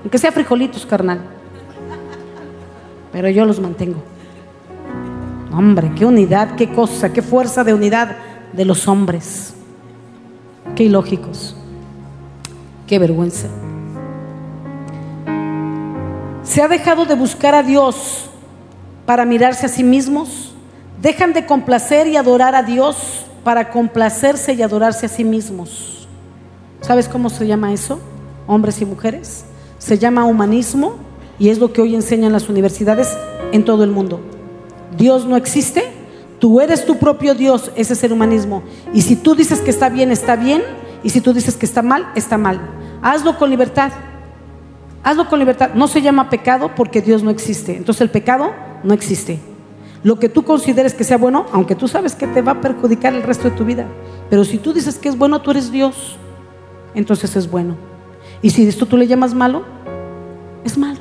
Aunque 0.02 0.18
sea 0.18 0.32
frijolitos, 0.32 0.86
carnal. 0.86 1.20
Pero 3.12 3.30
yo 3.30 3.46
los 3.46 3.60
mantengo. 3.60 4.02
Hombre, 5.52 5.92
qué 5.96 6.06
unidad, 6.06 6.56
qué 6.56 6.72
cosa, 6.72 7.12
qué 7.12 7.22
fuerza 7.22 7.64
de 7.64 7.74
unidad 7.74 8.18
de 8.54 8.66
los 8.66 8.88
hombres. 8.88 9.54
Qué 10.80 10.86
ilógicos. 10.86 11.58
Qué 12.88 13.00
vergüenza. 13.00 13.50
Se 16.42 16.62
ha 16.62 16.70
dejado 16.70 17.04
de 17.04 17.16
buscar 17.16 17.54
a 17.54 17.64
Dios 17.64 18.30
para 19.06 19.26
mirarse 19.26 19.66
a 19.66 19.70
sí 19.70 19.84
mismos. 19.84 20.54
Dejan 21.02 21.34
de 21.34 21.46
complacer 21.46 22.08
y 22.08 22.16
adorar 22.16 22.56
a 22.56 22.64
Dios 22.64 23.26
para 23.44 23.72
complacerse 23.72 24.54
y 24.54 24.62
adorarse 24.62 25.08
a 25.08 25.10
sí 25.10 25.26
mismos. 25.26 26.08
¿Sabes 26.80 27.10
cómo 27.10 27.30
se 27.30 27.46
llama 27.46 27.74
eso? 27.74 28.00
Hombres 28.48 28.80
y 28.80 28.86
mujeres. 28.86 29.44
Se 29.80 29.98
llama 29.98 30.24
humanismo 30.24 30.94
y 31.40 31.50
es 31.50 31.60
lo 31.60 31.74
que 31.74 31.82
hoy 31.82 31.94
enseñan 31.94 32.32
las 32.32 32.48
universidades 32.48 33.18
en 33.52 33.66
todo 33.66 33.84
el 33.84 33.92
mundo. 33.92 34.22
Dios 34.98 35.26
no 35.26 35.36
existe, 35.36 35.92
Tú 36.40 36.62
eres 36.62 36.86
tu 36.86 36.98
propio 36.98 37.36
Dios, 37.36 37.72
ese 37.76 37.94
es 37.94 38.04
el 38.04 38.14
humanismo. 38.14 38.64
Y 38.94 39.02
si 39.02 39.16
tú 39.16 39.36
dices 39.36 39.60
que 39.60 39.70
está 39.70 39.90
bien, 39.90 40.12
está 40.12 40.36
bien. 40.36 40.64
Y 41.04 41.10
si 41.10 41.22
tú 41.22 41.34
dices 41.34 41.56
que 41.56 41.66
está 41.66 41.82
mal, 41.82 42.10
está 42.16 42.38
mal. 42.38 42.60
Hazlo 43.02 43.38
con 43.38 43.50
libertad. 43.50 43.92
Hazlo 45.04 45.28
con 45.28 45.40
libertad. 45.40 45.72
No 45.76 45.88
se 45.88 46.02
llama 46.02 46.30
pecado 46.30 46.72
porque 46.76 47.02
Dios 47.02 47.24
no 47.24 47.30
existe. 47.30 47.76
Entonces 47.76 48.02
el 48.02 48.10
pecado 48.10 48.52
no 48.84 48.94
existe. 48.94 49.40
lo 50.04 50.18
que 50.18 50.30
tú 50.30 50.44
consideres 50.44 50.94
que 50.94 51.04
sea 51.04 51.18
bueno, 51.18 51.46
aunque 51.52 51.76
tú 51.76 51.88
sabes 51.88 52.16
que 52.16 52.28
te 52.28 52.42
va 52.42 52.54
a 52.54 52.62
perjudicar 52.62 53.14
el 53.14 53.24
resto 53.24 53.50
de 53.50 53.56
tu 53.56 53.66
vida. 53.66 53.86
Pero 54.30 54.46
si 54.46 54.58
tú 54.58 54.74
dices 54.74 54.98
que 54.98 55.10
es 55.10 55.18
bueno, 55.18 55.42
tú 55.42 55.52
eres 55.52 55.72
Dios, 55.72 56.18
entonces 56.96 57.36
es 57.36 57.50
bueno. 57.50 57.76
Y 58.42 58.52
si 58.52 58.68
esto 58.68 58.86
tú 58.86 58.96
le 58.96 59.08
llamas 59.08 59.34
malo, 59.34 59.64
es 60.64 60.78
malo, 60.78 61.00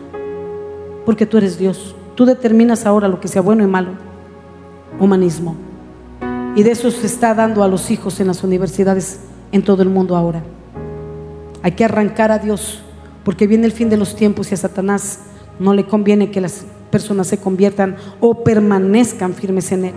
porque 1.05 1.27
tú 1.27 1.37
eres 1.37 1.59
Dios. 1.59 1.95
Tú 2.17 2.25
determinas 2.25 2.87
ahora 2.87 3.07
lo 3.07 3.21
que 3.21 3.29
sea 3.29 3.43
bueno 3.43 3.63
y 3.63 3.69
malo. 3.69 4.08
Humanismo. 4.99 5.57
Y 6.57 6.63
de 6.63 6.73
eso 6.73 6.91
se 6.91 7.07
está 7.07 7.35
dando 7.35 7.63
a 7.63 7.69
los 7.69 7.91
hijos 7.91 8.21
en 8.21 8.27
las 8.27 8.43
universidades 8.43 9.21
en 9.53 9.63
todo 9.63 9.83
el 9.83 9.89
mundo 9.89 10.17
ahora. 10.17 10.43
Hay 11.63 11.73
que 11.73 11.85
arrancar 11.85 12.31
a 12.31 12.39
Dios, 12.39 12.81
porque 13.25 13.47
viene 13.47 13.67
el 13.67 13.73
fin 13.73 13.89
de 13.91 13.97
los 13.97 14.17
tiempos 14.17 14.51
y 14.51 14.55
a 14.55 14.59
Satanás 14.59 15.21
no 15.59 15.75
le 15.75 15.87
conviene 15.87 16.31
que 16.31 16.41
las 16.41 16.65
personas 16.91 17.27
se 17.27 17.39
conviertan 17.39 17.97
o 18.21 18.43
permanezcan 18.43 19.35
firmes 19.35 19.71
en 19.73 19.87
él. 19.87 19.95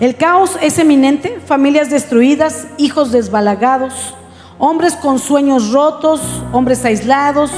El 0.00 0.16
caos 0.16 0.56
es 0.62 0.78
eminente, 0.78 1.40
familias 1.44 1.90
destruidas, 1.90 2.66
hijos 2.78 3.12
desbalagados, 3.12 4.14
hombres 4.58 4.94
con 4.94 5.18
sueños 5.18 5.72
rotos, 5.72 6.20
hombres 6.52 6.84
aislados, 6.84 7.50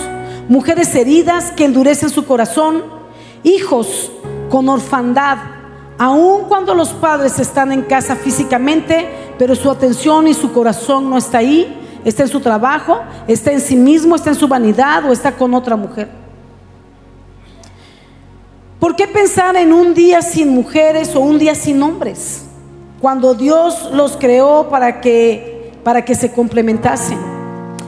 mujeres 0.49 0.95
heridas 0.95 1.53
que 1.53 1.65
endurecen 1.65 2.11
su 2.11 2.27
corazón, 2.27 2.83
hijos 3.45 4.11
con 4.51 4.69
orfandad, 4.69 5.39
aun 6.03 6.47
cuando 6.49 6.75
los 6.75 6.89
padres 6.89 7.39
están 7.39 7.71
en 7.71 7.83
casa 7.83 8.17
físicamente, 8.17 9.09
pero 9.39 9.55
su 9.55 9.71
atención 9.71 10.27
y 10.27 10.35
su 10.35 10.53
corazón 10.53 11.09
no 11.09 11.17
está 11.17 11.39
ahí, 11.39 12.01
está 12.05 12.25
en 12.25 12.29
su 12.29 12.41
trabajo, 12.41 12.99
está 13.29 13.53
en 13.53 13.61
sí 13.61 13.77
mismo, 13.77 14.17
está 14.17 14.31
en 14.31 14.35
su 14.35 14.49
vanidad 14.49 15.09
o 15.09 15.13
está 15.13 15.31
con 15.31 15.55
otra 15.55 15.77
mujer. 15.77 16.09
¿Por 18.81 18.97
qué 18.97 19.07
pensar 19.07 19.55
en 19.55 19.73
un 19.73 19.95
día 19.95 20.23
sin 20.23 20.49
mujeres 20.49 21.15
o 21.15 21.21
un 21.21 21.39
día 21.39 21.55
sin 21.55 21.81
hombres? 21.81 22.47
Cuando 23.01 23.35
Dios 23.35 23.89
los 23.93 24.17
creó 24.17 24.71
para 24.71 25.01
que, 25.01 25.71
para 25.85 26.05
que 26.05 26.17
se 26.17 26.33
complementasen 26.33 27.19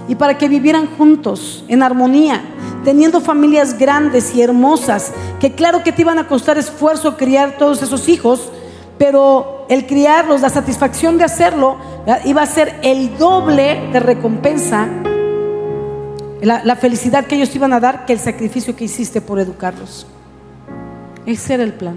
y 0.07 0.15
para 0.15 0.39
que 0.39 0.49
vivieran 0.49 0.87
juntos, 0.97 1.65
en 1.67 1.83
armonía, 1.83 2.45
teniendo 2.85 3.21
familias 3.21 3.79
grandes 3.79 4.35
y 4.35 4.43
hermosas, 4.43 5.13
que 5.41 5.55
claro 5.55 5.83
que 5.83 5.93
te 5.93 6.03
iban 6.03 6.19
a 6.19 6.29
costar 6.29 6.59
esfuerzo 6.59 7.17
criar 7.17 7.57
todos 7.59 7.83
esos 7.83 8.09
hijos, 8.09 8.51
pero 8.99 9.67
el 9.69 9.87
criarlos, 9.87 10.43
la 10.43 10.51
satisfacción 10.51 11.19
de 11.19 11.25
hacerlo, 11.25 11.77
iba 12.25 12.43
a 12.43 12.47
ser 12.47 12.79
el 12.83 13.17
doble 13.19 13.89
de 13.93 14.01
recompensa, 14.01 14.87
la, 16.43 16.77
felicidad 16.77 17.25
que 17.25 17.37
ellos 17.37 17.55
iban 17.57 17.73
a 17.73 17.81
dar 17.81 18.05
que 18.05 18.13
el 18.13 18.19
sacrificio 18.19 18.77
que 18.77 18.85
hiciste 18.85 19.21
por 19.21 19.41
educarlos. 19.41 20.07
Ese 21.25 21.55
era 21.55 21.63
el 21.63 21.73
plan. 21.73 21.97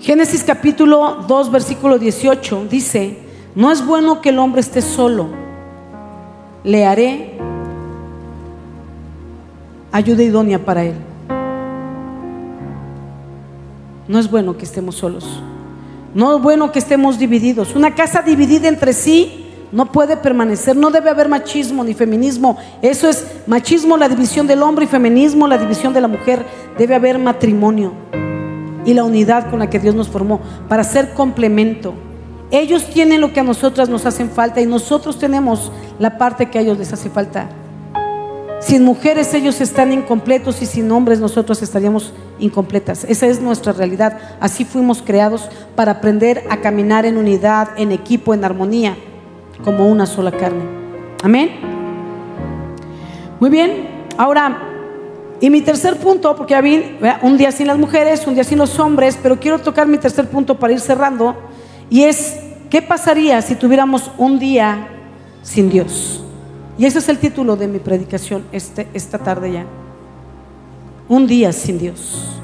Génesis 0.00 0.44
capítulo 0.44 1.24
2, 1.26 1.50
versículo 1.50 1.98
18 1.98 2.66
dice, 2.70 3.18
no 3.54 3.72
es 3.72 3.84
bueno 3.84 4.20
que 4.20 4.28
el 4.28 4.38
hombre 4.38 4.60
esté 4.60 4.82
solo, 4.82 5.28
le 6.62 6.86
haré 6.86 7.38
ayuda 9.92 10.22
idónea 10.22 10.64
para 10.64 10.84
él. 10.84 10.94
No 14.06 14.18
es 14.18 14.30
bueno 14.30 14.56
que 14.56 14.64
estemos 14.64 14.96
solos. 14.96 15.24
No 16.14 16.36
es 16.36 16.42
bueno 16.42 16.72
que 16.72 16.78
estemos 16.78 17.18
divididos. 17.18 17.76
Una 17.76 17.94
casa 17.94 18.22
dividida 18.22 18.68
entre 18.68 18.92
sí 18.92 19.44
no 19.70 19.92
puede 19.92 20.16
permanecer. 20.16 20.76
No 20.76 20.90
debe 20.90 21.10
haber 21.10 21.28
machismo 21.28 21.84
ni 21.84 21.94
feminismo. 21.94 22.56
Eso 22.80 23.08
es 23.08 23.26
machismo, 23.46 23.96
la 23.96 24.08
división 24.08 24.46
del 24.46 24.62
hombre 24.62 24.86
y 24.86 24.88
feminismo, 24.88 25.46
la 25.46 25.58
división 25.58 25.92
de 25.92 26.00
la 26.00 26.08
mujer. 26.08 26.44
Debe 26.78 26.94
haber 26.94 27.18
matrimonio 27.18 27.92
y 28.86 28.94
la 28.94 29.04
unidad 29.04 29.50
con 29.50 29.58
la 29.58 29.68
que 29.68 29.78
Dios 29.78 29.94
nos 29.94 30.08
formó 30.08 30.40
para 30.68 30.84
ser 30.84 31.12
complemento. 31.12 31.92
Ellos 32.50 32.86
tienen 32.86 33.20
lo 33.20 33.34
que 33.34 33.40
a 33.40 33.44
nosotras 33.44 33.90
nos 33.90 34.06
hacen 34.06 34.30
falta 34.30 34.62
y 34.62 34.66
nosotros 34.66 35.18
tenemos 35.18 35.70
la 35.98 36.16
parte 36.16 36.48
que 36.48 36.58
a 36.58 36.62
ellos 36.62 36.78
les 36.78 36.90
hace 36.94 37.10
falta. 37.10 37.50
Sin 38.60 38.84
mujeres 38.84 39.32
ellos 39.34 39.60
están 39.60 39.92
incompletos 39.92 40.60
y 40.62 40.66
sin 40.66 40.90
hombres 40.90 41.20
nosotros 41.20 41.62
estaríamos 41.62 42.12
incompletas. 42.40 43.04
Esa 43.04 43.26
es 43.26 43.40
nuestra 43.40 43.72
realidad. 43.72 44.18
Así 44.40 44.64
fuimos 44.64 45.00
creados 45.00 45.48
para 45.76 45.92
aprender 45.92 46.44
a 46.50 46.60
caminar 46.60 47.06
en 47.06 47.16
unidad, 47.16 47.68
en 47.76 47.92
equipo, 47.92 48.34
en 48.34 48.44
armonía 48.44 48.96
como 49.64 49.88
una 49.88 50.06
sola 50.06 50.32
carne. 50.32 50.64
Amén. 51.22 51.50
Muy 53.40 53.50
bien, 53.50 53.88
ahora, 54.16 54.62
y 55.40 55.50
mi 55.50 55.60
tercer 55.60 55.96
punto, 55.96 56.34
porque 56.34 56.54
ya 56.54 57.20
un 57.22 57.36
día 57.36 57.52
sin 57.52 57.68
las 57.68 57.78
mujeres, 57.78 58.26
un 58.26 58.34
día 58.34 58.42
sin 58.42 58.58
los 58.58 58.78
hombres, 58.80 59.16
pero 59.22 59.38
quiero 59.38 59.60
tocar 59.60 59.86
mi 59.86 59.98
tercer 59.98 60.28
punto 60.28 60.58
para 60.58 60.72
ir 60.72 60.80
cerrando, 60.80 61.36
y 61.88 62.02
es, 62.02 62.36
¿qué 62.70 62.82
pasaría 62.82 63.40
si 63.40 63.54
tuviéramos 63.54 64.10
un 64.18 64.40
día 64.40 64.88
sin 65.42 65.70
Dios? 65.70 66.24
Y 66.78 66.86
ese 66.86 67.00
es 67.00 67.08
el 67.08 67.18
título 67.18 67.56
de 67.56 67.66
mi 67.66 67.80
predicación 67.80 68.44
este, 68.52 68.88
esta 68.94 69.18
tarde 69.18 69.52
ya. 69.52 69.66
Un 71.08 71.26
día 71.26 71.52
sin 71.52 71.78
Dios. 71.78 72.40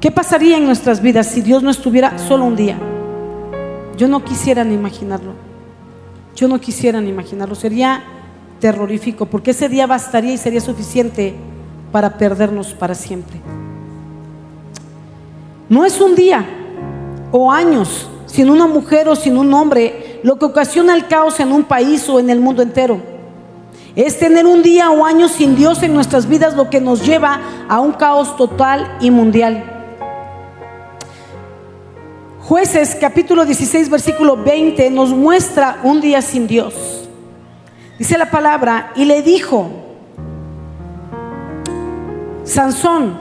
¿Qué 0.00 0.10
pasaría 0.10 0.56
en 0.56 0.64
nuestras 0.64 1.02
vidas 1.02 1.26
si 1.26 1.42
Dios 1.42 1.62
no 1.62 1.70
estuviera 1.70 2.18
solo 2.18 2.44
un 2.44 2.56
día? 2.56 2.78
Yo 3.98 4.08
no 4.08 4.24
quisiera 4.24 4.64
ni 4.64 4.74
imaginarlo. 4.74 5.32
Yo 6.34 6.48
no 6.48 6.58
quisiera 6.58 7.00
ni 7.00 7.10
imaginarlo, 7.10 7.54
sería 7.54 8.02
terrorífico, 8.60 9.26
porque 9.26 9.52
ese 9.52 9.68
día 9.68 9.86
bastaría 9.86 10.32
y 10.32 10.38
sería 10.38 10.60
suficiente 10.60 11.34
para 11.92 12.16
perdernos 12.16 12.72
para 12.72 12.94
siempre. 12.94 13.40
No 15.68 15.84
es 15.84 16.00
un 16.00 16.14
día 16.14 16.44
o 17.30 17.52
años 17.52 18.08
sin 18.26 18.50
una 18.50 18.66
mujer 18.66 19.08
o 19.08 19.14
sin 19.14 19.36
un 19.36 19.52
hombre 19.54 20.20
lo 20.22 20.38
que 20.38 20.46
ocasiona 20.46 20.94
el 20.94 21.06
caos 21.06 21.38
en 21.40 21.52
un 21.52 21.64
país 21.64 22.08
o 22.08 22.18
en 22.18 22.30
el 22.30 22.40
mundo 22.40 22.62
entero. 22.62 23.13
Es 23.96 24.18
tener 24.18 24.44
un 24.44 24.62
día 24.62 24.90
o 24.90 25.04
años 25.04 25.32
sin 25.32 25.54
Dios 25.54 25.82
en 25.84 25.94
nuestras 25.94 26.28
vidas 26.28 26.54
lo 26.54 26.68
que 26.68 26.80
nos 26.80 27.06
lleva 27.06 27.40
a 27.68 27.80
un 27.80 27.92
caos 27.92 28.36
total 28.36 28.96
y 29.00 29.12
mundial. 29.12 29.70
Jueces 32.40 32.96
capítulo 33.00 33.44
16 33.44 33.88
versículo 33.88 34.36
20 34.36 34.90
nos 34.90 35.10
muestra 35.10 35.78
un 35.84 36.00
día 36.00 36.22
sin 36.22 36.48
Dios. 36.48 37.08
Dice 37.96 38.18
la 38.18 38.30
palabra, 38.30 38.92
y 38.96 39.04
le 39.04 39.22
dijo, 39.22 39.70
Sansón, 42.42 43.16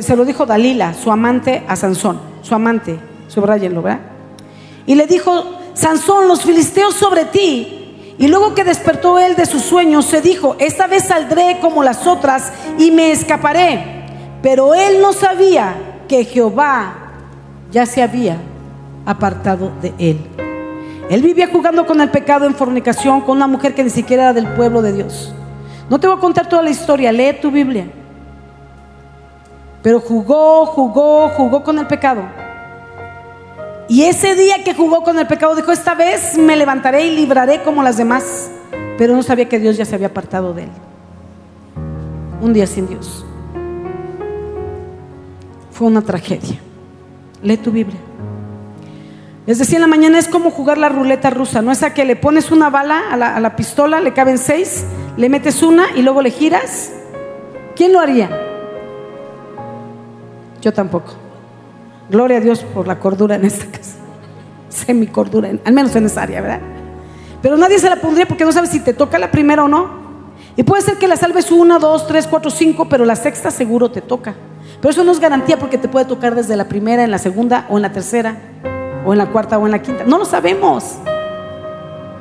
se 0.00 0.16
lo 0.16 0.24
dijo 0.24 0.46
Dalila, 0.46 0.94
su 0.94 1.10
amante 1.10 1.64
a 1.66 1.74
Sansón, 1.74 2.20
su 2.42 2.54
amante, 2.54 3.00
subrayenlo, 3.26 3.82
¿verdad? 3.82 4.00
Y 4.86 4.94
le 4.94 5.08
dijo, 5.08 5.44
Sansón, 5.74 6.28
los 6.28 6.42
filisteos 6.42 6.94
sobre 6.94 7.24
ti. 7.24 7.77
Y 8.18 8.26
luego 8.26 8.54
que 8.54 8.64
despertó 8.64 9.18
él 9.18 9.36
de 9.36 9.46
su 9.46 9.60
sueño, 9.60 10.02
se 10.02 10.20
dijo, 10.20 10.56
esta 10.58 10.88
vez 10.88 11.04
saldré 11.04 11.58
como 11.60 11.84
las 11.84 12.06
otras 12.06 12.52
y 12.76 12.90
me 12.90 13.12
escaparé. 13.12 14.04
Pero 14.42 14.74
él 14.74 15.00
no 15.00 15.12
sabía 15.12 15.76
que 16.08 16.24
Jehová 16.24 17.12
ya 17.70 17.86
se 17.86 18.02
había 18.02 18.38
apartado 19.06 19.70
de 19.80 19.94
él. 19.98 20.18
Él 21.08 21.22
vivía 21.22 21.48
jugando 21.50 21.86
con 21.86 22.00
el 22.00 22.10
pecado 22.10 22.44
en 22.46 22.54
fornicación 22.54 23.20
con 23.20 23.36
una 23.36 23.46
mujer 23.46 23.74
que 23.74 23.84
ni 23.84 23.90
siquiera 23.90 24.24
era 24.24 24.32
del 24.32 24.48
pueblo 24.48 24.82
de 24.82 24.92
Dios. 24.92 25.32
No 25.88 25.98
te 26.00 26.06
voy 26.06 26.16
a 26.16 26.20
contar 26.20 26.48
toda 26.48 26.62
la 26.62 26.70
historia, 26.70 27.12
lee 27.12 27.38
tu 27.40 27.50
Biblia. 27.50 27.86
Pero 29.82 30.00
jugó, 30.00 30.66
jugó, 30.66 31.28
jugó 31.30 31.62
con 31.62 31.78
el 31.78 31.86
pecado. 31.86 32.22
Y 33.88 34.02
ese 34.02 34.34
día 34.34 34.62
que 34.62 34.74
jugó 34.74 35.02
con 35.02 35.18
el 35.18 35.26
pecado 35.26 35.56
dijo, 35.56 35.72
esta 35.72 35.94
vez 35.94 36.36
me 36.36 36.56
levantaré 36.56 37.06
y 37.06 37.16
libraré 37.16 37.62
como 37.62 37.82
las 37.82 37.96
demás. 37.96 38.50
Pero 38.98 39.16
no 39.16 39.22
sabía 39.22 39.48
que 39.48 39.58
Dios 39.58 39.78
ya 39.78 39.86
se 39.86 39.94
había 39.94 40.08
apartado 40.08 40.52
de 40.52 40.64
él. 40.64 40.70
Un 42.42 42.52
día 42.52 42.66
sin 42.66 42.86
Dios. 42.86 43.24
Fue 45.72 45.86
una 45.86 46.02
tragedia. 46.02 46.58
Lee 47.42 47.56
tu 47.56 47.70
Biblia. 47.70 47.98
Les 49.46 49.58
decía 49.58 49.76
en 49.76 49.82
la 49.82 49.88
mañana, 49.88 50.18
es 50.18 50.28
como 50.28 50.50
jugar 50.50 50.76
la 50.76 50.90
ruleta 50.90 51.30
rusa, 51.30 51.62
¿no? 51.62 51.72
es 51.72 51.82
a 51.82 51.94
que 51.94 52.04
le 52.04 52.16
pones 52.16 52.50
una 52.50 52.68
bala 52.68 53.10
a 53.10 53.40
la, 53.40 53.56
pistola, 53.56 53.98
le 53.98 54.12
caben 54.12 54.36
seis, 54.36 54.84
le 55.16 55.30
metes 55.30 55.62
una 55.62 55.86
y 55.96 56.02
luego 56.02 56.20
le 56.20 56.30
giras. 56.30 56.92
¿Quién 57.74 57.94
lo 57.94 58.00
haría? 58.00 58.28
Yo 60.60 60.70
tampoco. 60.74 61.27
Gloria 62.10 62.38
a 62.38 62.40
Dios 62.40 62.60
por 62.60 62.86
la 62.86 62.98
cordura 62.98 63.34
en 63.36 63.44
esta 63.44 63.66
casa. 63.66 63.96
Semi 64.68 65.06
cordura, 65.06 65.50
al 65.64 65.72
menos 65.72 65.94
en 65.96 66.06
esa 66.06 66.22
área, 66.22 66.40
¿verdad? 66.40 66.60
Pero 67.42 67.56
nadie 67.56 67.78
se 67.78 67.88
la 67.88 67.96
pondría 67.96 68.26
porque 68.26 68.44
no 68.44 68.52
sabe 68.52 68.66
si 68.66 68.80
te 68.80 68.92
toca 68.92 69.18
la 69.18 69.30
primera 69.30 69.64
o 69.64 69.68
no. 69.68 70.08
Y 70.56 70.62
puede 70.64 70.82
ser 70.82 70.98
que 70.98 71.06
la 71.06 71.16
salves 71.16 71.52
una, 71.52 71.78
dos, 71.78 72.06
tres, 72.06 72.26
cuatro, 72.26 72.50
cinco, 72.50 72.88
pero 72.88 73.04
la 73.04 73.14
sexta 73.14 73.50
seguro 73.50 73.90
te 73.90 74.00
toca. 74.00 74.34
Pero 74.80 74.90
eso 74.90 75.04
no 75.04 75.12
es 75.12 75.20
garantía 75.20 75.58
porque 75.58 75.78
te 75.78 75.88
puede 75.88 76.04
tocar 76.04 76.34
desde 76.34 76.56
la 76.56 76.68
primera, 76.68 77.04
en 77.04 77.10
la 77.10 77.18
segunda 77.18 77.66
o 77.68 77.76
en 77.76 77.82
la 77.82 77.92
tercera, 77.92 78.36
o 79.04 79.12
en 79.12 79.18
la 79.18 79.26
cuarta 79.26 79.58
o 79.58 79.66
en 79.66 79.72
la 79.72 79.82
quinta. 79.82 80.04
No 80.04 80.18
lo 80.18 80.24
sabemos. 80.24 80.96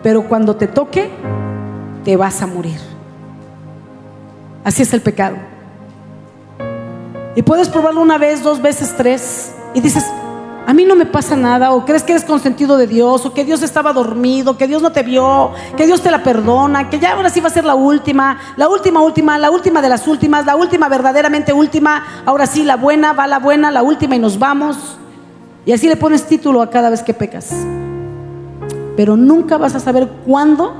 Pero 0.03 0.27
cuando 0.27 0.55
te 0.55 0.67
toque, 0.67 1.09
te 2.03 2.15
vas 2.15 2.41
a 2.41 2.47
morir. 2.47 2.79
Así 4.63 4.83
es 4.83 4.93
el 4.93 5.01
pecado. 5.01 5.37
Y 7.35 7.41
puedes 7.41 7.69
probarlo 7.69 8.01
una 8.01 8.17
vez, 8.17 8.43
dos 8.43 8.61
veces, 8.61 8.93
tres. 8.95 9.53
Y 9.77 9.79
dices, 9.79 10.03
a 10.65 10.73
mí 10.73 10.85
no 10.85 10.95
me 10.95 11.05
pasa 11.05 11.35
nada. 11.35 11.71
O 11.71 11.85
crees 11.85 12.01
que 12.01 12.13
eres 12.13 12.25
consentido 12.25 12.77
de 12.77 12.87
Dios. 12.87 13.23
O 13.27 13.33
que 13.35 13.45
Dios 13.45 13.61
estaba 13.61 13.93
dormido. 13.93 14.57
Que 14.57 14.67
Dios 14.67 14.81
no 14.81 14.91
te 14.91 15.03
vio. 15.03 15.51
Que 15.75 15.85
Dios 15.85 16.01
te 16.01 16.09
la 16.09 16.23
perdona. 16.23 16.89
Que 16.89 16.97
ya 16.97 17.13
ahora 17.13 17.29
sí 17.29 17.41
va 17.41 17.49
a 17.49 17.51
ser 17.51 17.63
la 17.63 17.75
última. 17.75 18.39
La 18.55 18.69
última, 18.69 19.01
última. 19.01 19.37
La 19.37 19.51
última 19.51 19.79
de 19.83 19.89
las 19.89 20.07
últimas. 20.07 20.47
La 20.47 20.55
última 20.55 20.89
verdaderamente 20.89 21.53
última. 21.53 22.03
Ahora 22.25 22.47
sí, 22.47 22.63
la 22.63 22.75
buena, 22.75 23.13
va 23.13 23.27
la 23.27 23.37
buena. 23.37 23.69
La 23.69 23.83
última 23.83 24.15
y 24.15 24.19
nos 24.19 24.39
vamos. 24.39 24.97
Y 25.63 25.73
así 25.73 25.87
le 25.87 25.95
pones 25.95 26.25
título 26.25 26.63
a 26.63 26.71
cada 26.71 26.89
vez 26.89 27.03
que 27.03 27.13
pecas. 27.13 27.51
Pero 28.95 29.15
nunca 29.15 29.59
vas 29.59 29.75
a 29.75 29.79
saber 29.79 30.07
cuándo 30.25 30.73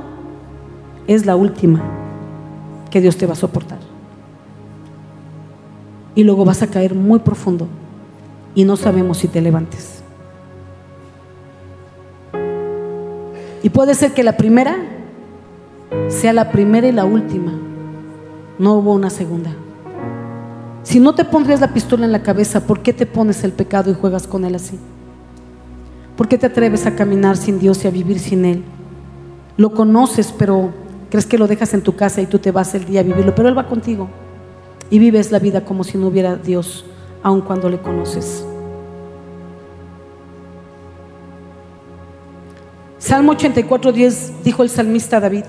es 1.06 1.24
la 1.24 1.36
última 1.36 1.80
que 2.90 3.00
Dios 3.00 3.16
te 3.16 3.26
va 3.26 3.34
a 3.34 3.36
soportar 3.36 3.78
y 6.16 6.24
luego 6.24 6.44
vas 6.44 6.62
a 6.62 6.66
caer 6.66 6.96
muy 6.96 7.20
profundo 7.20 7.68
y 8.58 8.64
no 8.64 8.76
sabemos 8.76 9.18
si 9.18 9.28
te 9.28 9.40
levantes. 9.40 10.02
Y 13.62 13.70
puede 13.70 13.94
ser 13.94 14.14
que 14.14 14.24
la 14.24 14.36
primera 14.36 14.76
sea 16.08 16.32
la 16.32 16.50
primera 16.50 16.88
y 16.88 16.90
la 16.90 17.04
última. 17.04 17.52
No 18.58 18.74
hubo 18.74 18.94
una 18.94 19.10
segunda. 19.10 19.52
Si 20.82 20.98
no 20.98 21.14
te 21.14 21.24
pondrías 21.24 21.60
la 21.60 21.72
pistola 21.72 22.04
en 22.04 22.10
la 22.10 22.24
cabeza, 22.24 22.66
¿por 22.66 22.82
qué 22.82 22.92
te 22.92 23.06
pones 23.06 23.44
el 23.44 23.52
pecado 23.52 23.92
y 23.92 23.94
juegas 23.94 24.26
con 24.26 24.44
él 24.44 24.56
así? 24.56 24.76
¿Por 26.16 26.26
qué 26.26 26.36
te 26.36 26.46
atreves 26.46 26.84
a 26.84 26.96
caminar 26.96 27.36
sin 27.36 27.60
Dios 27.60 27.84
y 27.84 27.86
a 27.86 27.92
vivir 27.92 28.18
sin 28.18 28.44
Él? 28.44 28.64
Lo 29.56 29.70
conoces, 29.70 30.34
pero 30.36 30.72
crees 31.10 31.26
que 31.26 31.38
lo 31.38 31.46
dejas 31.46 31.74
en 31.74 31.82
tu 31.82 31.94
casa 31.94 32.20
y 32.20 32.26
tú 32.26 32.40
te 32.40 32.50
vas 32.50 32.74
el 32.74 32.86
día 32.86 33.02
a 33.02 33.04
vivirlo, 33.04 33.36
pero 33.36 33.48
Él 33.48 33.56
va 33.56 33.68
contigo 33.68 34.08
y 34.90 34.98
vives 34.98 35.30
la 35.30 35.38
vida 35.38 35.64
como 35.64 35.84
si 35.84 35.96
no 35.96 36.08
hubiera 36.08 36.34
Dios, 36.34 36.84
aun 37.22 37.42
cuando 37.42 37.68
le 37.68 37.78
conoces. 37.78 38.47
Salmo 43.08 43.32
84, 43.32 43.90
10 43.90 44.44
dijo 44.44 44.62
el 44.62 44.68
salmista 44.68 45.18
David, 45.18 45.44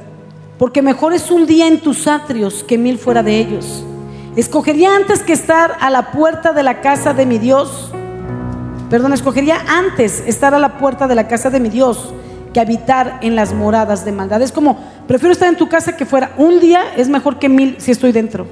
porque 0.57 0.81
mejor 0.81 1.11
es 1.11 1.29
un 1.29 1.45
día 1.45 1.67
en 1.67 1.81
tus 1.81 2.07
atrios 2.07 2.63
que 2.63 2.77
mil 2.77 2.97
fuera 2.97 3.21
de 3.21 3.37
ellos. 3.37 3.83
Escogería 4.37 4.95
antes 4.95 5.23
que 5.23 5.33
estar 5.33 5.75
a 5.81 5.89
la 5.89 6.13
puerta 6.13 6.53
de 6.53 6.63
la 6.63 6.79
casa 6.79 7.13
de 7.13 7.25
mi 7.25 7.37
Dios, 7.37 7.91
perdón, 8.89 9.11
escogería 9.11 9.57
antes 9.67 10.23
estar 10.25 10.53
a 10.53 10.59
la 10.59 10.77
puerta 10.77 11.05
de 11.09 11.15
la 11.15 11.27
casa 11.27 11.49
de 11.49 11.59
mi 11.59 11.67
Dios 11.67 12.13
que 12.53 12.61
habitar 12.61 13.19
en 13.21 13.35
las 13.35 13.53
moradas 13.53 14.05
de 14.05 14.13
maldad. 14.13 14.41
Es 14.41 14.53
como, 14.53 14.79
prefiero 15.05 15.33
estar 15.33 15.49
en 15.49 15.57
tu 15.57 15.67
casa 15.67 15.97
que 15.97 16.05
fuera. 16.05 16.31
Un 16.37 16.61
día 16.61 16.93
es 16.95 17.09
mejor 17.09 17.39
que 17.39 17.49
mil 17.49 17.75
si 17.79 17.91
estoy 17.91 18.13
dentro. 18.13 18.47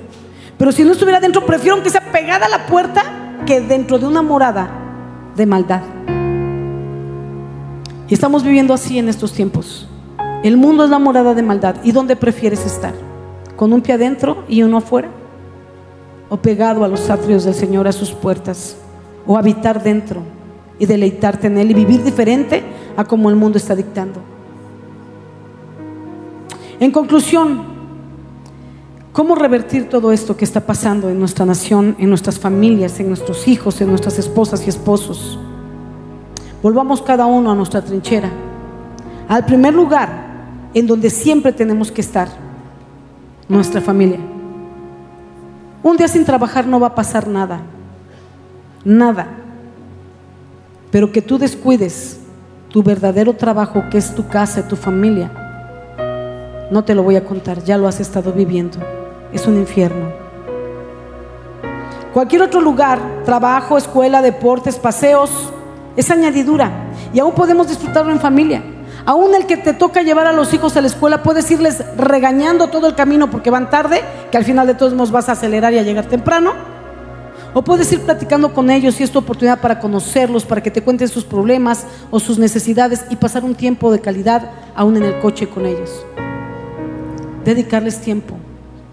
Pero 0.58 0.74
si 0.74 0.84
no 0.84 0.92
estuviera 0.92 1.22
dentro, 1.22 1.46
prefiero 1.46 1.82
que 1.82 1.90
sea 1.90 2.12
pegada 2.12 2.48
a 2.48 2.50
la 2.50 2.66
puerta 2.66 3.04
que 3.46 3.62
dentro 3.62 4.00
de 4.00 4.06
una 4.06 4.22
morada 4.22 4.70
de 5.34 5.46
maldad. 5.46 5.97
Y 8.10 8.14
estamos 8.14 8.44
viviendo 8.44 8.74
así 8.74 8.98
en 8.98 9.10
estos 9.10 9.34
tiempos. 9.34 9.88
El 10.44 10.58
mundo 10.58 10.84
es 10.84 10.90
la 10.90 11.00
morada 11.00 11.34
de 11.34 11.44
maldad. 11.44 11.76
¿Y 11.84 11.92
dónde 11.92 12.16
prefieres 12.16 12.66
estar? 12.66 12.94
¿Con 13.56 13.74
un 13.74 13.82
pie 13.82 13.96
adentro 13.96 14.44
y 14.48 14.64
uno 14.64 14.78
afuera? 14.78 15.10
¿O 16.30 16.38
pegado 16.38 16.84
a 16.84 16.88
los 16.88 17.10
atrios 17.10 17.44
del 17.44 17.54
Señor, 17.54 17.88
a 17.88 17.92
sus 17.92 18.12
puertas? 18.12 18.78
¿O 19.26 19.38
habitar 19.38 19.84
dentro 19.84 20.22
y 20.80 20.86
deleitarte 20.86 21.48
en 21.48 21.58
Él 21.58 21.72
y 21.72 21.74
vivir 21.74 22.04
diferente 22.04 22.64
a 22.96 23.04
como 23.04 23.30
el 23.30 23.36
mundo 23.36 23.58
está 23.58 23.76
dictando? 23.76 24.22
En 26.80 26.92
conclusión, 26.92 27.78
¿Cómo 29.18 29.34
revertir 29.34 29.90
todo 29.90 30.12
esto 30.12 30.38
que 30.38 30.46
está 30.46 30.68
pasando 30.68 31.10
en 31.10 31.18
nuestra 31.18 31.44
nación, 31.44 31.96
en 31.98 32.08
nuestras 32.08 32.38
familias, 32.38 33.00
en 33.00 33.08
nuestros 33.08 33.48
hijos, 33.48 33.82
en 33.82 33.88
nuestras 33.88 34.20
esposas 34.20 34.64
y 34.68 34.70
esposos? 34.70 35.40
Volvamos 36.68 37.02
cada 37.02 37.28
uno 37.28 37.50
a 37.50 37.56
nuestra 37.56 37.82
trinchera, 37.82 38.30
al 39.30 39.46
primer 39.46 39.74
lugar 39.74 40.10
en 40.74 40.86
donde 40.86 41.10
siempre 41.10 41.54
tenemos 41.54 41.94
que 41.94 42.02
estar, 42.02 42.28
nuestra 43.48 43.80
familia. 43.80 44.20
Un 45.82 45.96
día 45.96 46.10
sin 46.10 46.26
trabajar 46.26 46.68
no 46.68 46.78
va 46.78 46.88
a 46.88 46.94
pasar 46.94 47.26
nada, 47.26 47.62
nada, 48.84 49.28
pero 50.92 51.10
que 51.10 51.22
tú 51.22 51.38
descuides 51.38 52.20
tu 52.68 52.84
verdadero 52.84 53.34
trabajo, 53.34 53.86
que 53.90 53.98
es 53.98 54.14
tu 54.14 54.28
casa, 54.28 54.68
tu 54.68 54.76
familia, 54.76 55.32
no 56.70 56.84
te 56.84 56.94
lo 56.94 57.02
voy 57.02 57.16
a 57.16 57.24
contar, 57.24 57.64
ya 57.64 57.78
lo 57.78 57.88
has 57.88 58.02
estado 58.02 58.34
viviendo 58.34 58.78
es 59.32 59.48
un 59.48 59.56
infierno. 59.56 60.12
Cualquier 62.14 62.42
otro 62.42 62.60
lugar, 62.60 63.00
trabajo, 63.24 63.78
escuela, 63.78 64.22
deportes, 64.22 64.76
paseos, 64.76 65.54
es 65.98 66.10
añadidura. 66.10 66.72
Y 67.14 67.20
aún 67.20 67.34
podemos 67.34 67.68
disfrutarlo 67.68 68.12
en 68.12 68.22
familia. 68.22 68.64
Aún 69.06 69.36
el 69.36 69.46
que 69.46 69.58
te 69.58 69.74
toca 69.74 70.02
llevar 70.02 70.28
a 70.28 70.32
los 70.32 70.54
hijos 70.54 70.78
a 70.78 70.82
la 70.82 70.88
escuela, 70.88 71.24
puedes 71.24 71.50
irles 71.52 71.84
regañando 71.98 72.68
todo 72.68 72.88
el 72.88 72.96
camino 72.96 73.30
porque 73.30 73.50
van 73.50 73.70
tarde, 73.70 74.02
que 74.32 74.38
al 74.38 74.46
final 74.46 74.68
de 74.68 74.76
todos 74.76 74.94
modos 74.94 75.12
vas 75.12 75.28
a 75.28 75.34
acelerar 75.34 75.74
y 75.74 75.80
a 75.80 75.84
llegar 75.84 76.06
temprano. 76.06 76.54
O 77.54 77.64
puedes 77.64 77.92
ir 77.92 78.02
platicando 78.02 78.54
con 78.54 78.70
ellos 78.70 79.00
y 79.00 79.04
es 79.04 79.12
tu 79.12 79.20
oportunidad 79.20 79.60
para 79.60 79.80
conocerlos, 79.80 80.46
para 80.46 80.62
que 80.62 80.72
te 80.72 80.84
cuenten 80.84 81.08
sus 81.08 81.24
problemas 81.24 81.86
o 82.12 82.20
sus 82.20 82.38
necesidades 82.38 83.06
y 83.10 83.16
pasar 83.16 83.44
un 83.44 83.56
tiempo 83.56 83.92
de 83.92 84.00
calidad 84.00 84.52
aún 84.76 84.96
en 84.98 85.04
el 85.04 85.20
coche 85.20 85.50
con 85.50 85.66
ellos. 85.66 86.06
Dedicarles 87.44 88.00
tiempo 88.00 88.38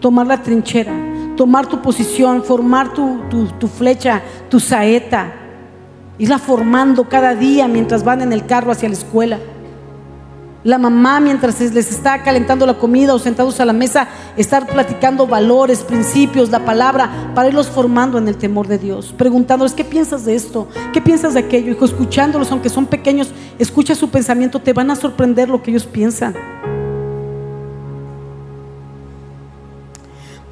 tomar 0.05 0.27
la 0.27 0.43
trinchera, 0.43 0.93
tomar 1.35 1.67
tu 1.67 1.81
posición, 1.81 2.45
formar 2.45 2.93
tu, 2.93 3.69
flecha, 3.79 4.21
tu 4.51 4.61
saeta, 4.61 5.33
irla 6.19 6.39
formando 6.39 7.09
cada 7.09 7.35
día 7.35 7.69
mientras 7.69 8.05
van 8.05 8.23
en 8.23 8.33
el 8.33 8.47
carro 8.47 8.71
hacia 8.71 8.89
la 8.89 8.95
escuela. 8.95 9.39
La 10.65 10.79
mamá 10.79 11.21
mientras 11.21 11.61
les 11.61 11.91
está 11.91 12.23
calentando 12.23 12.65
la 12.65 12.79
comida 12.79 13.15
o 13.15 13.19
sentados 13.19 13.61
a 13.61 13.67
la 13.67 13.75
mesa, 13.75 14.09
estar 14.39 14.67
platicando 14.67 15.27
valores, 15.27 15.81
principios, 15.83 16.49
la 16.49 16.65
palabra, 16.65 17.33
para 17.35 17.49
irlos 17.49 17.69
formando 17.69 18.17
en 18.17 18.27
el 18.29 18.37
temor 18.37 18.67
de 18.67 18.79
Dios. 18.79 19.15
Preguntándoles, 19.15 19.75
¿qué 19.75 19.85
piensas 19.85 20.25
de 20.25 20.35
esto? 20.35 20.67
¿Qué 20.95 21.03
piensas 21.03 21.35
de 21.35 21.41
aquello? 21.41 21.73
Hijo, 21.73 21.85
escuchándolos, 21.85 22.51
aunque 22.51 22.71
son 22.71 22.87
pequeños, 22.87 23.31
escucha 23.59 23.95
su 23.95 24.09
pensamiento, 24.09 24.59
te 24.59 24.73
van 24.73 24.91
a 24.91 24.97
sorprender 24.97 25.51
lo 25.51 25.63
que 25.63 25.71
ellos 25.71 25.85
piensan. 25.85 26.35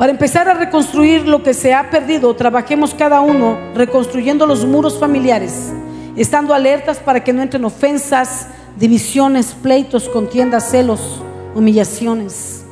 Para 0.02 0.10
empezar 0.10 0.48
a 0.48 0.54
reconstruir 0.54 1.28
lo 1.28 1.44
que 1.44 1.54
se 1.54 1.74
ha 1.74 1.88
perdido, 1.88 2.34
trabajemos 2.34 2.92
cada 2.92 3.20
uno 3.20 3.56
reconstruyendo 3.72 4.48
los 4.48 4.66
muros 4.66 4.98
familiares, 4.98 5.72
estando 6.16 6.54
alertas 6.54 6.98
para 6.98 7.22
que 7.22 7.32
no 7.32 7.40
entren 7.40 7.64
ofensas, 7.64 8.48
divisiones, 8.76 9.54
pleitos, 9.54 10.08
contiendas, 10.08 10.68
celos, 10.68 11.22
humillaciones. 11.54 12.64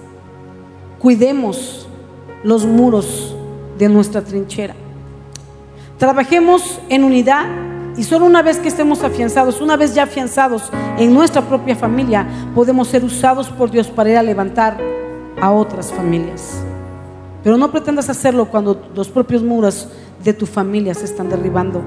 Cuidemos 0.98 1.86
los 2.42 2.66
muros 2.66 3.36
de 3.78 3.88
nuestra 3.88 4.22
trinchera. 4.22 4.74
Trabajemos 5.98 6.80
en 6.88 7.04
unidad 7.04 7.46
y 7.96 8.02
solo 8.02 8.26
una 8.26 8.42
vez 8.42 8.58
que 8.58 8.66
estemos 8.66 9.04
afianzados, 9.04 9.60
una 9.60 9.76
vez 9.76 9.94
ya 9.94 10.02
afianzados 10.02 10.68
en 10.98 11.14
nuestra 11.14 11.42
propia 11.42 11.76
familia, 11.76 12.26
podemos 12.56 12.88
ser 12.88 13.04
usados 13.04 13.50
por 13.50 13.70
Dios 13.70 13.86
para 13.86 14.10
ir 14.10 14.16
a 14.16 14.22
levantar 14.24 14.78
a 15.40 15.52
otras 15.52 15.92
familias. 15.92 16.64
Pero 17.42 17.56
no 17.56 17.70
pretendas 17.70 18.08
hacerlo 18.08 18.46
cuando 18.46 18.90
los 18.94 19.08
propios 19.08 19.42
muros 19.42 19.88
de 20.22 20.32
tu 20.34 20.46
familia 20.46 20.94
se 20.94 21.04
están 21.04 21.28
derribando. 21.28 21.82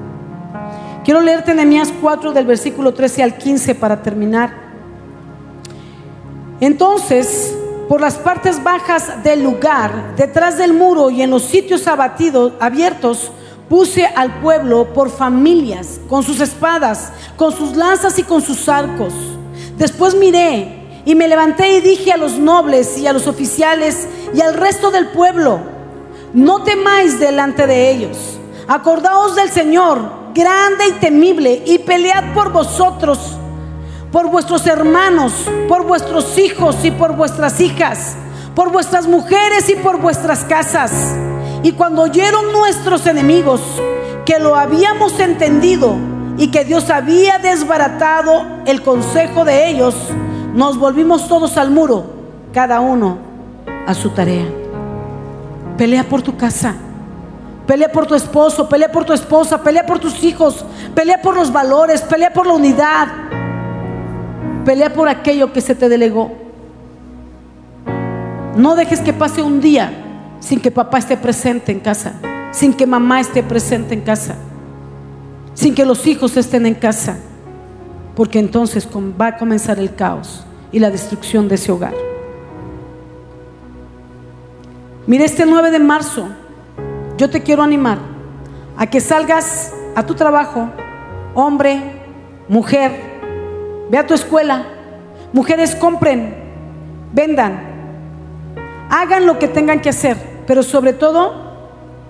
Quiero 1.04 1.20
leerte 1.20 1.54
Nehemías 1.54 1.92
4 2.00 2.32
del 2.32 2.46
versículo 2.46 2.94
13 2.94 3.22
al 3.22 3.36
15 3.36 3.74
para 3.74 4.02
terminar. 4.02 4.52
Entonces, 6.60 7.54
por 7.88 8.00
las 8.00 8.14
partes 8.14 8.62
bajas 8.62 9.22
del 9.22 9.42
lugar, 9.42 10.14
detrás 10.16 10.56
del 10.56 10.72
muro 10.72 11.10
y 11.10 11.22
en 11.22 11.30
los 11.30 11.42
sitios 11.42 11.86
abatidos, 11.86 12.54
abiertos, 12.58 13.30
puse 13.68 14.06
al 14.06 14.40
pueblo 14.40 14.92
por 14.92 15.10
familias, 15.10 16.00
con 16.08 16.22
sus 16.22 16.40
espadas, 16.40 17.12
con 17.36 17.52
sus 17.52 17.76
lanzas 17.76 18.18
y 18.18 18.22
con 18.22 18.40
sus 18.40 18.68
arcos. 18.68 19.12
Después 19.76 20.14
miré 20.14 20.83
y 21.04 21.14
me 21.14 21.28
levanté 21.28 21.76
y 21.76 21.80
dije 21.80 22.12
a 22.12 22.16
los 22.16 22.38
nobles 22.38 22.98
y 22.98 23.06
a 23.06 23.12
los 23.12 23.26
oficiales 23.26 24.08
y 24.32 24.40
al 24.40 24.54
resto 24.54 24.90
del 24.90 25.08
pueblo, 25.08 25.60
no 26.32 26.62
temáis 26.62 27.20
delante 27.20 27.66
de 27.66 27.90
ellos. 27.90 28.38
Acordaos 28.66 29.36
del 29.36 29.50
Señor, 29.50 30.00
grande 30.34 30.88
y 30.88 30.92
temible, 30.92 31.62
y 31.66 31.78
pelead 31.78 32.32
por 32.34 32.50
vosotros, 32.50 33.18
por 34.10 34.28
vuestros 34.30 34.66
hermanos, 34.66 35.32
por 35.68 35.84
vuestros 35.84 36.38
hijos 36.38 36.76
y 36.84 36.90
por 36.90 37.14
vuestras 37.14 37.60
hijas, 37.60 38.16
por 38.54 38.72
vuestras 38.72 39.06
mujeres 39.06 39.68
y 39.68 39.76
por 39.76 40.00
vuestras 40.00 40.44
casas. 40.44 40.92
Y 41.62 41.72
cuando 41.72 42.02
oyeron 42.02 42.52
nuestros 42.52 43.06
enemigos 43.06 43.60
que 44.24 44.38
lo 44.38 44.56
habíamos 44.56 45.20
entendido 45.20 45.96
y 46.38 46.48
que 46.48 46.64
Dios 46.64 46.90
había 46.90 47.38
desbaratado 47.38 48.44
el 48.66 48.82
consejo 48.82 49.44
de 49.44 49.68
ellos, 49.68 49.94
nos 50.54 50.78
volvimos 50.78 51.28
todos 51.28 51.58
al 51.58 51.70
muro, 51.70 52.04
cada 52.52 52.80
uno 52.80 53.18
a 53.86 53.92
su 53.92 54.10
tarea. 54.10 54.46
Pelea 55.76 56.04
por 56.04 56.22
tu 56.22 56.36
casa, 56.36 56.74
Pelea 57.66 57.90
por 57.90 58.06
tu 58.06 58.14
esposo, 58.14 58.68
pelea 58.68 58.92
por 58.92 59.04
tu 59.04 59.14
esposa, 59.14 59.62
pelea 59.62 59.86
por 59.86 59.98
tus 59.98 60.22
hijos, 60.22 60.64
pelea 60.94 61.22
por 61.22 61.34
los 61.34 61.50
valores, 61.50 62.02
pelea 62.02 62.30
por 62.32 62.46
la 62.46 62.52
unidad, 62.52 63.08
pelea 64.66 64.92
por 64.92 65.08
aquello 65.08 65.52
que 65.52 65.62
se 65.62 65.74
te 65.74 65.88
delegó. 65.88 66.30
No 68.56 68.76
dejes 68.76 69.00
que 69.00 69.14
pase 69.14 69.42
un 69.42 69.60
día 69.60 69.92
sin 70.40 70.60
que 70.60 70.70
papá 70.70 70.98
esté 70.98 71.16
presente 71.16 71.72
en 71.72 71.80
casa, 71.80 72.12
sin 72.52 72.74
que 72.74 72.86
mamá 72.86 73.20
esté 73.20 73.42
presente 73.42 73.94
en 73.94 74.02
casa, 74.02 74.34
sin 75.54 75.74
que 75.74 75.86
los 75.86 76.06
hijos 76.06 76.36
estén 76.36 76.66
en 76.66 76.74
casa, 76.74 77.16
porque 78.16 78.38
entonces 78.38 78.88
va 79.20 79.28
a 79.28 79.36
comenzar 79.36 79.78
el 79.78 79.94
caos 79.94 80.44
y 80.70 80.78
la 80.78 80.90
destrucción 80.90 81.48
de 81.48 81.56
ese 81.56 81.72
hogar. 81.72 81.94
Mira, 85.06 85.24
este 85.24 85.44
9 85.46 85.70
de 85.70 85.78
marzo 85.78 86.28
yo 87.16 87.28
te 87.30 87.42
quiero 87.42 87.62
animar 87.62 87.98
a 88.76 88.86
que 88.86 89.00
salgas 89.00 89.72
a 89.94 90.04
tu 90.04 90.14
trabajo, 90.14 90.70
hombre, 91.34 91.80
mujer, 92.48 92.92
ve 93.90 93.98
a 93.98 94.06
tu 94.06 94.14
escuela, 94.14 94.64
mujeres 95.32 95.74
compren, 95.74 96.34
vendan, 97.12 97.60
hagan 98.90 99.26
lo 99.26 99.38
que 99.38 99.48
tengan 99.48 99.80
que 99.80 99.90
hacer, 99.90 100.16
pero 100.46 100.62
sobre 100.62 100.92
todo, 100.92 101.34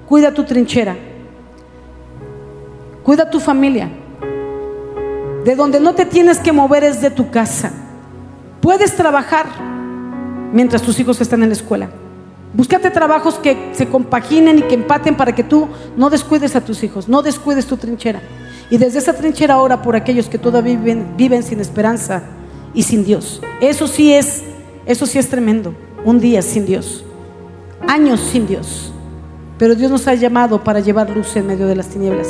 cuida 0.07 0.33
tu 0.33 0.45
trinchera, 0.45 0.97
cuida 3.03 3.29
tu 3.29 3.41
familia. 3.41 4.04
De 5.45 5.55
donde 5.55 5.81
no 5.81 5.95
te 5.95 6.07
tienes 6.07 6.39
que 6.39 6.53
mover 6.53 6.85
es 6.85 7.01
de 7.01 7.11
tu 7.11 7.31
casa. 7.31 7.73
Puedes 8.61 8.97
trabajar 8.97 9.47
mientras 10.53 10.83
tus 10.83 10.99
hijos 10.99 11.21
están 11.21 11.43
en 11.43 11.51
la 11.51 11.55
escuela. 11.55 11.91
Búscate 12.55 12.91
trabajos 12.91 13.35
que 13.35 13.73
se 13.73 13.89
compaginen 13.89 14.61
y 14.61 14.63
que 14.63 14.75
empaten 14.75 15.17
para 15.17 15.35
que 15.35 15.43
tú 15.43 15.69
no 15.97 16.09
descuides 16.09 16.55
a 16.55 16.61
tus 16.61 16.83
hijos, 16.85 17.09
no 17.09 17.21
descuides 17.21 17.67
tu 17.67 17.77
trinchera. 17.77 18.23
Y 18.71 18.79
desde 18.79 19.01
esa 19.01 19.13
trinchera 19.13 19.55
ahora 19.55 19.83
por 19.83 19.97
aquellos 19.97 20.29
que 20.29 20.39
todavía 20.39 20.79
viven, 20.79 21.17
viven 21.17 21.43
sin 21.43 21.61
esperanza 21.61 22.23
y 22.73 22.85
sin 22.85 23.05
Dios. 23.05 23.43
Eso 23.61 23.87
sí 23.87 24.15
es, 24.15 24.45
eso 24.87 25.05
sí 25.05 25.19
es 25.19 25.29
tremendo. 25.29 25.75
Un 26.05 26.21
día 26.21 26.43
sin 26.43 26.65
Dios, 26.65 27.05
años 27.87 28.21
sin 28.21 28.47
Dios. 28.47 28.94
Pero 29.59 29.75
Dios 29.75 29.91
nos 29.91 30.09
ha 30.09 30.15
llamado 30.15 30.65
para 30.65 30.81
llevar 30.81 31.11
luz 31.11 31.37
en 31.37 31.47
medio 31.47 31.67
de 31.67 31.77
las 31.77 31.87
tinieblas, 31.87 32.29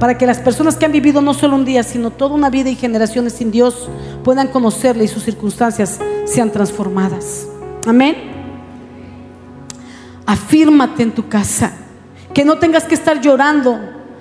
para 0.00 0.18
que 0.18 0.26
las 0.26 0.38
personas 0.38 0.76
que 0.76 0.84
han 0.84 0.92
vivido 0.92 1.20
no 1.20 1.32
solo 1.32 1.54
un 1.54 1.64
día, 1.64 1.82
sino 1.84 2.10
toda 2.10 2.34
una 2.34 2.50
vida 2.50 2.68
y 2.68 2.74
generaciones 2.74 3.34
sin 3.34 3.50
Dios 3.50 3.88
puedan 4.24 4.48
conocerle 4.48 5.04
y 5.04 5.08
sus 5.08 5.22
circunstancias 5.22 6.00
sean 6.24 6.50
transformadas. 6.50 7.46
Amén. 7.86 8.16
Afírmate 10.26 11.02
en 11.02 11.12
tu 11.12 11.28
casa. 11.28 11.72
Que 12.32 12.44
no 12.44 12.58
tengas 12.58 12.84
que 12.84 12.94
estar 12.94 13.20
llorando. 13.20 13.78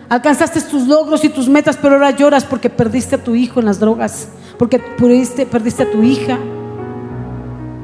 Alcanzaste 0.07 0.61
tus 0.61 0.87
logros 0.87 1.23
y 1.23 1.29
tus 1.29 1.49
metas, 1.49 1.77
pero 1.81 1.95
ahora 1.95 2.11
lloras 2.11 2.43
porque 2.43 2.69
perdiste 2.69 3.15
a 3.15 3.23
tu 3.23 3.33
hijo 3.33 3.59
en 3.59 3.65
las 3.65 3.79
drogas, 3.79 4.27
porque 4.59 4.77
perdiste, 4.77 5.47
perdiste 5.47 5.83
a 5.83 5.91
tu 5.91 6.03
hija 6.03 6.37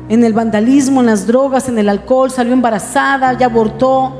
en 0.09 0.23
el 0.23 0.33
vandalismo, 0.33 1.01
en 1.01 1.05
las 1.05 1.27
drogas, 1.27 1.69
en 1.69 1.77
el 1.77 1.87
alcohol, 1.87 2.31
salió 2.31 2.53
embarazada, 2.53 3.37
ya 3.37 3.45
abortó, 3.45 4.18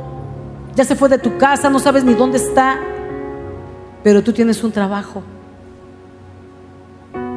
ya 0.76 0.84
se 0.84 0.96
fue 0.96 1.10
de 1.10 1.18
tu 1.18 1.38
casa, 1.38 1.70
no 1.70 1.80
sabes 1.80 2.04
ni 2.04 2.14
dónde 2.14 2.38
está, 2.38 2.80
pero 4.04 4.24
tú 4.24 4.34
tienes 4.34 4.64
un 4.64 4.72
trabajo. 4.72 5.24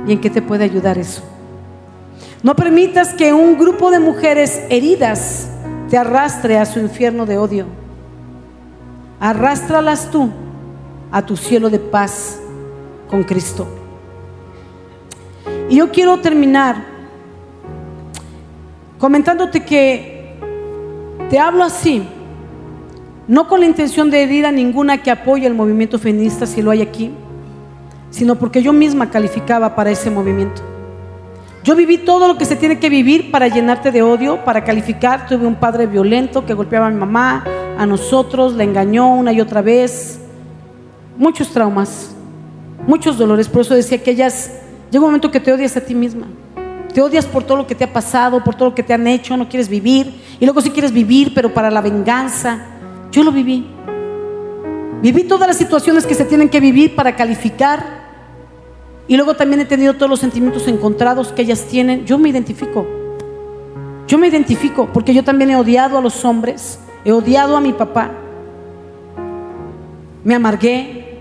¿Y 0.06 0.12
en 0.12 0.20
qué 0.20 0.30
te 0.30 0.42
puede 0.42 0.64
ayudar 0.64 0.98
eso? 0.98 1.22
No 2.42 2.56
permitas 2.56 3.14
que 3.14 3.32
un 3.32 3.58
grupo 3.58 3.90
de 3.90 4.00
mujeres 4.00 4.62
heridas 4.68 5.48
te 5.88 5.96
arrastre 5.96 6.58
a 6.58 6.66
su 6.66 6.80
infierno 6.80 7.26
de 7.26 7.38
odio. 7.38 7.66
Arrástralas 9.20 10.10
tú 10.10 10.30
a 11.12 11.24
tu 11.24 11.36
cielo 11.36 11.70
de 11.70 11.78
paz 11.78 12.40
con 13.08 13.22
Cristo. 13.22 13.68
Y 15.68 15.76
yo 15.76 15.90
quiero 15.90 16.18
terminar 16.20 16.76
comentándote 18.98 19.64
que 19.64 20.36
te 21.28 21.38
hablo 21.38 21.62
así, 21.64 22.08
no 23.28 23.48
con 23.48 23.60
la 23.60 23.66
intención 23.66 24.10
de 24.10 24.22
herir 24.22 24.46
a 24.46 24.52
ninguna 24.52 25.02
que 25.02 25.10
apoye 25.10 25.46
el 25.46 25.54
movimiento 25.54 25.98
feminista 25.98 26.46
si 26.46 26.62
lo 26.62 26.70
hay 26.70 26.82
aquí, 26.82 27.10
sino 28.10 28.36
porque 28.36 28.62
yo 28.62 28.72
misma 28.72 29.10
calificaba 29.10 29.74
para 29.74 29.90
ese 29.90 30.10
movimiento. 30.10 30.62
Yo 31.64 31.76
viví 31.76 31.98
todo 31.98 32.26
lo 32.26 32.36
que 32.36 32.44
se 32.44 32.56
tiene 32.56 32.80
que 32.80 32.88
vivir 32.88 33.30
para 33.30 33.46
llenarte 33.46 33.92
de 33.92 34.02
odio, 34.02 34.44
para 34.44 34.64
calificar. 34.64 35.28
Tuve 35.28 35.46
un 35.46 35.54
padre 35.54 35.86
violento 35.86 36.44
que 36.44 36.54
golpeaba 36.54 36.88
a 36.88 36.90
mi 36.90 36.96
mamá, 36.96 37.44
a 37.78 37.86
nosotros, 37.86 38.54
la 38.54 38.64
engañó 38.64 39.14
una 39.14 39.32
y 39.32 39.40
otra 39.40 39.62
vez. 39.62 40.18
Muchos 41.16 41.50
traumas, 41.50 42.10
muchos 42.88 43.16
dolores. 43.16 43.48
Por 43.48 43.60
eso 43.60 43.74
decía 43.74 44.02
que 44.02 44.10
ellas, 44.10 44.50
llega 44.90 45.04
un 45.04 45.10
momento 45.10 45.30
que 45.30 45.38
te 45.38 45.52
odias 45.52 45.76
a 45.76 45.80
ti 45.80 45.94
misma. 45.94 46.26
Te 46.92 47.00
odias 47.00 47.26
por 47.26 47.44
todo 47.44 47.58
lo 47.58 47.66
que 47.68 47.76
te 47.76 47.84
ha 47.84 47.92
pasado, 47.92 48.42
por 48.42 48.56
todo 48.56 48.70
lo 48.70 48.74
que 48.74 48.82
te 48.82 48.92
han 48.92 49.06
hecho, 49.06 49.36
no 49.36 49.48
quieres 49.48 49.68
vivir. 49.68 50.12
Y 50.40 50.44
luego 50.44 50.60
sí 50.60 50.70
quieres 50.70 50.90
vivir, 50.92 51.32
pero 51.32 51.54
para 51.54 51.70
la 51.70 51.80
venganza. 51.80 52.71
Yo 53.12 53.22
lo 53.22 53.30
viví. 53.30 53.66
Viví 55.02 55.24
todas 55.24 55.46
las 55.46 55.58
situaciones 55.58 56.06
que 56.06 56.14
se 56.14 56.24
tienen 56.24 56.48
que 56.48 56.60
vivir 56.60 56.96
para 56.96 57.14
calificar 57.14 58.02
y 59.06 59.16
luego 59.16 59.34
también 59.34 59.60
he 59.60 59.64
tenido 59.66 59.94
todos 59.94 60.08
los 60.08 60.20
sentimientos 60.20 60.66
encontrados 60.66 61.32
que 61.32 61.42
ellas 61.42 61.66
tienen. 61.68 62.06
Yo 62.06 62.18
me 62.18 62.30
identifico. 62.30 62.86
Yo 64.06 64.16
me 64.16 64.28
identifico 64.28 64.88
porque 64.92 65.12
yo 65.12 65.24
también 65.24 65.50
he 65.50 65.56
odiado 65.56 65.98
a 65.98 66.00
los 66.00 66.24
hombres, 66.24 66.78
he 67.04 67.12
odiado 67.12 67.56
a 67.56 67.60
mi 67.60 67.74
papá. 67.74 68.12
Me 70.24 70.34
amargué. 70.34 71.18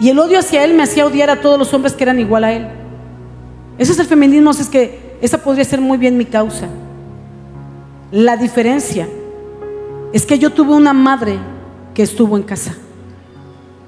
Y 0.00 0.10
el 0.10 0.18
odio 0.18 0.38
hacia 0.38 0.62
él 0.62 0.74
me 0.74 0.82
hacía 0.82 1.06
odiar 1.06 1.30
a 1.30 1.40
todos 1.40 1.58
los 1.58 1.72
hombres 1.72 1.94
que 1.94 2.04
eran 2.04 2.20
igual 2.20 2.44
a 2.44 2.52
él. 2.52 2.68
Ese 3.78 3.92
es 3.92 3.98
el 3.98 4.06
feminismo, 4.06 4.50
es 4.50 4.68
que 4.68 5.16
esa 5.22 5.38
podría 5.38 5.64
ser 5.64 5.80
muy 5.80 5.96
bien 5.96 6.18
mi 6.18 6.26
causa. 6.26 6.68
La 8.10 8.36
diferencia 8.36 9.08
es 10.12 10.24
que 10.24 10.38
yo 10.38 10.50
tuve 10.50 10.74
una 10.74 10.92
madre 10.92 11.38
que 11.94 12.02
estuvo 12.02 12.36
en 12.36 12.42
casa, 12.42 12.74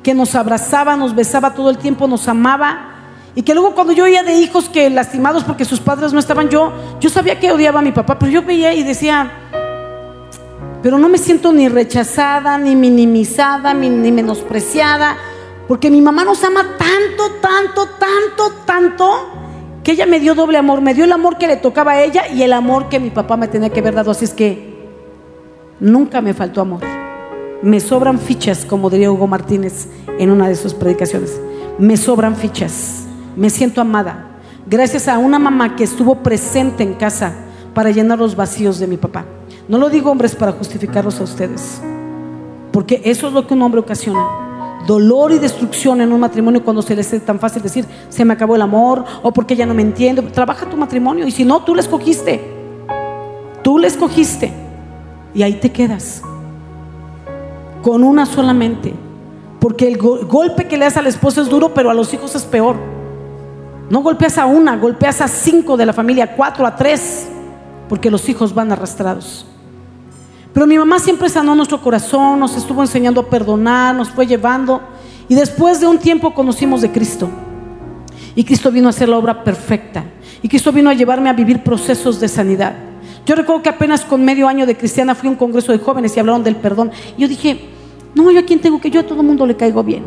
que 0.03 0.15
nos 0.15 0.35
abrazaba, 0.35 0.97
nos 0.97 1.15
besaba 1.15 1.55
todo 1.55 1.71
el 1.71 1.79
tiempo, 1.79 2.07
nos 2.07 2.29
amaba 2.29 2.91
y 3.35 3.43
que 3.43 3.55
luego 3.55 3.75
cuando 3.75 3.93
yo 3.93 4.05
oía 4.05 4.23
de 4.23 4.35
hijos 4.35 4.69
que 4.69 4.91
lastimados 4.91 5.45
porque 5.45 5.65
sus 5.65 5.81
padres 5.81 6.13
no 6.13 6.19
estaban, 6.19 6.49
yo, 6.49 6.73
yo 7.01 7.11
sabía 7.11 7.39
que 7.39 7.53
odiaba 7.53 7.81
a 7.81 7.83
mi 7.83 7.93
papá, 7.93 8.19
pero 8.19 8.33
yo 8.33 8.43
veía 8.43 8.75
y 8.75 8.83
decía, 8.83 9.31
pero 10.83 10.99
no 10.99 11.09
me 11.09 11.19
siento 11.19 11.53
ni 11.53 11.69
rechazada, 11.69 12.59
ni 12.59 12.75
minimizada, 12.75 13.73
ni, 13.73 13.89
ni 13.89 14.11
menospreciada, 14.11 15.17
porque 15.69 15.91
mi 15.91 16.01
mamá 16.01 16.25
nos 16.25 16.43
ama 16.43 16.77
tanto, 16.77 17.37
tanto, 17.41 17.89
tanto, 17.99 18.53
tanto, 18.65 19.31
que 19.85 19.93
ella 19.93 20.07
me 20.07 20.19
dio 20.19 20.35
doble 20.35 20.59
amor, 20.59 20.81
me 20.81 20.93
dio 20.95 21.05
el 21.05 21.13
amor 21.13 21.39
que 21.39 21.47
le 21.47 21.57
tocaba 21.57 21.93
a 21.93 22.03
ella 22.03 22.29
y 22.29 22.43
el 22.43 22.53
amor 22.53 22.89
que 22.89 22.99
mi 22.99 23.11
papá 23.11 23.37
me 23.37 23.47
tenía 23.47 23.71
que 23.71 23.81
haber 23.81 23.95
dado. 23.95 24.11
Así 24.11 24.25
es 24.25 24.35
que 24.35 24.70
nunca 25.81 26.21
me 26.21 26.35
faltó 26.35 26.61
amor. 26.61 26.83
Me 27.63 27.81
sobran 27.81 28.19
fichas, 28.19 28.65
como 28.65 28.89
diría 28.91 29.11
Hugo 29.11 29.27
Martínez 29.27 29.89
en 30.19 30.31
una 30.31 30.49
de 30.49 30.55
sus 30.55 30.75
predicaciones. 30.75 31.41
Me 31.79 31.97
sobran 31.97 32.37
fichas 32.37 33.01
me 33.37 33.51
siento 33.51 33.81
amada. 33.81 34.27
Gracias 34.67 35.09
a 35.09 35.19
una 35.19 35.39
mamá 35.39 35.77
que 35.77 35.85
estuvo 35.85 36.17
presente 36.17 36.83
en 36.83 36.95
casa 36.95 37.33
para 37.75 37.91
llenar 37.91 38.19
los 38.19 38.37
vacíos 38.37 38.79
de 38.79 38.87
mi 38.87 38.97
papá. 38.97 39.25
No 39.69 39.79
lo 39.79 39.89
digo 39.89 40.11
hombres 40.11 40.35
para 40.35 40.53
justificarlos 40.53 41.21
a 41.21 41.25
ustedes, 41.25 41.81
porque 42.73 43.01
eso 43.05 43.29
es 43.29 43.33
lo 43.33 43.47
que 43.47 43.55
un 43.55 43.63
hombre 43.63 43.81
ocasiona. 43.81 44.83
Dolor 44.87 45.33
y 45.33 45.39
destrucción 45.39 46.01
en 46.01 46.13
un 46.13 46.21
matrimonio 46.21 46.65
cuando 46.65 46.83
se 46.83 46.97
les 46.97 47.13
es 47.13 47.25
tan 47.25 47.39
fácil 47.39 47.63
decir, 47.63 47.85
se 48.09 48.25
me 48.25 48.33
acabó 48.33 48.57
el 48.57 48.63
amor 48.63 49.05
o 49.23 49.33
porque 49.33 49.55
ya 49.55 49.67
no 49.67 49.75
me 49.75 49.83
entiende. 49.83 50.23
Trabaja 50.23 50.69
tu 50.69 50.77
matrimonio 50.77 51.27
y 51.27 51.31
si 51.31 51.45
no, 51.45 51.63
tú 51.63 51.75
le 51.75 51.81
escogiste. 51.81 52.41
Tú 53.63 53.79
le 53.79 53.87
escogiste 53.87 54.53
y 55.35 55.43
ahí 55.43 55.55
te 55.55 55.71
quedas 55.71 56.23
con 57.83 58.05
una 58.05 58.27
solamente. 58.27 58.95
Porque 59.59 59.87
el 59.89 59.99
golpe 59.99 60.67
que 60.67 60.79
le 60.79 60.87
das 60.87 60.97
al 60.97 61.07
esposo 61.07 61.43
es 61.43 61.49
duro, 61.49 61.75
pero 61.75 61.91
a 61.91 61.95
los 61.95 62.13
hijos 62.15 62.35
es 62.35 62.45
peor. 62.45 62.77
No 63.91 64.01
golpeas 64.01 64.39
a 64.39 64.47
una, 64.47 64.77
golpeas 64.77 65.21
a 65.21 65.29
cinco 65.29 65.77
de 65.77 65.85
la 65.85 65.93
familia, 65.93 66.35
cuatro 66.35 66.67
a 66.67 66.77
tres, 66.77 67.29
porque 67.89 68.11
los 68.11 68.29
hijos 68.29 68.55
van 68.55 68.73
arrastrados. 68.73 69.47
Pero 70.55 70.67
mi 70.67 70.79
mamá 70.79 70.99
siempre 70.99 71.29
sanó 71.29 71.55
nuestro 71.55 71.81
corazón, 71.83 72.41
nos 72.41 72.57
estuvo 72.57 72.81
enseñando 72.81 73.21
a 73.21 73.29
perdonar, 73.29 73.95
nos 73.95 74.11
fue 74.11 74.27
llevando. 74.27 74.81
Y 75.29 75.35
después 75.35 75.81
de 75.81 75.87
un 75.87 75.99
tiempo 75.99 76.33
conocimos 76.33 76.81
de 76.81 76.91
Cristo. 76.91 77.29
Y 78.35 78.45
Cristo 78.45 78.71
vino 78.71 78.87
a 78.87 78.91
hacer 78.91 79.09
la 79.09 79.19
obra 79.19 79.45
perfecta. 79.45 80.05
Y 80.43 80.49
Cristo 80.49 80.73
vino 80.73 80.89
a 80.89 80.95
llevarme 80.95 81.29
a 81.29 81.35
vivir 81.35 81.63
procesos 81.63 82.19
de 82.19 82.29
sanidad. 82.29 82.75
Yo 83.27 83.35
recuerdo 83.35 83.63
que 83.63 83.69
apenas 83.69 84.05
con 84.05 84.25
medio 84.25 84.49
año 84.49 84.67
de 84.67 84.77
cristiana 84.77 85.15
fui 85.15 85.29
a 85.29 85.33
un 85.33 85.37
congreso 85.37 85.73
de 85.73 85.79
jóvenes 85.79 86.17
y 86.17 86.21
hablaron 86.21 86.43
del 86.43 86.57
perdón. 86.57 86.91
Y 87.17 87.23
yo 87.23 87.29
dije, 87.29 87.61
no, 88.15 88.31
yo 88.31 88.41
a 88.41 88.43
quién 88.43 88.61
tengo 88.61 88.81
que 88.81 88.91
yo 88.91 89.01
a 89.01 89.03
todo 89.05 89.21
el 89.21 89.27
mundo 89.27 89.47
le 89.47 89.57
caigo 89.57 89.83
bien. 89.83 90.05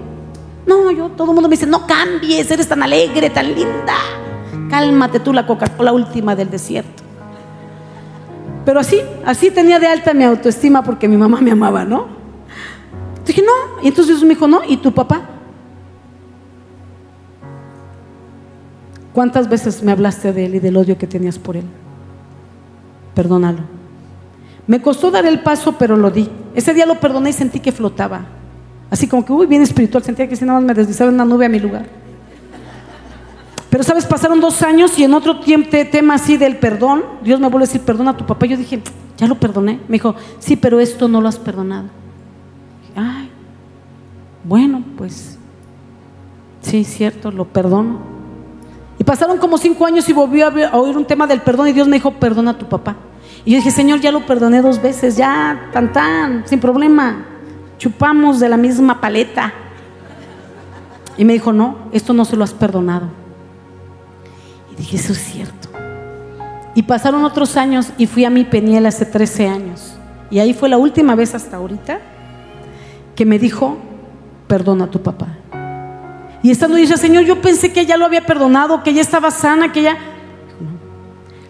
No, 0.66 0.92
yo, 0.92 1.10
todo 1.10 1.32
el 1.32 1.36
mundo 1.36 1.50
me 1.50 1.56
dice, 1.56 1.68
no 1.68 1.86
cambies, 1.86 2.50
eres 2.50 2.68
tan 2.68 2.82
alegre, 2.82 3.30
tan 3.30 3.54
linda. 3.54 3.96
Cálmate 4.70 5.20
tú 5.20 5.34
la 5.34 5.46
Coca-Cola 5.46 5.92
última 5.94 6.36
del 6.36 6.50
desierto. 6.50 7.04
Pero 8.66 8.80
así, 8.80 9.02
así 9.26 9.52
tenía 9.52 9.80
de 9.80 9.88
alta 9.88 10.14
mi 10.14 10.24
autoestima 10.24 10.84
porque 10.84 11.08
mi 11.08 11.18
mamá 11.18 11.42
me 11.42 11.52
amaba, 11.52 11.84
¿no? 11.84 12.08
Dije, 13.26 13.42
no. 13.42 13.82
Y 13.84 13.88
entonces 13.88 14.16
Dios 14.16 14.24
me 14.24 14.30
dijo, 14.30 14.48
no. 14.48 14.62
¿Y 14.68 14.78
tu 14.78 14.94
papá? 14.94 15.22
¿Cuántas 19.14 19.48
veces 19.48 19.84
me 19.84 19.92
hablaste 19.92 20.34
de 20.34 20.46
él 20.46 20.56
y 20.56 20.60
del 20.60 20.78
odio 20.78 20.98
que 20.98 21.08
tenías 21.08 21.38
por 21.38 21.58
él? 21.58 21.66
Perdónalo. 23.14 23.60
Me 24.66 24.82
costó 24.82 25.12
dar 25.12 25.26
el 25.26 25.42
paso, 25.42 25.78
pero 25.78 25.98
lo 25.98 26.10
di. 26.10 26.30
Ese 26.56 26.74
día 26.74 26.86
lo 26.86 27.00
perdoné 27.00 27.32
y 27.32 27.34
sentí 27.34 27.60
que 27.60 27.72
flotaba. 27.72 28.26
Así 28.90 29.08
como 29.08 29.26
que, 29.26 29.34
uy, 29.34 29.46
bien 29.46 29.62
espiritual. 29.62 30.04
Sentía 30.04 30.28
que 30.28 30.36
si 30.36 30.46
nada 30.46 30.60
más 30.60 30.68
me 30.68 30.74
deslizaba 30.74 31.10
en 31.10 31.16
una 31.16 31.26
nube 31.26 31.46
a 31.46 31.50
mi 31.50 31.60
lugar. 31.60 31.86
Pero, 33.70 33.84
¿sabes? 33.84 34.06
Pasaron 34.06 34.40
dos 34.40 34.62
años 34.62 34.98
y 35.00 35.04
en 35.04 35.14
otro 35.14 35.40
tiempo, 35.40 35.70
tema 35.92 36.14
así 36.14 36.38
del 36.38 36.58
perdón, 36.58 37.04
Dios 37.24 37.40
me 37.40 37.50
vuelve 37.50 37.66
a 37.66 37.68
decir, 37.68 37.82
perdona 37.82 38.12
a 38.12 38.18
tu 38.18 38.26
papá. 38.26 38.46
Yo 38.46 38.56
dije, 38.56 38.82
ya 39.18 39.28
lo 39.28 39.36
perdoné. 39.36 39.80
Me 39.88 39.94
dijo, 39.94 40.16
sí, 40.40 40.56
pero 40.56 40.80
esto 40.80 41.08
no 41.08 41.22
lo 41.22 41.28
has 41.28 41.40
perdonado. 41.40 41.86
Ay, 42.96 43.30
bueno, 44.44 44.84
pues, 44.98 45.40
sí, 46.62 46.84
cierto, 46.84 47.32
lo 47.32 47.46
perdono. 47.46 48.13
Y 49.00 49.04
pasaron 49.04 49.38
como 49.38 49.58
cinco 49.58 49.86
años 49.86 50.08
y 50.08 50.14
volvió 50.14 50.48
a 50.48 50.78
oír 50.78 50.96
un 50.96 51.06
tema 51.06 51.28
del 51.28 51.42
perdón 51.42 51.68
y 51.68 51.74
Dios 51.74 51.88
me 51.88 51.98
dijo, 51.98 52.12
perdona 52.12 52.52
a 52.52 52.58
tu 52.58 52.68
papá. 52.68 52.96
Y 53.46 53.52
yo 53.52 53.58
dije, 53.58 53.72
Señor, 53.72 54.00
ya 54.00 54.12
lo 54.12 54.26
perdoné 54.26 54.62
dos 54.62 54.82
veces, 54.82 55.18
ya, 55.18 55.70
tan 55.74 55.92
tan, 55.92 56.48
sin 56.48 56.60
problema. 56.60 57.26
Chupamos 57.78 58.40
de 58.40 58.50
la 58.50 58.58
misma 58.58 59.02
paleta. 59.02 59.54
Y 61.18 61.26
me 61.26 61.34
dijo, 61.34 61.52
no, 61.52 61.78
esto 61.92 62.14
no 62.14 62.26
se 62.26 62.38
lo 62.38 62.44
has 62.44 62.54
perdonado. 62.54 63.08
Y 64.72 64.76
dije, 64.76 64.98
eso 64.98 65.14
es 65.14 65.20
cierto. 65.20 65.70
Y 66.76 66.84
pasaron 66.84 67.24
otros 67.24 67.58
años 67.58 67.90
y 67.98 68.08
fui 68.08 68.26
a 68.26 68.30
mi 68.30 68.46
Peniel 68.46 68.86
hace 68.86 69.06
13 69.06 69.48
años. 69.48 69.96
Y 70.32 70.40
ahí 70.40 70.54
fue 70.54 70.70
la 70.70 70.78
última 70.78 71.16
vez 71.16 71.36
hasta 71.36 71.58
ahorita 71.58 72.00
que 73.16 73.26
me 73.26 73.38
dijo, 73.38 73.78
perdona 74.48 74.86
a 74.86 74.90
tu 74.90 75.02
papá. 75.02 75.28
Y 76.44 76.52
estando 76.52 76.76
dice, 76.76 76.98
Señor, 76.98 77.24
yo 77.24 77.42
pensé 77.42 77.72
que 77.72 77.86
ya 77.86 77.96
lo 77.96 78.06
había 78.06 78.26
perdonado, 78.26 78.84
que 78.84 78.94
ya 78.94 79.02
estaba 79.02 79.32
sana, 79.32 79.72
que 79.72 79.82
ya... 79.82 79.98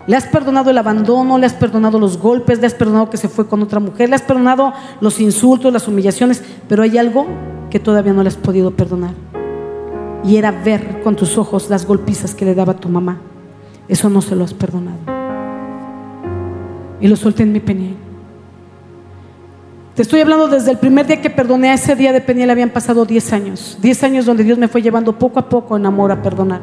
Le 0.06 0.16
has 0.16 0.26
perdonado 0.28 0.70
el 0.70 0.78
abandono, 0.78 1.38
le 1.38 1.48
has 1.48 1.54
perdonado 1.54 1.98
los 1.98 2.18
golpes, 2.18 2.60
le 2.60 2.68
has 2.68 2.76
perdonado 2.76 3.10
que 3.10 3.18
se 3.18 3.28
fue 3.28 3.48
con 3.48 3.64
otra 3.64 3.80
mujer, 3.80 4.10
le 4.10 4.16
has 4.16 4.22
perdonado 4.22 4.72
los 5.02 5.20
insultos, 5.20 5.74
las 5.74 5.88
humillaciones, 5.88 6.44
pero 6.68 6.84
hay 6.84 6.98
algo 6.98 7.26
que 7.72 7.80
todavía 7.80 8.14
no 8.14 8.22
le 8.22 8.28
has 8.28 8.36
podido 8.36 8.72
perdonar. 8.72 9.16
Y 10.24 10.36
era 10.38 10.52
ver 10.52 11.02
con 11.02 11.16
tus 11.16 11.38
ojos 11.39 11.70
las 11.70 11.88
golpizas 11.88 12.36
que 12.36 12.46
le 12.46 12.54
daba 12.54 12.76
tu 12.76 12.88
mamá. 12.88 13.20
Eso 13.88 14.10
no 14.10 14.22
se 14.22 14.36
lo 14.36 14.44
has 14.44 14.54
perdonado. 14.54 15.00
Y 17.00 17.08
lo 17.08 17.16
solté 17.16 17.44
en 17.44 17.52
mi 17.52 17.62
peniel. 17.62 18.03
Te 19.96 20.02
estoy 20.02 20.22
hablando 20.22 20.48
desde 20.48 20.72
el 20.72 20.80
primer 20.80 21.06
día 21.06 21.22
que 21.22 21.30
perdoné 21.30 21.70
a 21.70 21.76
ese 21.76 21.96
día 21.96 22.12
de 22.12 22.20
Peniel 22.20 22.50
habían 22.50 22.72
pasado 22.72 23.06
10 23.06 23.32
años. 23.32 23.78
10 23.80 24.04
años 24.04 24.26
donde 24.26 24.44
Dios 24.44 24.58
me 24.58 24.68
fue 24.68 24.82
llevando 24.82 25.20
poco 25.20 25.39
a 25.39 25.48
poco 25.48 25.78
en 25.78 25.86
amor 25.86 26.12
a 26.12 26.24
perdonar. 26.24 26.62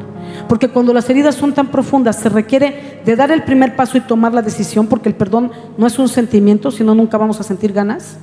Porque 0.49 0.67
cuando 0.67 0.93
las 0.93 1.09
heridas 1.09 1.35
son 1.35 1.53
tan 1.53 1.67
profundas 1.67 2.17
se 2.17 2.27
requiere 2.27 2.99
de 3.05 3.15
dar 3.15 3.31
el 3.31 3.43
primer 3.43 3.77
paso 3.77 3.97
y 3.97 4.01
tomar 4.01 4.33
la 4.33 4.41
decisión 4.41 4.87
porque 4.87 5.07
el 5.07 5.15
perdón 5.15 5.49
no 5.77 5.87
es 5.87 5.97
un 5.97 6.09
sentimiento, 6.09 6.71
sino 6.71 6.93
nunca 6.93 7.17
vamos 7.17 7.39
a 7.39 7.43
sentir 7.43 7.71
ganas, 7.71 8.17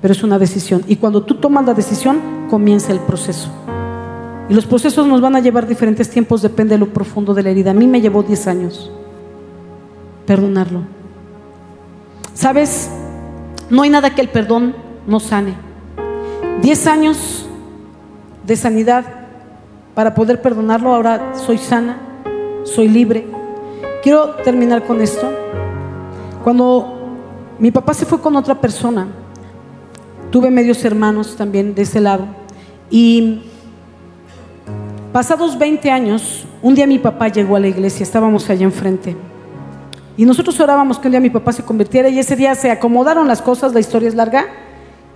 pero 0.00 0.10
es 0.10 0.24
una 0.24 0.40
decisión. 0.40 0.82
Y 0.88 0.96
cuando 0.96 1.22
tú 1.22 1.36
tomas 1.36 1.64
la 1.64 1.74
decisión 1.74 2.48
comienza 2.50 2.90
el 2.90 2.98
proceso. 2.98 3.48
Y 4.48 4.54
los 4.54 4.66
procesos 4.66 5.06
nos 5.06 5.20
van 5.20 5.36
a 5.36 5.40
llevar 5.40 5.68
diferentes 5.68 6.10
tiempos, 6.10 6.42
depende 6.42 6.74
de 6.74 6.78
lo 6.78 6.92
profundo 6.92 7.32
de 7.32 7.44
la 7.44 7.50
herida. 7.50 7.70
A 7.70 7.74
mí 7.74 7.86
me 7.86 8.00
llevó 8.00 8.24
10 8.24 8.48
años 8.48 8.90
perdonarlo. 10.26 10.80
¿Sabes? 12.34 12.90
No 13.72 13.80
hay 13.80 13.88
nada 13.88 14.14
que 14.14 14.20
el 14.20 14.28
perdón 14.28 14.76
no 15.06 15.18
sane. 15.18 15.54
Diez 16.60 16.86
años 16.86 17.46
de 18.46 18.54
sanidad 18.54 19.02
para 19.94 20.14
poder 20.14 20.42
perdonarlo, 20.42 20.94
ahora 20.94 21.32
soy 21.34 21.56
sana, 21.56 21.96
soy 22.64 22.88
libre. 22.88 23.26
Quiero 24.02 24.34
terminar 24.44 24.84
con 24.84 25.00
esto. 25.00 25.26
Cuando 26.44 27.16
mi 27.58 27.70
papá 27.70 27.94
se 27.94 28.04
fue 28.04 28.20
con 28.20 28.36
otra 28.36 28.60
persona, 28.60 29.08
tuve 30.30 30.50
medios 30.50 30.84
hermanos 30.84 31.34
también 31.34 31.74
de 31.74 31.80
ese 31.80 32.02
lado. 32.02 32.26
Y 32.90 33.40
pasados 35.14 35.58
20 35.58 35.90
años, 35.90 36.44
un 36.60 36.74
día 36.74 36.86
mi 36.86 36.98
papá 36.98 37.28
llegó 37.28 37.56
a 37.56 37.60
la 37.60 37.68
iglesia, 37.68 38.02
estábamos 38.02 38.50
allá 38.50 38.64
enfrente. 38.64 39.16
Y 40.16 40.26
nosotros 40.26 40.58
orábamos 40.60 40.98
que 40.98 41.08
un 41.08 41.12
día 41.12 41.20
mi 41.20 41.30
papá 41.30 41.52
se 41.52 41.62
convirtiera 41.62 42.08
y 42.08 42.18
ese 42.18 42.36
día 42.36 42.54
se 42.54 42.70
acomodaron 42.70 43.26
las 43.26 43.40
cosas, 43.40 43.72
la 43.72 43.80
historia 43.80 44.08
es 44.08 44.14
larga, 44.14 44.46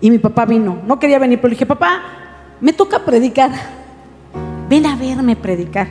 y 0.00 0.10
mi 0.10 0.18
papá 0.18 0.46
vino. 0.46 0.78
No 0.86 0.98
quería 0.98 1.18
venir, 1.18 1.38
pero 1.38 1.48
le 1.48 1.54
dije, 1.54 1.66
papá, 1.66 2.02
me 2.60 2.72
toca 2.72 3.04
predicar. 3.04 3.50
Ven 4.68 4.86
a 4.86 4.96
verme 4.96 5.36
predicar. 5.36 5.88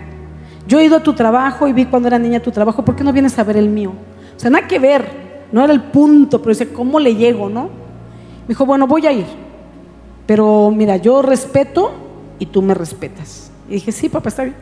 Yo 0.67 0.79
he 0.79 0.85
ido 0.85 0.97
a 0.97 1.03
tu 1.03 1.13
trabajo 1.13 1.67
y 1.67 1.73
vi 1.73 1.85
cuando 1.85 2.07
era 2.07 2.17
niña 2.17 2.39
tu 2.39 2.51
trabajo, 2.51 2.83
¿por 2.83 2.95
qué 2.95 3.03
no 3.03 3.13
vienes 3.13 3.37
a 3.37 3.43
ver 3.43 3.57
el 3.57 3.69
mío? 3.69 3.93
O 4.35 4.39
sea, 4.39 4.49
nada 4.49 4.67
que 4.67 4.79
ver, 4.79 5.05
no 5.51 5.63
era 5.63 5.71
el 5.71 5.81
punto, 5.83 6.39
pero 6.39 6.49
dice, 6.49 6.73
¿cómo 6.73 6.99
le 6.99 7.15
llego, 7.15 7.47
no? 7.47 7.63
Me 7.63 8.49
dijo, 8.49 8.65
bueno, 8.65 8.87
voy 8.87 9.05
a 9.05 9.11
ir, 9.11 9.27
pero 10.25 10.71
mira, 10.75 10.97
yo 10.97 11.21
respeto 11.21 11.91
y 12.39 12.47
tú 12.47 12.63
me 12.63 12.73
respetas. 12.73 13.51
Y 13.69 13.73
dije, 13.73 13.91
sí, 13.91 14.09
papá, 14.09 14.29
está 14.29 14.43
bien. 14.43 14.55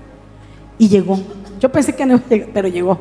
Y 0.77 0.89
llegó. 0.89 1.17
Yo 1.61 1.71
pensé 1.71 1.95
que 1.95 2.05
no 2.05 2.15
iba 2.15 2.23
a 2.25 2.29
llegar, 2.29 2.49
pero 2.53 2.67
llegó 2.67 2.99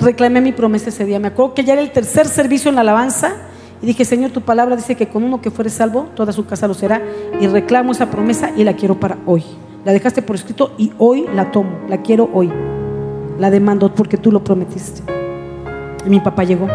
reclamé 0.00 0.40
mi 0.40 0.52
promesa 0.52 0.90
ese 0.90 1.04
día. 1.04 1.18
Me 1.18 1.28
acuerdo 1.28 1.54
que 1.54 1.64
ya 1.64 1.74
era 1.74 1.82
el 1.82 1.90
tercer 1.90 2.26
servicio 2.26 2.68
en 2.68 2.76
la 2.76 2.82
alabanza 2.82 3.34
y 3.82 3.86
dije, 3.86 4.04
Señor, 4.04 4.30
tu 4.30 4.40
palabra 4.40 4.76
dice 4.76 4.96
que 4.96 5.08
con 5.08 5.22
uno 5.22 5.40
que 5.40 5.50
fuere 5.50 5.70
salvo, 5.70 6.08
toda 6.14 6.32
su 6.32 6.46
casa 6.46 6.66
lo 6.66 6.74
será. 6.74 7.02
Y 7.40 7.46
reclamo 7.46 7.92
esa 7.92 8.10
promesa 8.10 8.50
y 8.56 8.64
la 8.64 8.74
quiero 8.74 8.98
para 8.98 9.18
hoy. 9.26 9.44
La 9.84 9.92
dejaste 9.92 10.22
por 10.22 10.36
escrito 10.36 10.72
y 10.76 10.92
hoy 10.98 11.26
la 11.34 11.50
tomo, 11.52 11.70
la 11.88 12.02
quiero 12.02 12.28
hoy. 12.32 12.52
La 13.38 13.50
demando 13.50 13.94
porque 13.94 14.16
tú 14.16 14.32
lo 14.32 14.42
prometiste. 14.42 15.02
Y 16.04 16.10
mi 16.10 16.20
papá 16.20 16.42
llegó. 16.44 16.66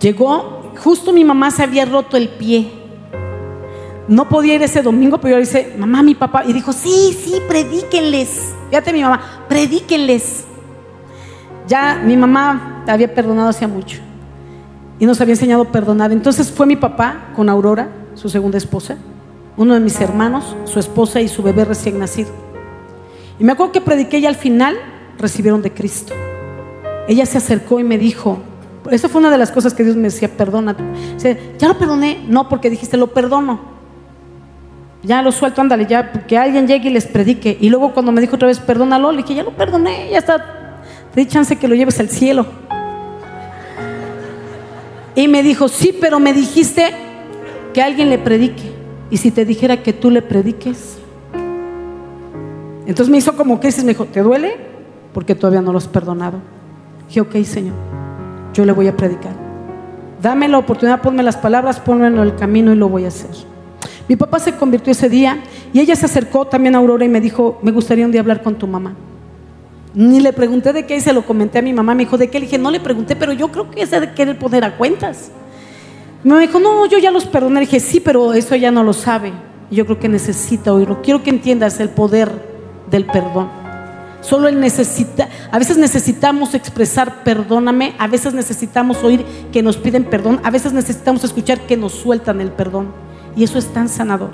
Llegó, 0.00 0.72
justo 0.78 1.12
mi 1.12 1.24
mamá 1.24 1.50
se 1.50 1.62
había 1.62 1.84
roto 1.84 2.16
el 2.16 2.28
pie. 2.28 2.70
No 4.06 4.28
podía 4.28 4.54
ir 4.54 4.62
ese 4.62 4.82
domingo, 4.82 5.18
pero 5.18 5.32
yo 5.32 5.40
le 5.40 5.46
dije, 5.46 5.74
mamá, 5.78 6.02
mi 6.02 6.14
papá. 6.14 6.44
Y 6.46 6.52
dijo, 6.52 6.72
sí, 6.72 7.16
sí, 7.24 7.40
predíquenles. 7.48 8.54
Fíjate 8.68 8.92
mi 8.92 9.02
mamá, 9.02 9.20
predíquenles. 9.48 10.44
Ya 11.66 12.00
mi 12.04 12.16
mamá 12.16 12.84
había 12.86 13.14
perdonado 13.14 13.48
hacía 13.48 13.68
mucho 13.68 14.00
y 14.98 15.06
nos 15.06 15.20
había 15.20 15.34
enseñado 15.34 15.62
a 15.62 15.72
perdonar. 15.72 16.12
Entonces 16.12 16.50
fue 16.50 16.66
mi 16.66 16.76
papá 16.76 17.30
con 17.34 17.48
Aurora, 17.48 17.88
su 18.14 18.28
segunda 18.28 18.58
esposa, 18.58 18.96
uno 19.56 19.74
de 19.74 19.80
mis 19.80 20.00
hermanos, 20.00 20.56
su 20.64 20.78
esposa 20.78 21.20
y 21.20 21.28
su 21.28 21.42
bebé 21.42 21.64
recién 21.64 21.98
nacido. 21.98 22.30
Y 23.38 23.44
me 23.44 23.52
acuerdo 23.52 23.72
que 23.72 23.80
prediqué 23.80 24.18
y 24.18 24.26
al 24.26 24.36
final 24.36 24.76
recibieron 25.18 25.62
de 25.62 25.72
Cristo. 25.72 26.12
Ella 27.08 27.26
se 27.26 27.38
acercó 27.38 27.80
y 27.80 27.84
me 27.84 27.98
dijo, 27.98 28.38
esa 28.90 29.08
fue 29.08 29.20
una 29.20 29.30
de 29.30 29.38
las 29.38 29.50
cosas 29.50 29.74
que 29.74 29.82
Dios 29.82 29.96
me 29.96 30.04
decía, 30.04 30.28
perdona. 30.28 30.76
ya 31.58 31.68
lo 31.68 31.78
perdoné, 31.78 32.24
no, 32.28 32.48
porque 32.48 32.70
dijiste, 32.70 32.96
lo 32.96 33.08
perdono. 33.08 33.74
Ya 35.02 35.20
lo 35.20 35.32
suelto, 35.32 35.60
ándale, 35.60 35.84
ya, 35.86 36.12
que 36.12 36.38
alguien 36.38 36.66
llegue 36.66 36.88
y 36.88 36.92
les 36.92 37.06
predique. 37.06 37.58
Y 37.60 37.68
luego 37.68 37.92
cuando 37.92 38.10
me 38.10 38.22
dijo 38.22 38.36
otra 38.36 38.48
vez, 38.48 38.58
perdónalo, 38.58 39.10
le 39.12 39.18
dije, 39.18 39.34
ya 39.34 39.42
lo 39.42 39.50
perdoné, 39.50 40.08
ya 40.10 40.18
está 40.18 40.53
di 41.14 41.26
chance 41.26 41.56
que 41.56 41.68
lo 41.68 41.74
lleves 41.74 42.00
al 42.00 42.08
cielo. 42.08 42.46
Y 45.14 45.28
me 45.28 45.42
dijo, 45.42 45.68
sí, 45.68 45.96
pero 46.00 46.18
me 46.18 46.32
dijiste 46.32 46.92
que 47.72 47.82
alguien 47.82 48.10
le 48.10 48.18
predique. 48.18 48.72
Y 49.10 49.16
si 49.18 49.30
te 49.30 49.44
dijera 49.44 49.82
que 49.82 49.92
tú 49.92 50.10
le 50.10 50.22
prediques. 50.22 50.98
Entonces 52.86 53.10
me 53.10 53.18
hizo 53.18 53.36
como 53.36 53.60
que 53.60 53.72
me 53.78 53.88
dijo, 53.88 54.06
¿te 54.06 54.20
duele? 54.20 54.56
Porque 55.12 55.34
todavía 55.34 55.62
no 55.62 55.72
lo 55.72 55.78
has 55.78 55.88
perdonado. 55.88 56.40
Dije, 57.08 57.20
ok, 57.20 57.36
Señor, 57.44 57.74
yo 58.52 58.64
le 58.64 58.72
voy 58.72 58.88
a 58.88 58.96
predicar. 58.96 59.32
Dame 60.20 60.48
la 60.48 60.58
oportunidad, 60.58 61.00
ponme 61.00 61.22
las 61.22 61.36
palabras, 61.36 61.80
ponme 61.80 62.06
en 62.06 62.18
el 62.18 62.34
camino 62.34 62.72
y 62.72 62.76
lo 62.76 62.88
voy 62.88 63.04
a 63.04 63.08
hacer. 63.08 63.30
Mi 64.08 64.16
papá 64.16 64.38
se 64.38 64.52
convirtió 64.52 64.90
ese 64.90 65.08
día 65.08 65.42
y 65.72 65.80
ella 65.80 65.96
se 65.96 66.06
acercó 66.06 66.46
también 66.46 66.74
a 66.74 66.78
Aurora 66.78 67.04
y 67.04 67.08
me 67.08 67.20
dijo, 67.20 67.58
me 67.62 67.72
gustaría 67.72 68.04
un 68.04 68.12
día 68.12 68.20
hablar 68.20 68.42
con 68.42 68.56
tu 68.56 68.66
mamá. 68.66 68.94
Ni 69.94 70.20
le 70.20 70.32
pregunté 70.32 70.72
de 70.72 70.86
qué 70.86 70.96
y 70.96 71.00
se 71.00 71.12
lo 71.12 71.24
comenté 71.24 71.58
a 71.58 71.62
mi 71.62 71.72
mamá. 71.72 71.94
Me 71.94 72.04
dijo, 72.04 72.18
¿de 72.18 72.28
qué? 72.28 72.40
Le 72.40 72.46
dije, 72.46 72.58
no 72.58 72.70
le 72.70 72.80
pregunté, 72.80 73.14
pero 73.14 73.32
yo 73.32 73.48
creo 73.52 73.70
que 73.70 73.82
es 73.82 73.90
de 73.90 74.12
querer 74.12 74.38
poner 74.38 74.64
a 74.64 74.76
cuentas. 74.76 75.30
Me 76.24 76.38
dijo, 76.40 76.58
no, 76.58 76.86
yo 76.86 76.98
ya 76.98 77.10
los 77.10 77.26
perdoné. 77.26 77.60
Le 77.60 77.66
dije, 77.66 77.80
sí, 77.80 78.00
pero 78.00 78.32
eso 78.32 78.56
ya 78.56 78.70
no 78.70 78.82
lo 78.82 78.92
sabe. 78.92 79.32
Yo 79.70 79.84
creo 79.86 80.00
que 80.00 80.08
necesita 80.08 80.72
oírlo. 80.72 81.00
Quiero 81.02 81.22
que 81.22 81.30
entiendas 81.30 81.78
el 81.80 81.90
poder 81.90 82.30
del 82.90 83.06
perdón. 83.06 83.48
Solo 84.20 84.48
él 84.48 84.58
necesita, 84.58 85.28
a 85.50 85.58
veces 85.58 85.76
necesitamos 85.76 86.54
expresar 86.54 87.22
perdóname, 87.24 87.94
a 87.98 88.06
veces 88.06 88.32
necesitamos 88.32 89.04
oír 89.04 89.22
que 89.52 89.62
nos 89.62 89.76
piden 89.76 90.04
perdón, 90.04 90.40
a 90.42 90.50
veces 90.50 90.72
necesitamos 90.72 91.24
escuchar 91.24 91.66
que 91.66 91.76
nos 91.76 91.92
sueltan 91.92 92.40
el 92.40 92.50
perdón. 92.50 92.88
Y 93.36 93.44
eso 93.44 93.58
es 93.58 93.66
tan 93.66 93.90
sanador. 93.90 94.30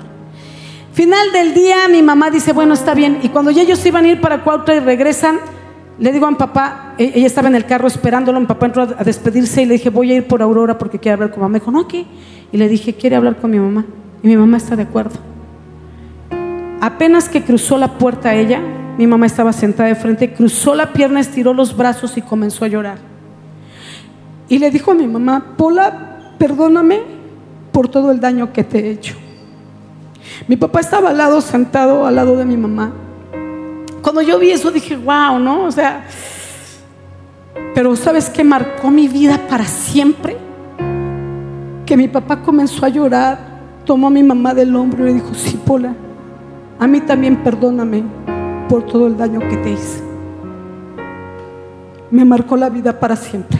Final 0.93 1.31
del 1.31 1.53
día, 1.53 1.87
mi 1.89 2.01
mamá 2.01 2.29
dice, 2.29 2.51
bueno, 2.51 2.73
está 2.73 2.93
bien. 2.93 3.19
Y 3.23 3.29
cuando 3.29 3.51
ya 3.51 3.61
ellos 3.61 3.85
iban 3.85 4.03
a 4.05 4.09
ir 4.09 4.19
para 4.19 4.43
Cuautla 4.43 4.75
y 4.75 4.79
regresan, 4.81 5.39
le 5.97 6.11
digo 6.11 6.25
a 6.25 6.31
mi 6.31 6.37
papá, 6.37 6.95
e- 6.97 7.11
ella 7.15 7.27
estaba 7.27 7.47
en 7.47 7.55
el 7.55 7.65
carro 7.65 7.87
esperándolo, 7.87 8.39
mi 8.39 8.45
papá 8.45 8.65
entró 8.65 8.83
a 8.83 9.03
despedirse 9.03 9.61
y 9.61 9.65
le 9.65 9.73
dije, 9.75 9.89
voy 9.89 10.11
a 10.11 10.15
ir 10.15 10.27
por 10.27 10.41
Aurora 10.41 10.77
porque 10.77 10.99
quiero 10.99 11.15
hablar 11.15 11.31
con 11.31 11.39
mamá. 11.41 11.53
Me 11.53 11.59
dijo, 11.59 11.71
no, 11.71 11.87
¿qué? 11.87 12.05
Y 12.51 12.57
le 12.57 12.67
dije, 12.67 12.93
quiere 12.95 13.15
hablar 13.15 13.37
con 13.37 13.51
mi 13.51 13.59
mamá. 13.59 13.85
Y 14.21 14.27
mi 14.27 14.35
mamá 14.35 14.57
está 14.57 14.75
de 14.75 14.83
acuerdo. 14.83 15.15
Apenas 16.81 17.29
que 17.29 17.43
cruzó 17.43 17.77
la 17.77 17.97
puerta 17.97 18.33
ella, 18.35 18.59
mi 18.97 19.07
mamá 19.07 19.27
estaba 19.27 19.53
sentada 19.53 19.87
de 19.87 19.95
frente, 19.95 20.33
cruzó 20.33 20.75
la 20.75 20.91
pierna, 20.91 21.19
estiró 21.21 21.53
los 21.53 21.77
brazos 21.77 22.17
y 22.17 22.21
comenzó 22.21 22.65
a 22.65 22.67
llorar. 22.67 22.97
Y 24.49 24.59
le 24.59 24.69
dijo 24.71 24.91
a 24.91 24.95
mi 24.95 25.07
mamá, 25.07 25.53
Pola, 25.57 26.33
perdóname 26.37 26.99
por 27.71 27.87
todo 27.87 28.11
el 28.11 28.19
daño 28.19 28.51
que 28.51 28.63
te 28.63 28.79
he 28.79 28.91
hecho. 28.91 29.15
Mi 30.47 30.55
papá 30.55 30.79
estaba 30.79 31.09
al 31.09 31.17
lado, 31.17 31.41
sentado 31.41 32.05
al 32.05 32.15
lado 32.15 32.35
de 32.35 32.45
mi 32.45 32.57
mamá. 32.57 32.93
Cuando 34.01 34.21
yo 34.21 34.39
vi 34.39 34.51
eso 34.51 34.71
dije, 34.71 34.95
wow, 34.95 35.39
¿no? 35.39 35.65
O 35.65 35.71
sea, 35.71 36.05
pero 37.73 37.95
¿sabes 37.95 38.29
qué 38.29 38.43
marcó 38.43 38.89
mi 38.89 39.07
vida 39.07 39.39
para 39.49 39.65
siempre? 39.65 40.37
Que 41.85 41.95
mi 41.95 42.07
papá 42.07 42.41
comenzó 42.41 42.85
a 42.85 42.89
llorar, 42.89 43.39
tomó 43.85 44.07
a 44.07 44.09
mi 44.09 44.23
mamá 44.23 44.53
del 44.53 44.75
hombro 44.75 45.03
y 45.03 45.07
le 45.07 45.13
dijo, 45.15 45.33
sí, 45.33 45.59
Pola, 45.65 45.93
a 46.79 46.87
mí 46.87 47.01
también 47.01 47.43
perdóname 47.43 48.03
por 48.67 48.85
todo 48.85 49.07
el 49.07 49.17
daño 49.17 49.39
que 49.39 49.57
te 49.57 49.71
hice. 49.71 50.01
Me 52.09 52.25
marcó 52.25 52.57
la 52.57 52.69
vida 52.69 52.99
para 52.99 53.15
siempre. 53.15 53.59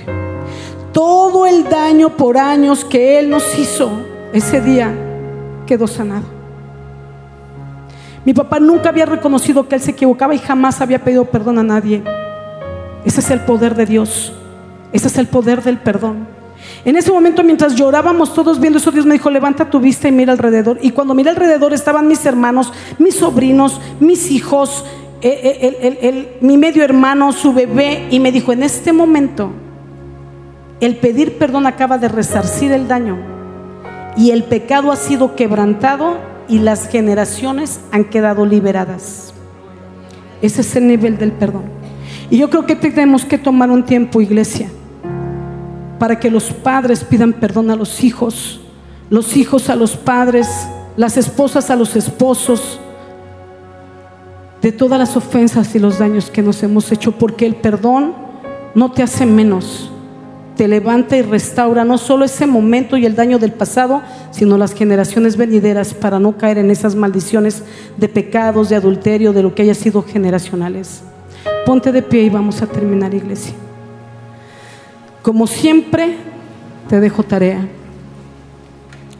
Todo 0.91 1.45
el 1.45 1.69
daño 1.69 2.09
por 2.09 2.37
años 2.37 2.83
que 2.83 3.19
Él 3.19 3.29
nos 3.29 3.57
hizo, 3.57 3.91
ese 4.33 4.59
día 4.59 4.93
quedó 5.65 5.87
sanado. 5.87 6.40
Mi 8.25 8.33
papá 8.33 8.59
nunca 8.59 8.89
había 8.89 9.05
reconocido 9.05 9.67
que 9.67 9.75
Él 9.75 9.81
se 9.81 9.91
equivocaba 9.91 10.35
y 10.35 10.39
jamás 10.39 10.81
había 10.81 11.03
pedido 11.03 11.25
perdón 11.25 11.57
a 11.59 11.63
nadie. 11.63 12.03
Ese 13.03 13.19
es 13.19 13.31
el 13.31 13.39
poder 13.41 13.75
de 13.75 13.85
Dios. 13.85 14.33
Ese 14.91 15.07
es 15.07 15.17
el 15.17 15.27
poder 15.27 15.63
del 15.63 15.79
perdón. 15.79 16.27
En 16.85 16.95
ese 16.95 17.11
momento, 17.11 17.43
mientras 17.43 17.75
llorábamos 17.75 18.33
todos 18.33 18.59
viendo 18.59 18.77
eso, 18.77 18.91
Dios 18.91 19.05
me 19.05 19.13
dijo, 19.13 19.29
levanta 19.29 19.69
tu 19.69 19.79
vista 19.79 20.07
y 20.07 20.11
mira 20.11 20.33
alrededor. 20.33 20.77
Y 20.81 20.91
cuando 20.91 21.15
miré 21.15 21.31
alrededor 21.31 21.73
estaban 21.73 22.07
mis 22.07 22.25
hermanos, 22.25 22.71
mis 22.99 23.15
sobrinos, 23.15 23.81
mis 23.99 24.29
hijos, 24.31 24.85
eh, 25.21 25.77
eh, 26.01 26.37
mi 26.41 26.57
medio 26.57 26.83
hermano, 26.83 27.31
su 27.31 27.53
bebé. 27.53 28.07
Y 28.11 28.19
me 28.19 28.31
dijo, 28.31 28.51
en 28.51 28.61
este 28.61 28.93
momento, 28.93 29.51
el 30.79 30.97
pedir 30.97 31.37
perdón 31.37 31.65
acaba 31.65 31.97
de 31.97 32.07
resarcir 32.07 32.71
el 32.71 32.87
daño. 32.87 33.17
Y 34.15 34.31
el 34.31 34.43
pecado 34.43 34.91
ha 34.91 34.95
sido 34.95 35.35
quebrantado 35.35 36.30
y 36.51 36.59
las 36.59 36.89
generaciones 36.89 37.79
han 37.93 38.03
quedado 38.03 38.45
liberadas. 38.45 39.33
Ese 40.41 40.61
es 40.61 40.75
el 40.75 40.85
nivel 40.85 41.17
del 41.17 41.31
perdón. 41.31 41.63
Y 42.29 42.37
yo 42.39 42.49
creo 42.49 42.65
que 42.65 42.75
tenemos 42.75 43.23
que 43.23 43.37
tomar 43.37 43.71
un 43.71 43.85
tiempo, 43.85 44.19
iglesia, 44.19 44.69
para 45.97 46.19
que 46.19 46.29
los 46.29 46.51
padres 46.51 47.05
pidan 47.05 47.31
perdón 47.31 47.71
a 47.71 47.75
los 47.77 48.03
hijos, 48.03 48.59
los 49.09 49.37
hijos 49.37 49.69
a 49.69 49.75
los 49.75 49.95
padres, 49.95 50.49
las 50.97 51.15
esposas 51.15 51.69
a 51.69 51.75
los 51.77 51.95
esposos, 51.95 52.81
de 54.61 54.71
todas 54.71 54.99
las 54.99 55.15
ofensas 55.15 55.73
y 55.75 55.79
los 55.79 55.99
daños 55.99 56.29
que 56.29 56.41
nos 56.41 56.61
hemos 56.63 56.91
hecho, 56.91 57.13
porque 57.13 57.45
el 57.45 57.55
perdón 57.55 58.13
no 58.75 58.91
te 58.91 59.03
hace 59.03 59.25
menos, 59.25 59.90
te 60.55 60.67
levanta 60.67 61.17
y 61.17 61.21
restaura 61.21 61.83
no 61.85 61.97
solo 61.97 62.25
ese 62.25 62.45
momento 62.45 62.97
y 62.97 63.05
el 63.05 63.15
daño 63.15 63.39
del 63.39 63.51
pasado, 63.51 64.01
sino 64.31 64.57
las 64.57 64.73
generaciones 64.73 65.37
venideras 65.37 65.93
para 65.93 66.19
no 66.19 66.37
caer 66.37 66.57
en 66.57 66.71
esas 66.71 66.95
maldiciones 66.95 67.63
de 67.97 68.09
pecados, 68.09 68.69
de 68.69 68.75
adulterio, 68.75 69.33
de 69.33 69.43
lo 69.43 69.55
que 69.55 69.63
haya 69.63 69.73
sido 69.73 70.03
generacionales. 70.03 71.01
Ponte 71.65 71.91
de 71.91 72.01
pie 72.01 72.23
y 72.23 72.29
vamos 72.29 72.61
a 72.61 72.67
terminar, 72.67 73.13
iglesia. 73.13 73.53
Como 75.21 75.47
siempre, 75.47 76.17
te 76.89 76.99
dejo 76.99 77.23
tarea. 77.23 77.67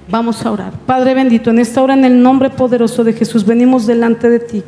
Vamos 0.09 0.45
a 0.45 0.51
orar. 0.51 0.73
Padre 0.85 1.13
bendito, 1.13 1.51
en 1.51 1.59
esta 1.59 1.81
hora, 1.81 1.93
en 1.93 2.03
el 2.03 2.21
nombre 2.21 2.49
poderoso 2.49 3.03
de 3.03 3.13
Jesús, 3.13 3.45
venimos 3.45 3.87
delante 3.87 4.29
de 4.29 4.39
ti. 4.39 4.63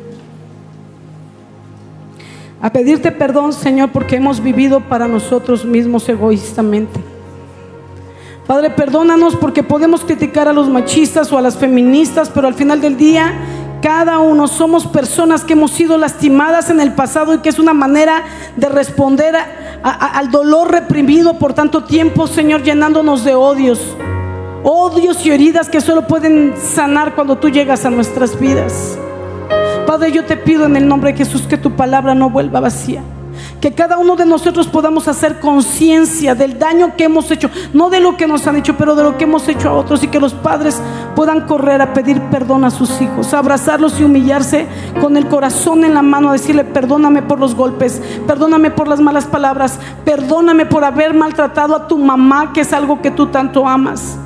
A 2.64 2.70
pedirte 2.70 3.12
perdón, 3.12 3.52
Señor, 3.52 3.90
porque 3.92 4.16
hemos 4.16 4.42
vivido 4.42 4.80
para 4.80 5.06
nosotros 5.06 5.66
mismos 5.66 6.08
egoístamente. 6.08 6.98
Padre, 8.46 8.70
perdónanos 8.70 9.36
porque 9.36 9.62
podemos 9.62 10.02
criticar 10.02 10.48
a 10.48 10.52
los 10.54 10.70
machistas 10.70 11.30
o 11.30 11.36
a 11.36 11.42
las 11.42 11.58
feministas, 11.58 12.30
pero 12.34 12.48
al 12.48 12.54
final 12.54 12.80
del 12.80 12.96
día, 12.96 13.34
cada 13.82 14.18
uno 14.18 14.48
somos 14.48 14.86
personas 14.86 15.44
que 15.44 15.52
hemos 15.52 15.72
sido 15.72 15.98
lastimadas 15.98 16.70
en 16.70 16.80
el 16.80 16.94
pasado 16.94 17.34
y 17.34 17.40
que 17.40 17.50
es 17.50 17.58
una 17.58 17.74
manera 17.74 18.24
de 18.56 18.70
responder 18.70 19.36
al 19.82 20.30
dolor 20.30 20.72
reprimido 20.72 21.38
por 21.38 21.52
tanto 21.52 21.84
tiempo, 21.84 22.26
Señor, 22.26 22.62
llenándonos 22.62 23.24
de 23.24 23.34
odios. 23.34 23.94
Odios 24.62 25.26
y 25.26 25.32
heridas 25.32 25.68
que 25.68 25.82
solo 25.82 26.06
pueden 26.06 26.54
sanar 26.56 27.14
cuando 27.14 27.36
tú 27.36 27.50
llegas 27.50 27.84
a 27.84 27.90
nuestras 27.90 28.40
vidas. 28.40 28.96
Padre, 29.94 30.10
yo 30.10 30.24
te 30.24 30.36
pido 30.36 30.66
en 30.66 30.74
el 30.74 30.88
nombre 30.88 31.12
de 31.12 31.18
Jesús 31.18 31.42
que 31.42 31.56
tu 31.56 31.76
palabra 31.76 32.16
no 32.16 32.28
vuelva 32.28 32.58
vacía. 32.58 33.00
Que 33.60 33.74
cada 33.74 33.96
uno 33.96 34.16
de 34.16 34.26
nosotros 34.26 34.66
podamos 34.66 35.06
hacer 35.06 35.38
conciencia 35.38 36.34
del 36.34 36.58
daño 36.58 36.96
que 36.96 37.04
hemos 37.04 37.30
hecho, 37.30 37.48
no 37.72 37.90
de 37.90 38.00
lo 38.00 38.16
que 38.16 38.26
nos 38.26 38.44
han 38.48 38.56
hecho, 38.56 38.76
pero 38.76 38.96
de 38.96 39.04
lo 39.04 39.16
que 39.16 39.22
hemos 39.22 39.46
hecho 39.46 39.68
a 39.68 39.72
otros 39.74 40.02
y 40.02 40.08
que 40.08 40.18
los 40.18 40.34
padres 40.34 40.82
puedan 41.14 41.42
correr 41.42 41.80
a 41.80 41.92
pedir 41.92 42.20
perdón 42.22 42.64
a 42.64 42.72
sus 42.72 43.00
hijos, 43.00 43.32
abrazarlos 43.34 44.00
y 44.00 44.02
humillarse 44.02 44.66
con 45.00 45.16
el 45.16 45.28
corazón 45.28 45.84
en 45.84 45.94
la 45.94 46.02
mano, 46.02 46.30
a 46.30 46.32
decirle 46.32 46.64
perdóname 46.64 47.22
por 47.22 47.38
los 47.38 47.54
golpes, 47.54 48.02
perdóname 48.26 48.72
por 48.72 48.88
las 48.88 49.00
malas 49.00 49.26
palabras, 49.26 49.78
perdóname 50.04 50.66
por 50.66 50.82
haber 50.82 51.14
maltratado 51.14 51.76
a 51.76 51.86
tu 51.86 51.98
mamá, 51.98 52.52
que 52.52 52.62
es 52.62 52.72
algo 52.72 53.00
que 53.00 53.12
tú 53.12 53.28
tanto 53.28 53.68
amas. 53.68 54.18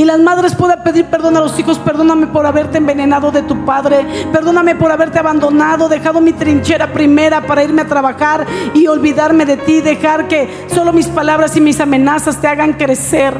Y 0.00 0.06
las 0.06 0.18
madres 0.18 0.54
puedan 0.54 0.82
pedir 0.82 1.04
perdón 1.04 1.36
a 1.36 1.40
los 1.40 1.58
hijos, 1.58 1.78
perdóname 1.78 2.28
por 2.28 2.46
haberte 2.46 2.78
envenenado 2.78 3.30
de 3.30 3.42
tu 3.42 3.66
padre, 3.66 4.06
perdóname 4.32 4.74
por 4.74 4.90
haberte 4.90 5.18
abandonado, 5.18 5.90
dejado 5.90 6.22
mi 6.22 6.32
trinchera 6.32 6.90
primera 6.90 7.46
para 7.46 7.64
irme 7.64 7.82
a 7.82 7.86
trabajar 7.86 8.46
y 8.72 8.86
olvidarme 8.86 9.44
de 9.44 9.58
ti, 9.58 9.82
dejar 9.82 10.26
que 10.26 10.48
solo 10.74 10.94
mis 10.94 11.06
palabras 11.08 11.54
y 11.58 11.60
mis 11.60 11.80
amenazas 11.80 12.40
te 12.40 12.48
hagan 12.48 12.72
crecer. 12.72 13.36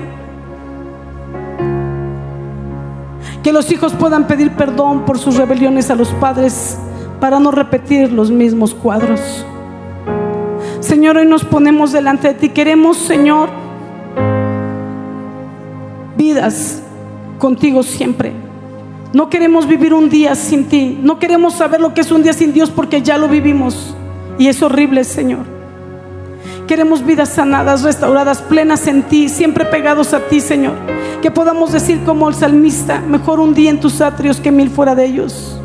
Que 3.43 3.55
los 3.55 3.73
hijos 3.73 3.95
puedan 3.95 4.27
pedir 4.27 4.51
perdón 4.51 5.07
por 5.07 5.19
sus 5.19 5.39
rebeliones 5.39 5.91
a 5.91 5.95
los 5.95 6.09
padres 6.09 6.77
para 7.21 7.41
no 7.41 7.53
repetir 7.53 8.13
los 8.13 8.31
mismos 8.31 8.75
cuadros. 8.75 9.47
Señor, 10.81 11.17
hoy 11.17 11.25
nos 11.25 11.43
ponemos 11.43 11.93
delante 11.93 12.29
de 12.29 12.35
ti. 12.35 12.51
Queremos, 12.51 12.99
Señor, 12.99 13.49
vidas 16.21 16.83
contigo 17.39 17.83
siempre. 17.83 18.33
No 19.15 19.31
queremos 19.31 19.67
vivir 19.67 19.95
un 19.95 20.11
día 20.11 20.35
sin 20.35 20.67
ti. 20.67 20.99
No 21.03 21.19
queremos 21.19 21.55
saber 21.55 21.81
lo 21.81 21.95
que 21.95 22.03
es 22.03 22.13
un 22.13 22.23
día 22.23 22.35
sin 22.35 22.53
Dios 22.53 22.71
porque 22.71 23.01
ya 23.01 23.17
lo 23.17 23.27
vivimos. 23.27 23.97
Y 24.39 24.49
es 24.49 24.63
horrible, 24.63 25.03
Señor. 25.05 25.47
Queremos 26.69 27.05
vidas 27.05 27.31
sanadas, 27.31 27.83
restauradas, 27.83 28.43
plenas 28.43 28.87
en 28.87 29.03
ti, 29.03 29.29
siempre 29.29 29.65
pegados 29.65 30.13
a 30.13 30.21
ti, 30.29 30.41
Señor. 30.41 30.75
Que 31.23 31.31
podamos 31.31 31.73
decir 31.73 32.05
como 32.05 32.29
el 32.29 32.35
salmista, 32.35 33.01
mejor 33.01 33.41
un 33.41 33.55
día 33.55 33.71
en 33.71 33.81
tus 33.81 34.01
atrios 34.03 34.41
que 34.41 34.53
mil 34.53 34.69
fuera 34.69 34.95
de 34.95 35.07
ellos. 35.07 35.59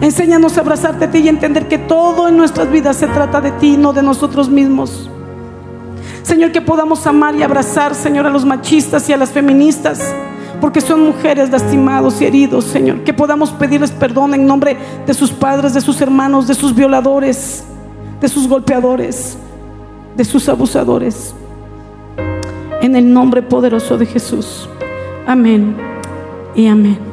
Enséñanos 0.00 0.56
a 0.56 0.62
abrazarte 0.62 1.04
a 1.04 1.10
ti 1.10 1.18
y 1.18 1.28
entender 1.28 1.68
que 1.68 1.78
todo 1.78 2.26
en 2.26 2.38
nuestras 2.38 2.72
vidas 2.72 2.96
se 2.96 3.06
trata 3.06 3.40
de 3.42 3.52
ti, 3.52 3.76
no 3.76 3.92
de 3.92 4.02
nosotros 4.02 4.48
mismos. 4.48 5.10
Señor, 6.22 6.52
que 6.52 6.60
podamos 6.60 7.06
amar 7.06 7.34
y 7.34 7.42
abrazar, 7.42 7.94
Señor, 7.94 8.26
a 8.26 8.30
los 8.30 8.44
machistas 8.44 9.08
y 9.08 9.12
a 9.12 9.16
las 9.16 9.30
feministas, 9.30 10.14
porque 10.60 10.80
son 10.80 11.04
mujeres 11.04 11.50
lastimados 11.50 12.20
y 12.20 12.26
heridos, 12.26 12.64
Señor. 12.64 13.04
Que 13.04 13.12
podamos 13.12 13.50
pedirles 13.50 13.90
perdón 13.90 14.34
en 14.34 14.46
nombre 14.46 14.76
de 15.06 15.14
sus 15.14 15.30
padres, 15.30 15.74
de 15.74 15.80
sus 15.80 16.00
hermanos, 16.00 16.46
de 16.46 16.54
sus 16.54 16.74
violadores, 16.74 17.64
de 18.20 18.28
sus 18.28 18.46
golpeadores, 18.46 19.36
de 20.16 20.24
sus 20.24 20.48
abusadores. 20.48 21.34
En 22.82 22.96
el 22.96 23.12
nombre 23.12 23.42
poderoso 23.42 23.98
de 23.98 24.06
Jesús. 24.06 24.68
Amén 25.26 25.76
y 26.54 26.66
amén. 26.66 27.09